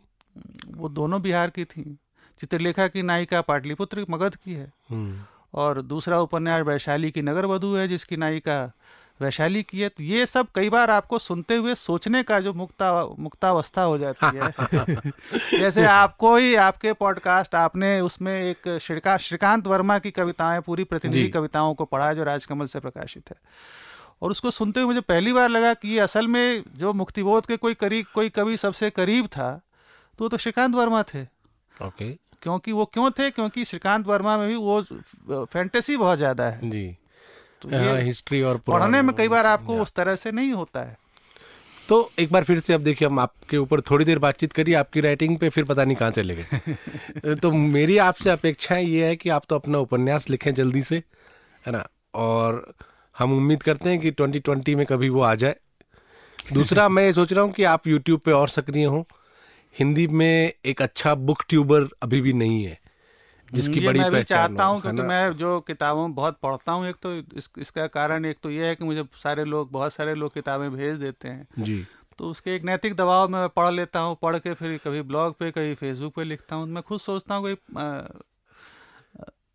वो 0.69 0.89
दोनों 0.89 1.23
बिहार 1.23 1.51
की 1.51 1.64
थीं। 1.64 1.97
चित्रलेखा 2.41 2.89
की 2.89 3.03
नायिका 3.03 3.41
पाटलिपुत्र 3.41 4.07
मगध 4.11 4.35
की 4.35 4.53
है। 4.53 4.73
हम्म, 4.91 5.21
और 5.55 5.82
दूसरा 5.82 6.20
उपन्यास 6.20 6.66
वैशाली 6.66 7.11
की 7.11 7.22
नगर 7.22 7.46
वधु 7.46 7.74
है 7.74 7.88
जिसकी 7.88 8.16
नायिका 8.16 8.72
वैशाली 9.22 9.62
की 9.62 9.80
है। 9.80 9.88
तो 9.88 10.03
ये 10.05 10.26
सब 10.26 10.46
कई 10.55 10.70
बार 10.70 10.90
आपको 10.90 11.18
सुनते 11.18 11.57
हुए 11.57 11.74
सोचने 11.74 12.22
का 12.22 12.40
जो 12.40 12.53
मुक्ता 12.55 13.07
मुक्तावस्था 13.18 13.82
हो 13.82 13.99
जाती 13.99 14.38
है। 14.38 14.53
जैसे 15.61 15.84
आपको 15.84 16.36
ही 16.36 16.55
आपके 16.55 16.92
पॉडकास्ट 16.92 17.55
आपने 17.55 18.01
उसमें 18.01 18.42
एक 18.42 18.78
श्रीका 18.78 19.16
श्रीकांत 19.16 19.66
वर्मा 19.66 19.99
की 19.99 20.11
कविताएँ 20.11 20.61
पूरी 20.61 20.84
प्रतिनिधि 20.84 21.28
कविताओं 21.28 21.74
को 21.74 21.84
पढ़ा 21.84 22.12
जो 22.12 22.24
राजकमल 22.24 22.66
से 22.66 22.80
प्रकाशित 22.80 23.30
है। 23.30 23.36
और 24.22 24.30
उसको 24.30 24.51
सुनते 24.51 24.80
हुए 24.80 24.86
मुझे 24.86 25.01
पहली 25.01 25.32
बार 25.32 25.49
लगा 25.49 25.74
कि 25.74 25.88
ये 25.88 25.99
असल 25.99 26.28
में 26.28 26.62
जो 26.76 26.92
मुक्तिबोध 26.92 27.46
के 27.46 27.57
कोई 27.57 27.74
करीब 27.74 28.07
कोई 28.14 28.28
कवि 28.28 28.57
सबसे 28.57 28.90
करीब 28.90 29.26
था 29.26 29.61
तो 30.18 30.24
वो 30.24 30.28
तो 30.28 30.36
श्रीकांत 30.36 30.74
वर्मा 30.74 31.03
थे। 31.03 31.22
ओके। 31.86 32.28
क्योंकि 32.43 32.72
वो 32.72 32.84
क्यों 32.84 33.11
थे? 33.11 33.30
क्योंकि 33.30 33.64
श्रीकांत 33.64 34.07
वर्मा 34.07 34.39
में 34.39 34.49
भी 34.49 34.55
वो 34.55 34.82
फैंटेसी 35.45 35.97
बहुत 35.97 36.18
ज़्यादा 36.18 36.45
है। 36.45 36.70
जी। 36.70 36.97
तो 37.62 37.68
हाँ, 37.68 38.01
हिस्ट्री 38.01 38.43
और 38.43 38.57
पुराण 38.57 38.80
पढ़ने 38.80 39.03
में 39.03 39.16
कई 39.16 39.28
बार 39.28 39.47
आपको 39.47 39.82
उस 39.82 39.93
तरह 39.93 40.16
से 40.16 40.32
नहीं 40.32 40.53
होता 40.53 40.80
है। 40.80 40.97
तो 41.89 42.11
एक 42.18 42.32
बार 42.32 42.45
फिर 42.45 42.59
से 42.59 42.72
अब 42.72 42.80
देखिए 42.80 43.09
हम 43.09 43.18
आपके 43.18 43.57
ऊपर 43.57 43.80
थोड़ी 43.80 44.05
देर 44.05 44.18
बातचीत 44.18 44.53
करिए 44.53 44.74
आपकी 44.74 45.01
राइटिंग 45.01 45.39
पे 45.39 45.49
फिर 45.49 45.64
पता 45.64 45.84
नहीं 45.84 45.97
कहाँ 45.97 46.11
चले 46.11 46.36
गए। 46.36 47.34
तो 47.34 47.53
मेरी 47.53 47.99
आपसे 47.99 48.30
अपेक्षाएँ 48.30 48.84
ये 48.84 49.07
है 49.07 49.16
कि 49.16 49.28
आप 49.28 49.43
तो 49.49 49.57
अपना 49.57 49.78
उपन्यास 49.78 50.30
लिखें 50.30 50.55
जल्दी 50.55 50.82
से 50.82 50.97
है 51.66 51.72
ना? 51.72 51.89
और 52.14 52.74
हम 53.18 53.32
उम्मीद 53.32 53.62
करते 53.62 53.91
हैं 53.91 53.99
कि 53.99 54.11
2020 54.11 54.74
में 54.74 54.86
कभी 54.86 55.09
वो 55.09 55.20
आ 55.20 55.34
जाए। 55.34 55.57
दूसरा 56.53 56.89
मैं 56.89 57.05
ये 57.05 57.12
सोच 57.12 57.32
रहा 57.32 57.45
हूँ 57.45 57.53
कि 57.53 57.64
आप 57.64 57.86
यूट्यूब 57.86 58.20
पे 58.20 58.32
और 58.32 58.49
सक्रिय 58.49 58.84
हों। 58.84 59.03
हिंदी 59.77 60.07
में 60.07 60.53
एक 60.66 60.83
अच्छा 60.83 61.14
बुक 61.14 61.43
ट्यूबर 61.49 61.89
अभी 62.03 62.21
भी 62.21 62.33
नहीं 62.33 62.64
है 62.64 62.79
जिसकी 63.49 63.81
बड़ी 63.81 64.01
मैं 64.01 64.11
भी 64.11 64.16
पहचान 64.16 64.49
चाहता 64.49 64.64
हूँ 64.64 64.81
क्योंकि 64.81 65.03
मैं 65.03 65.33
जो 65.33 65.61
किताबों 65.61 66.12
बहुत 66.14 66.39
पढ़ता 66.43 66.73
हूँ 66.73 66.87
एक 66.89 66.97
तो 67.03 67.14
इस, 67.14 67.51
इसका 67.59 67.87
कारण 67.87 68.25
एक 68.25 68.39
तो 68.43 68.51
ये 68.51 68.66
है 68.66 68.75
कि 68.75 68.85
मुझे 68.85 69.05
सारे 69.23 69.45
लोग 69.45 69.71
बहुत 69.73 69.95
सारे 69.95 70.14
लोग 70.14 70.35
किताबें 70.35 70.71
भेज 70.73 70.97
देते 70.97 71.29
हैं। 71.29 71.47
जी। 71.59 71.87
तो 72.19 72.31
उसके 72.31 72.55
एक 72.57 72.64
नैतिक 72.64 72.95
दबाव 72.95 73.29
में 73.29 73.39
मैं 73.41 73.49
पढ़ 73.49 73.73
लेता 73.73 74.01
हूँ 74.01 74.16
पढ़ 74.23 74.39
के 74.39 74.55
फिर 74.55 74.79
कभी 74.85 75.03
ब्लॉग 75.03 75.39
पे 75.39 75.51
कभी 75.51 75.75
फेसबुक 75.75 76.14
पे 76.14 76.25
लिखता 76.25 76.57
हूँ 76.57 76.66
मैं 76.66 76.83
खुद 76.83 77.01
सोचता 77.01 77.35
हूँ 77.35 77.47
कि 77.47 77.57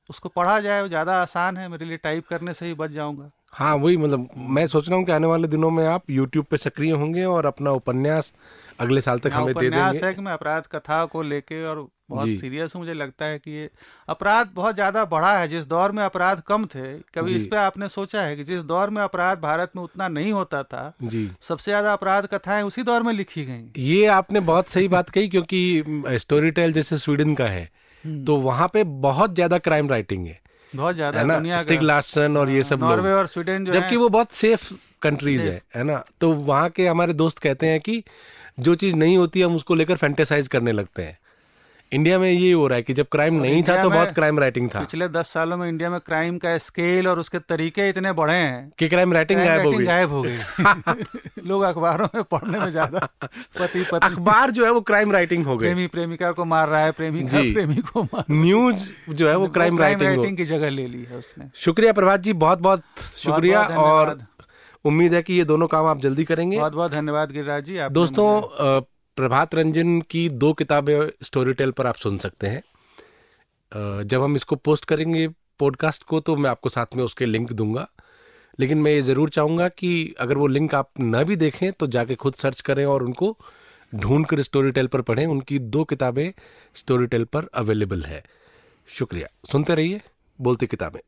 उसको 0.10 0.30
पढ़ा 0.30 0.60
जाए 0.60 0.88
ज़्यादा 0.88 1.22
आसान 1.22 1.58
है 1.58 1.68
मेरे 1.70 1.86
लिए 1.86 1.98
टाइप 1.98 2.28
करने 2.28 2.54
से 2.54 2.66
ही 2.66 2.74
बच 2.74 2.90
जाऊँगा। 2.90 3.30
हाँ 3.54 3.76
वही 3.76 3.98
मतलब 3.98 4.30
मैं 4.36 4.66
सोच 4.68 4.88
रहा 4.90 4.98
हूँ 4.98 5.06
कि 5.06 5.12
आने 5.12 5.28
वाले 5.28 5.48
दिनों 5.48 5.70
में 5.72 5.86
आप 5.88 6.10
यूट्यूब 6.10 6.46
पे 6.46 6.58
सक्रिय 6.58 6.92
होंगे 6.92 7.24
और 7.26 7.46
अपना 7.46 7.72
उपन्यास 7.72 8.34
अगले 8.80 9.02
साल 9.02 9.20
तक 9.20 9.32
हाँ, 9.32 9.42
हमें 9.42 9.54
दे 9.54 9.70
देंगे। 9.70 10.06
है 10.06 10.14
कि 10.14 10.22
मैं 10.22 10.32
अपराध 10.32 10.68
कथा 10.68 11.04
को 11.06 11.22
लेके 11.22 11.64
और 11.66 11.88
बहुत 12.10 12.30
सीरियस 12.30 12.76
हूँ 12.76 12.82
मुझे 12.82 12.94
लगता 12.94 13.26
है 13.26 13.38
कि 13.40 13.52
ये 13.52 13.70
अपराध 14.10 14.50
बहुत 14.54 14.76
ज़्यादा 14.76 15.04
बढ़ा 15.06 15.38
है। 15.40 15.48
जिस 15.48 15.66
दौर 15.66 15.92
में 15.92 16.04
अपराध 16.04 16.42
कम 16.48 16.66
थे 16.66 16.94
कभी 17.16 17.36
इस 17.36 17.46
पे 17.48 17.56
आपने 17.56 17.90
सोचा 17.90 18.22
है 18.22 18.36
कि 18.36 18.44
जिस 18.44 18.64
दौर 18.64 18.90
में 18.90 19.02
अपराध 19.02 19.40
भारत 19.40 19.72
में 19.76 19.84
उतना 19.84 20.08
नहीं 20.08 20.32
होता 20.32 20.64
था 20.64 20.92
जी। 21.04 21.30
सबसे 21.42 21.72
ज़्यादा 21.72 21.94
अपराध 21.94 22.26
कथाएँ 22.26 22.64
उसी 22.64 22.84
दौर 22.84 23.04
में 23.04 23.14
लिखी 23.14 23.46
गई। 23.46 23.84
ये 23.84 24.06
आपने 24.06 24.40
बहुत 24.42 24.70
सही 24.70 24.88
बात 24.88 25.10
कही 25.10 25.28
क्योंकि 25.28 25.84
स्टोरी 26.18 26.52
टेल 26.52 26.74
जैसे 26.74 26.98
स्वीडन 26.98 27.34
का 27.36 27.46
है 27.46 27.70
तो 28.04 28.36
वहाँ 28.38 28.68
पे 28.68 28.84
बहुत 28.84 29.36
ज़्यादा 29.36 29.58
क्राइम 29.58 29.90
राइटिंग 29.90 30.26
है। 30.28 30.42
बहुत 30.76 30.96
ज़्यादा 30.96 31.20
है 31.20 31.26
ना? 31.26 31.40
स्टिग 31.60 31.82
लार्सन 31.82 32.38
और 32.38 32.50
ये 32.50 32.64
सब 32.64 32.80
नॉर्वे 32.80 33.14
और 33.14 33.28
स्वीडन 33.28 33.66
जबकि 33.66 33.96
वो 33.96 34.10
बहुत 34.10 34.32
सेफ़ 34.34 34.72
कंट्रीज़ 35.02 35.48
है 35.48 35.62
है 35.76 35.84
ना? 35.84 36.04
तो 36.22 36.32
वहाँ 36.32 36.70
के 36.70 36.88
हमारे 36.88 37.14
दोस्त 37.14 37.40
कहते 37.40 37.68
हैं 37.68 37.80
कि 37.80 38.04
जो 38.60 38.76
चीज़ 38.76 38.96
नहीं 38.96 39.18
होती 39.18 39.42
हम 39.42 39.56
उसको 39.56 39.76
लेकर 39.76 39.96
फैंटेसाइज 39.98 40.48
करने 40.48 40.72
लगते 40.72 41.04
हैं। 41.04 41.18
इंडिया 41.94 42.18
में 42.20 42.30
ये 42.32 42.52
हो 42.52 42.68
रहा 42.68 42.76
है 42.76 42.84
कि 42.84 42.94
जब 42.94 43.08
क्राइम 43.12 43.36
नहीं 43.42 43.62
था 43.64 43.82
तो 43.82 43.90
बहुत 43.90 44.12
क्राइम 44.12 44.40
राइटिंग 44.40 44.70
था। 44.70 44.80
पिछले 44.80 45.08
दस 45.08 45.30
सालों 45.34 45.58
में 45.58 45.68
इंडिया 45.70 45.90
में 45.90 46.00
क्राइम 46.00 46.38
का 46.38 46.58
स्केल 46.60 47.08
और 47.08 47.20
उसके 47.20 47.40
तरीके 47.40 47.88
इतने 47.90 48.12
बढ़े 48.12 48.34
हैं 48.34 48.72
कि 48.80 48.88
क्राइम 48.90 49.14
राइटिंग 49.14 49.40
गायब 49.40 49.66
हो 49.66 49.72
गई। 49.72 49.86
गायब 49.86 50.12
हो 50.12 50.22
गई। 50.22 51.44
लोग 51.48 51.64
अखबारों 51.64 52.08
में 52.16 52.24
पढ़ने 52.24 52.60
में 52.60 52.70
ज़्यादा 52.70 53.00
पति 53.00 53.84
पत्नी 53.92 54.10
अखबार 54.10 54.52
जो 54.52 54.66
है 54.66 54.72
वो 54.72 54.82
क्राइम 54.82 55.12
राइटिंग 55.12 55.46
हो 55.46 55.58
गए। 55.58 55.66
प्रेमी 55.66 55.88
प्रेमिका 55.88 56.32
को 56.32 56.46
मार 56.46 56.70
रहा 56.70 56.82
है 56.82 56.92
प्रेमिका 56.92 57.42
जी। 57.42 57.52
प्रेमी 57.54 57.82
को 57.84 58.04
मार 58.04 58.26
न्यूज़ 58.32 58.92
जो 59.10 59.30
है 59.30 59.36
वो 59.36 59.48
क्राइम 59.50 59.80
राइटिंग 59.80 60.38
की 60.38 60.46
जगह 60.46 60.70
ले 60.70 60.88
ली 60.88 61.04
है 61.04 61.18
उसने। 61.18 61.50
शुक्रिया 61.56 61.94
प्रभात 61.94 62.20
जी 62.20 62.34
बहुत 62.46 62.62
बहुत 62.62 62.84
शुक्रिया 63.02 63.62
और 63.80 64.18
उम्मीद 64.86 65.14
है 65.14 65.22
कि 65.22 65.34
ये 65.34 65.44
दोनों 65.46 65.68
काम 65.68 65.86
आप 65.86 66.02
जल्दी 66.02 66.24
करेंगे। 66.24 66.58
बहुत 66.58 66.74
बहुत 66.74 66.92
धन्यवाद 66.92 67.32
गिरिराज 67.32 67.64
जी 67.66 67.78
दोस्तों 67.92 68.82
प्रभात 69.18 69.56
रंजन 69.56 70.00
की 70.02 70.28
दो 70.30 70.52
किताबें 70.54 71.10
स्टोरी 71.24 71.54
टेल 71.54 71.72
पर 71.72 71.88
आप 71.88 71.96
सुन 71.96 72.18
सकते 72.18 72.48
हैं। 72.48 74.02
जब 74.04 74.24
हम 74.24 74.36
इसको 74.36 74.56
पोस्ट 74.56 74.86
करेंगे 74.86 75.28
पॉडकास्ट 75.60 76.04
को 76.04 76.20
तो 76.20 76.36
मैं 76.36 76.50
आपको 76.50 76.70
साथ 76.70 76.96
में 76.96 77.04
उसके 77.04 77.26
लिंक 77.26 77.52
दूँगा। 77.54 77.88
लेकिन 78.60 78.78
मैं 78.78 78.92
ये 78.92 79.02
ज़रूर 79.02 79.30
चाहूँगा 79.30 79.68
कि 79.70 80.16
अगर 80.20 80.38
वो 80.38 80.48
लिंक 80.48 80.76
आप 80.76 80.90
न 81.00 81.24
भी 81.24 81.36
देखें 81.36 81.72
तो 81.72 81.88
जाके 81.88 82.16
खुद 82.16 82.34
सर्च 82.34 82.62
करें 82.62 82.86
और 82.86 83.04
उनको 83.04 83.38
ढूंढ 83.94 84.26
कर 84.26 84.42
स्टोरी 84.42 84.72
टेल 84.72 84.88
पर 84.88 85.02
पढ़ें। 85.02 85.26
उनकी 85.26 85.60
दो 85.60 85.84
किताबें 85.84 86.32
स्टोरी 86.76 87.08
टेल 87.08 87.24
पर 87.26 87.50
अवेलेबल 87.54 88.04
है। 88.04 88.24
शुक्रिया। 88.90 89.28
सुनते 89.52 89.76
रहिए, 89.76 90.02
बोलती 90.40 90.68
किताबें। 90.68 91.00